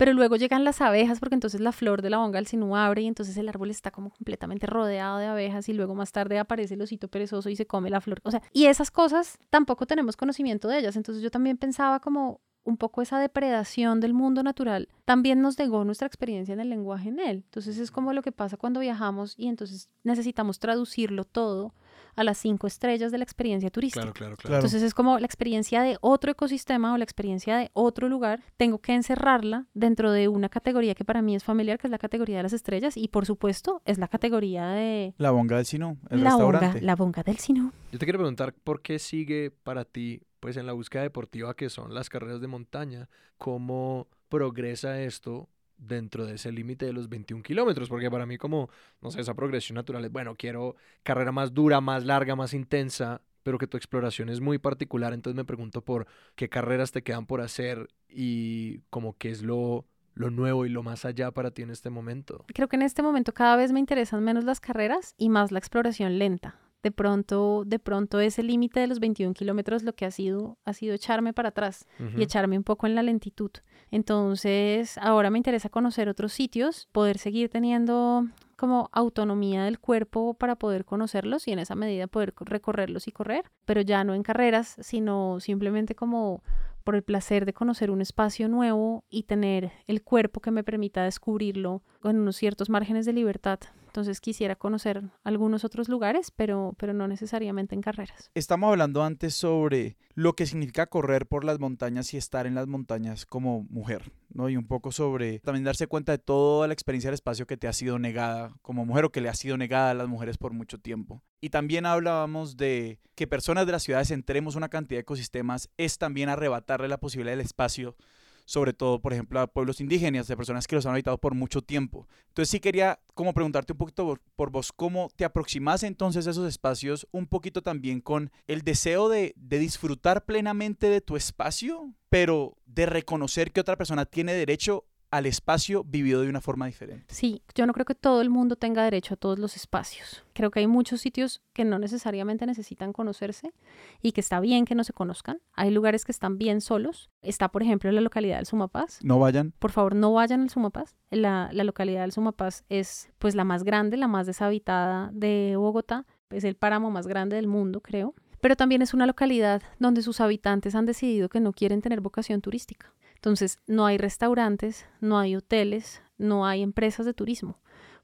Pero 0.00 0.14
luego 0.14 0.36
llegan 0.36 0.64
las 0.64 0.80
abejas 0.80 1.20
porque 1.20 1.34
entonces 1.34 1.60
la 1.60 1.72
flor 1.72 2.00
de 2.00 2.08
la 2.08 2.16
bonga 2.16 2.38
del 2.38 2.46
sinú 2.46 2.74
abre 2.74 3.02
y 3.02 3.06
entonces 3.06 3.36
el 3.36 3.50
árbol 3.50 3.70
está 3.70 3.90
como 3.90 4.08
completamente 4.08 4.66
rodeado 4.66 5.18
de 5.18 5.26
abejas 5.26 5.68
y 5.68 5.74
luego 5.74 5.94
más 5.94 6.10
tarde 6.10 6.38
aparece 6.38 6.72
el 6.72 6.80
osito 6.80 7.08
perezoso 7.08 7.50
y 7.50 7.56
se 7.56 7.66
come 7.66 7.90
la 7.90 8.00
flor. 8.00 8.18
O 8.22 8.30
sea, 8.30 8.40
y 8.54 8.64
esas 8.64 8.90
cosas 8.90 9.38
tampoco 9.50 9.84
tenemos 9.84 10.16
conocimiento 10.16 10.68
de 10.68 10.78
ellas. 10.78 10.96
Entonces 10.96 11.22
yo 11.22 11.30
también 11.30 11.58
pensaba 11.58 12.00
como 12.00 12.40
un 12.64 12.78
poco 12.78 13.02
esa 13.02 13.18
depredación 13.18 14.00
del 14.00 14.14
mundo 14.14 14.42
natural 14.42 14.88
también 15.04 15.42
nos 15.42 15.58
negó 15.58 15.84
nuestra 15.84 16.06
experiencia 16.06 16.54
en 16.54 16.60
el 16.60 16.70
lenguaje 16.70 17.10
en 17.10 17.20
él. 17.20 17.42
Entonces 17.44 17.76
es 17.76 17.90
como 17.90 18.14
lo 18.14 18.22
que 18.22 18.32
pasa 18.32 18.56
cuando 18.56 18.80
viajamos 18.80 19.34
y 19.36 19.48
entonces 19.48 19.90
necesitamos 20.02 20.60
traducirlo 20.60 21.24
todo 21.26 21.74
a 22.16 22.24
las 22.24 22.38
cinco 22.38 22.66
estrellas 22.66 23.12
de 23.12 23.18
la 23.18 23.24
experiencia 23.24 23.70
turística. 23.70 24.00
Claro, 24.02 24.14
claro, 24.14 24.36
claro. 24.36 24.56
Entonces 24.56 24.82
es 24.82 24.94
como 24.94 25.18
la 25.18 25.26
experiencia 25.26 25.82
de 25.82 25.96
otro 26.00 26.30
ecosistema 26.32 26.92
o 26.92 26.96
la 26.96 27.04
experiencia 27.04 27.56
de 27.56 27.70
otro 27.72 28.08
lugar, 28.08 28.42
tengo 28.56 28.78
que 28.78 28.94
encerrarla 28.94 29.66
dentro 29.74 30.12
de 30.12 30.28
una 30.28 30.48
categoría 30.48 30.94
que 30.94 31.04
para 31.04 31.22
mí 31.22 31.34
es 31.34 31.44
familiar, 31.44 31.78
que 31.78 31.86
es 31.86 31.90
la 31.90 31.98
categoría 31.98 32.38
de 32.38 32.42
las 32.44 32.52
estrellas 32.52 32.96
y 32.96 33.08
por 33.08 33.26
supuesto 33.26 33.82
es 33.84 33.98
la 33.98 34.08
categoría 34.08 34.68
de 34.70 35.14
La 35.18 35.30
bonga 35.30 35.56
del 35.56 35.66
Sinú, 35.66 35.98
el 36.10 36.22
la 36.24 36.34
bonga, 36.36 36.50
restaurante. 36.52 36.80
la 36.82 36.96
bonga 36.96 37.22
del 37.22 37.38
Sinú. 37.38 37.72
Yo 37.92 37.98
te 37.98 38.06
quiero 38.06 38.18
preguntar 38.18 38.54
por 38.54 38.82
qué 38.82 38.98
sigue 38.98 39.50
para 39.50 39.84
ti, 39.84 40.22
pues 40.40 40.56
en 40.56 40.66
la 40.66 40.72
búsqueda 40.72 41.02
deportiva 41.02 41.54
que 41.54 41.70
son 41.70 41.94
las 41.94 42.08
carreras 42.08 42.40
de 42.40 42.46
montaña, 42.46 43.08
cómo 43.36 44.08
progresa 44.28 45.00
esto 45.02 45.48
dentro 45.80 46.26
de 46.26 46.34
ese 46.34 46.52
límite 46.52 46.86
de 46.86 46.92
los 46.92 47.08
21 47.08 47.42
kilómetros, 47.42 47.88
porque 47.88 48.10
para 48.10 48.26
mí 48.26 48.38
como, 48.38 48.70
no 49.00 49.10
sé, 49.10 49.20
esa 49.20 49.34
progresión 49.34 49.76
natural 49.76 50.04
es, 50.04 50.12
bueno, 50.12 50.36
quiero 50.36 50.76
carrera 51.02 51.32
más 51.32 51.54
dura, 51.54 51.80
más 51.80 52.04
larga, 52.04 52.36
más 52.36 52.54
intensa, 52.54 53.22
pero 53.42 53.58
que 53.58 53.66
tu 53.66 53.76
exploración 53.76 54.28
es 54.28 54.40
muy 54.40 54.58
particular, 54.58 55.12
entonces 55.12 55.36
me 55.36 55.44
pregunto 55.44 55.82
por 55.82 56.06
qué 56.34 56.48
carreras 56.48 56.92
te 56.92 57.02
quedan 57.02 57.26
por 57.26 57.40
hacer 57.40 57.88
y 58.08 58.80
como 58.90 59.16
qué 59.16 59.30
es 59.30 59.42
lo, 59.42 59.86
lo 60.14 60.30
nuevo 60.30 60.66
y 60.66 60.68
lo 60.68 60.82
más 60.82 61.04
allá 61.04 61.30
para 61.30 61.50
ti 61.50 61.62
en 61.62 61.70
este 61.70 61.90
momento. 61.90 62.44
Creo 62.54 62.68
que 62.68 62.76
en 62.76 62.82
este 62.82 63.02
momento 63.02 63.32
cada 63.32 63.56
vez 63.56 63.72
me 63.72 63.80
interesan 63.80 64.22
menos 64.22 64.44
las 64.44 64.60
carreras 64.60 65.14
y 65.16 65.30
más 65.30 65.50
la 65.52 65.58
exploración 65.58 66.18
lenta. 66.18 66.58
De 66.82 66.90
pronto, 66.90 67.64
de 67.66 67.78
pronto 67.78 68.20
ese 68.20 68.42
límite 68.42 68.80
de 68.80 68.86
los 68.86 69.00
21 69.00 69.34
kilómetros 69.34 69.82
lo 69.82 69.92
que 69.94 70.06
ha 70.06 70.10
sido, 70.10 70.56
ha 70.64 70.72
sido 70.72 70.94
echarme 70.94 71.32
para 71.34 71.50
atrás 71.50 71.86
y 72.18 72.22
echarme 72.22 72.56
un 72.56 72.64
poco 72.64 72.86
en 72.86 72.94
la 72.94 73.02
lentitud. 73.02 73.50
Entonces, 73.90 74.98
ahora 74.98 75.30
me 75.30 75.38
interesa 75.38 75.68
conocer 75.68 76.08
otros 76.08 76.32
sitios, 76.32 76.88
poder 76.90 77.18
seguir 77.18 77.48
teniendo 77.48 78.26
como 78.56 78.90
autonomía 78.92 79.64
del 79.64 79.78
cuerpo 79.78 80.34
para 80.34 80.56
poder 80.56 80.84
conocerlos 80.84 81.46
y 81.48 81.52
en 81.52 81.58
esa 81.60 81.74
medida 81.74 82.06
poder 82.06 82.34
co- 82.34 82.44
recorrerlos 82.44 83.08
y 83.08 83.12
correr, 83.12 83.44
pero 83.64 83.80
ya 83.82 84.02
no 84.04 84.14
en 84.14 84.22
carreras, 84.22 84.76
sino 84.80 85.38
simplemente 85.40 85.94
como 85.94 86.42
por 86.84 86.96
el 86.96 87.02
placer 87.02 87.46
de 87.46 87.52
conocer 87.52 87.90
un 87.90 88.00
espacio 88.00 88.48
nuevo 88.48 89.04
y 89.10 89.22
tener 89.24 89.70
el 89.86 90.02
cuerpo 90.02 90.40
que 90.40 90.50
me 90.50 90.64
permita 90.64 91.04
descubrirlo 91.04 91.82
con 92.00 92.18
unos 92.18 92.36
ciertos 92.36 92.68
márgenes 92.68 93.06
de 93.06 93.12
libertad. 93.12 93.60
Entonces 93.90 94.20
quisiera 94.20 94.54
conocer 94.54 95.02
algunos 95.24 95.64
otros 95.64 95.88
lugares, 95.88 96.30
pero, 96.30 96.76
pero 96.78 96.94
no 96.94 97.08
necesariamente 97.08 97.74
en 97.74 97.80
carreras. 97.80 98.30
Estamos 98.34 98.70
hablando 98.70 99.02
antes 99.02 99.34
sobre 99.34 99.96
lo 100.14 100.34
que 100.34 100.46
significa 100.46 100.86
correr 100.86 101.26
por 101.26 101.44
las 101.44 101.58
montañas 101.58 102.14
y 102.14 102.16
estar 102.16 102.46
en 102.46 102.54
las 102.54 102.68
montañas 102.68 103.26
como 103.26 103.64
mujer, 103.64 104.12
¿no? 104.28 104.48
Y 104.48 104.56
un 104.56 104.68
poco 104.68 104.92
sobre 104.92 105.40
también 105.40 105.64
darse 105.64 105.88
cuenta 105.88 106.12
de 106.12 106.18
toda 106.18 106.68
la 106.68 106.72
experiencia 106.72 107.08
del 107.08 107.14
espacio 107.14 107.48
que 107.48 107.56
te 107.56 107.66
ha 107.66 107.72
sido 107.72 107.98
negada 107.98 108.54
como 108.62 108.86
mujer 108.86 109.06
o 109.06 109.10
que 109.10 109.20
le 109.20 109.28
ha 109.28 109.34
sido 109.34 109.56
negada 109.56 109.90
a 109.90 109.94
las 109.94 110.06
mujeres 110.06 110.38
por 110.38 110.52
mucho 110.52 110.78
tiempo. 110.78 111.24
Y 111.40 111.50
también 111.50 111.84
hablábamos 111.84 112.56
de 112.56 113.00
que 113.16 113.26
personas 113.26 113.66
de 113.66 113.72
las 113.72 113.82
ciudades 113.82 114.12
entremos 114.12 114.54
una 114.54 114.68
cantidad 114.68 114.98
de 114.98 115.02
ecosistemas 115.02 115.68
es 115.78 115.98
también 115.98 116.28
arrebatarle 116.28 116.86
la 116.86 117.00
posibilidad 117.00 117.32
del 117.32 117.44
espacio 117.44 117.96
sobre 118.44 118.72
todo, 118.72 119.00
por 119.00 119.12
ejemplo, 119.12 119.40
a 119.40 119.46
pueblos 119.46 119.80
indígenas, 119.80 120.26
de 120.26 120.36
personas 120.36 120.66
que 120.66 120.76
los 120.76 120.86
han 120.86 120.92
habitado 120.92 121.18
por 121.18 121.34
mucho 121.34 121.62
tiempo. 121.62 122.08
Entonces 122.28 122.50
sí 122.50 122.60
quería 122.60 123.00
como 123.14 123.34
preguntarte 123.34 123.72
un 123.72 123.78
poquito 123.78 124.18
por, 124.36 124.50
vos 124.50 124.72
cómo 124.72 125.10
te 125.16 125.24
aproximas 125.24 125.82
entonces 125.82 126.26
a 126.26 126.30
esos 126.30 126.48
espacios, 126.48 127.06
un 127.12 127.26
poquito 127.26 127.62
también 127.62 128.00
con 128.00 128.30
el 128.46 128.62
deseo 128.62 129.08
de, 129.08 129.34
de 129.36 129.58
disfrutar 129.58 130.24
plenamente 130.24 130.88
de 130.88 131.00
tu 131.00 131.16
espacio, 131.16 131.94
pero 132.08 132.56
de 132.66 132.86
reconocer 132.86 133.52
que 133.52 133.60
otra 133.60 133.76
persona 133.76 134.06
tiene 134.06 134.32
derecho 134.32 134.84
al 135.10 135.26
espacio 135.26 135.82
vivido 135.84 136.22
de 136.22 136.28
una 136.28 136.40
forma 136.40 136.66
diferente. 136.66 137.06
Sí, 137.08 137.42
yo 137.54 137.66
no 137.66 137.72
creo 137.72 137.84
que 137.84 137.94
todo 137.94 138.20
el 138.20 138.30
mundo 138.30 138.56
tenga 138.56 138.84
derecho 138.84 139.14
a 139.14 139.16
todos 139.16 139.38
los 139.38 139.56
espacios. 139.56 140.24
Creo 140.32 140.50
que 140.50 140.60
hay 140.60 140.66
muchos 140.66 141.00
sitios 141.00 141.42
que 141.52 141.64
no 141.64 141.78
necesariamente 141.78 142.46
necesitan 142.46 142.92
conocerse 142.92 143.52
y 144.00 144.12
que 144.12 144.20
está 144.20 144.40
bien 144.40 144.64
que 144.64 144.74
no 144.74 144.84
se 144.84 144.92
conozcan. 144.92 145.40
Hay 145.52 145.70
lugares 145.70 146.04
que 146.04 146.12
están 146.12 146.38
bien 146.38 146.60
solos. 146.60 147.10
Está, 147.22 147.48
por 147.48 147.62
ejemplo, 147.62 147.90
la 147.90 148.00
localidad 148.00 148.36
del 148.36 148.46
Sumapaz. 148.46 149.00
No 149.02 149.18
vayan. 149.18 149.52
Por 149.58 149.72
favor, 149.72 149.94
no 149.94 150.12
vayan 150.12 150.42
al 150.42 150.50
Sumapaz. 150.50 150.96
La, 151.10 151.50
la 151.52 151.64
localidad 151.64 152.02
del 152.02 152.12
Sumapaz 152.12 152.64
es 152.68 153.10
pues 153.18 153.34
la 153.34 153.44
más 153.44 153.64
grande, 153.64 153.96
la 153.96 154.08
más 154.08 154.26
deshabitada 154.26 155.10
de 155.12 155.54
Bogotá. 155.56 156.06
Es 156.30 156.44
el 156.44 156.54
páramo 156.54 156.92
más 156.92 157.08
grande 157.08 157.34
del 157.36 157.48
mundo, 157.48 157.80
creo. 157.80 158.14
Pero 158.40 158.56
también 158.56 158.80
es 158.80 158.94
una 158.94 159.06
localidad 159.06 159.62
donde 159.78 160.02
sus 160.02 160.20
habitantes 160.20 160.74
han 160.74 160.86
decidido 160.86 161.28
que 161.28 161.40
no 161.40 161.52
quieren 161.52 161.82
tener 161.82 162.00
vocación 162.00 162.40
turística. 162.40 162.94
Entonces, 163.20 163.58
no 163.66 163.84
hay 163.84 163.98
restaurantes, 163.98 164.86
no 165.02 165.18
hay 165.18 165.36
hoteles, 165.36 166.00
no 166.16 166.46
hay 166.46 166.62
empresas 166.62 167.04
de 167.04 167.12
turismo, 167.12 167.58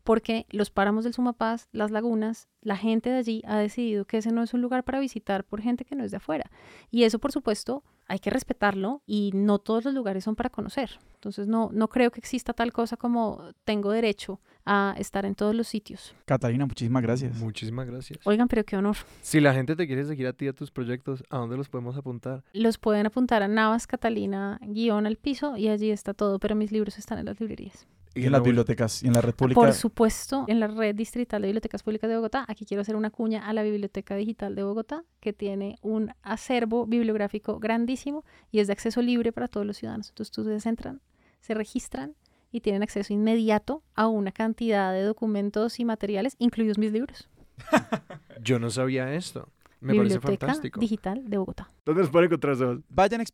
porque 0.04 0.44
los 0.50 0.68
páramos 0.68 1.04
del 1.04 1.14
Sumapaz, 1.14 1.68
las 1.72 1.90
lagunas, 1.90 2.48
la 2.60 2.76
gente 2.76 3.08
de 3.08 3.16
allí 3.16 3.42
ha 3.46 3.56
decidido 3.56 4.04
que 4.04 4.18
ese 4.18 4.30
no 4.30 4.42
es 4.42 4.52
un 4.52 4.60
lugar 4.60 4.84
para 4.84 5.00
visitar 5.00 5.44
por 5.44 5.62
gente 5.62 5.86
que 5.86 5.96
no 5.96 6.04
es 6.04 6.10
de 6.10 6.18
afuera. 6.18 6.50
Y 6.90 7.04
eso, 7.04 7.18
por 7.18 7.32
supuesto, 7.32 7.82
hay 8.06 8.18
que 8.18 8.28
respetarlo 8.28 9.00
y 9.06 9.30
no 9.32 9.58
todos 9.58 9.86
los 9.86 9.94
lugares 9.94 10.22
son 10.22 10.36
para 10.36 10.50
conocer. 10.50 10.98
Entonces, 11.14 11.48
no, 11.48 11.70
no 11.72 11.88
creo 11.88 12.10
que 12.10 12.20
exista 12.20 12.52
tal 12.52 12.74
cosa 12.74 12.98
como 12.98 13.54
tengo 13.64 13.92
derecho 13.92 14.38
a 14.66 14.94
estar 14.98 15.24
en 15.24 15.34
todos 15.34 15.54
los 15.54 15.68
sitios. 15.68 16.14
Catalina, 16.24 16.66
muchísimas 16.66 17.02
gracias. 17.02 17.36
Muchísimas 17.36 17.86
gracias. 17.86 18.18
Oigan, 18.24 18.48
pero 18.48 18.64
qué 18.64 18.76
honor. 18.76 18.96
Si 19.22 19.40
la 19.40 19.54
gente 19.54 19.76
te 19.76 19.86
quiere 19.86 20.04
seguir 20.04 20.26
a 20.26 20.32
ti, 20.32 20.48
a 20.48 20.52
tus 20.52 20.70
proyectos, 20.70 21.24
¿a 21.30 21.38
dónde 21.38 21.56
los 21.56 21.68
podemos 21.68 21.96
apuntar? 21.96 22.42
Los 22.52 22.76
pueden 22.76 23.06
apuntar 23.06 23.42
a 23.42 23.48
Navas 23.48 23.86
Catalina 23.86 24.58
guion 24.62 25.06
al 25.06 25.16
piso 25.16 25.56
y 25.56 25.68
allí 25.68 25.90
está 25.90 26.12
todo, 26.12 26.38
pero 26.38 26.56
mis 26.56 26.72
libros 26.72 26.98
están 26.98 27.18
en 27.18 27.26
las 27.26 27.40
librerías. 27.40 27.86
Y 28.14 28.24
en 28.24 28.32
las 28.32 28.42
bibliotecas 28.42 29.02
y 29.02 29.08
en 29.08 29.12
la 29.12 29.20
red 29.20 29.34
pública. 29.34 29.60
Por 29.60 29.74
supuesto, 29.74 30.46
en 30.48 30.58
la 30.58 30.68
red 30.68 30.94
distrital 30.94 31.42
de 31.42 31.48
bibliotecas 31.48 31.82
públicas 31.82 32.08
de 32.08 32.16
Bogotá, 32.16 32.46
aquí 32.48 32.64
quiero 32.64 32.80
hacer 32.80 32.96
una 32.96 33.10
cuña 33.10 33.46
a 33.46 33.52
la 33.52 33.62
Biblioteca 33.62 34.16
Digital 34.16 34.54
de 34.54 34.62
Bogotá, 34.62 35.04
que 35.20 35.34
tiene 35.34 35.76
un 35.82 36.12
acervo 36.22 36.86
bibliográfico 36.86 37.58
grandísimo 37.58 38.24
y 38.50 38.60
es 38.60 38.68
de 38.68 38.72
acceso 38.72 39.02
libre 39.02 39.32
para 39.32 39.48
todos 39.48 39.66
los 39.66 39.76
ciudadanos. 39.76 40.08
Entonces, 40.08 40.38
ustedes 40.38 40.64
entran, 40.64 41.02
se 41.40 41.52
registran 41.52 42.14
y 42.50 42.60
tienen 42.60 42.82
acceso 42.82 43.12
inmediato 43.12 43.82
a 43.94 44.08
una 44.08 44.32
cantidad 44.32 44.92
de 44.92 45.02
documentos 45.02 45.78
y 45.80 45.84
materiales, 45.84 46.36
incluidos 46.38 46.78
mis 46.78 46.92
libros. 46.92 47.28
Yo 48.42 48.58
no 48.58 48.70
sabía 48.70 49.14
esto. 49.14 49.48
Me 49.80 49.94
parece 49.94 50.14
Biblioteca 50.14 50.46
fantástico. 50.46 50.80
Digital 50.80 51.28
de 51.28 51.38
Bogotá. 51.38 51.70
¿Dónde 51.86 52.02
nos 52.02 52.10
pueden 52.10 52.26
encontrar 52.26 52.54
esos? 52.54 52.80
Vayan 52.88 53.20
a. 53.20 53.24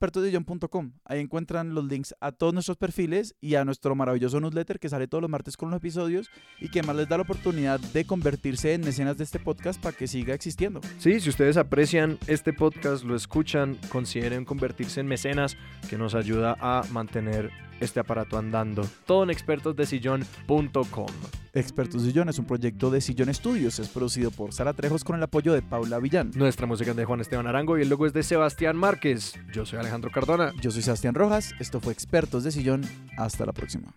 Ahí 1.07 1.21
encuentran 1.21 1.75
los 1.75 1.87
links 1.87 2.15
a 2.21 2.33
todos 2.33 2.53
nuestros 2.53 2.77
perfiles 2.77 3.35
y 3.41 3.55
a 3.55 3.65
nuestro 3.65 3.95
maravilloso 3.95 4.41
newsletter 4.41 4.79
que 4.79 4.91
sale 4.91 5.09
todos 5.09 5.23
los 5.23 5.31
martes 5.31 5.57
con 5.57 5.71
los 5.71 5.79
episodios 5.79 6.31
y 6.61 6.69
que 6.69 6.81
además 6.81 6.97
les 6.97 7.09
da 7.09 7.17
la 7.17 7.23
oportunidad 7.23 7.81
de 7.81 8.05
convertirse 8.05 8.75
en 8.75 8.83
mecenas 8.83 9.17
de 9.17 9.25
este 9.25 9.39
podcast 9.39 9.83
para 9.83 9.97
que 9.97 10.07
siga 10.07 10.35
existiendo. 10.35 10.83
Sí, 10.99 11.19
si 11.21 11.31
ustedes 11.31 11.57
aprecian 11.57 12.19
este 12.27 12.53
podcast, 12.53 13.05
lo 13.05 13.17
escuchan, 13.17 13.79
consideren 13.89 14.45
convertirse 14.45 15.01
en 15.01 15.07
mecenas, 15.07 15.57
que 15.89 15.97
nos 15.97 16.15
ayuda 16.15 16.55
a 16.61 16.83
mantener 16.91 17.51
este 17.81 18.01
aparato 18.01 18.37
andando. 18.37 18.87
Todo 19.07 19.25
en 19.25 19.31
expertosdesillón.com. 19.31 21.07
Expertos 21.55 22.03
Sillón 22.03 22.31
es 22.31 22.39
un 22.39 22.47
proyecto 22.47 22.91
de 22.91 23.03
Sillón 23.03 23.33
Studios. 23.35 23.79
Es 23.79 23.89
producido 23.89 24.31
por 24.31 24.55
Sara 24.55 24.73
Trejos 24.73 25.05
con 25.05 25.17
el 25.17 25.23
apoyo 25.23 25.53
de 25.53 25.61
Paula 25.61 25.99
Villán. 25.99 26.31
Nuestra 26.35 26.67
música 26.67 26.93
es 26.93 26.97
de 26.97 27.05
Juan 27.05 27.21
Esteban 27.21 27.47
Arango 27.47 27.77
y 27.77 27.83
el 27.83 27.91
logo 27.91 28.07
es 28.07 28.15
de 28.15 28.23
Seba 28.23 28.42
Sebastián 28.43 28.77
Márquez. 28.77 29.35
Yo 29.53 29.65
soy 29.65 29.79
Alejandro 29.79 30.11
Cardona. 30.11 30.53
Yo 30.61 30.73
soy 30.73 30.83
Sebastián 30.83 31.15
Rojas. 31.15 31.55
Esto 31.61 31.81
fue 31.81 31.93
Expertos 31.93 32.43
de 32.43 32.51
Sillón. 32.51 32.83
Hasta 33.17 33.47
la 33.47 33.53
próxima. 33.53 33.95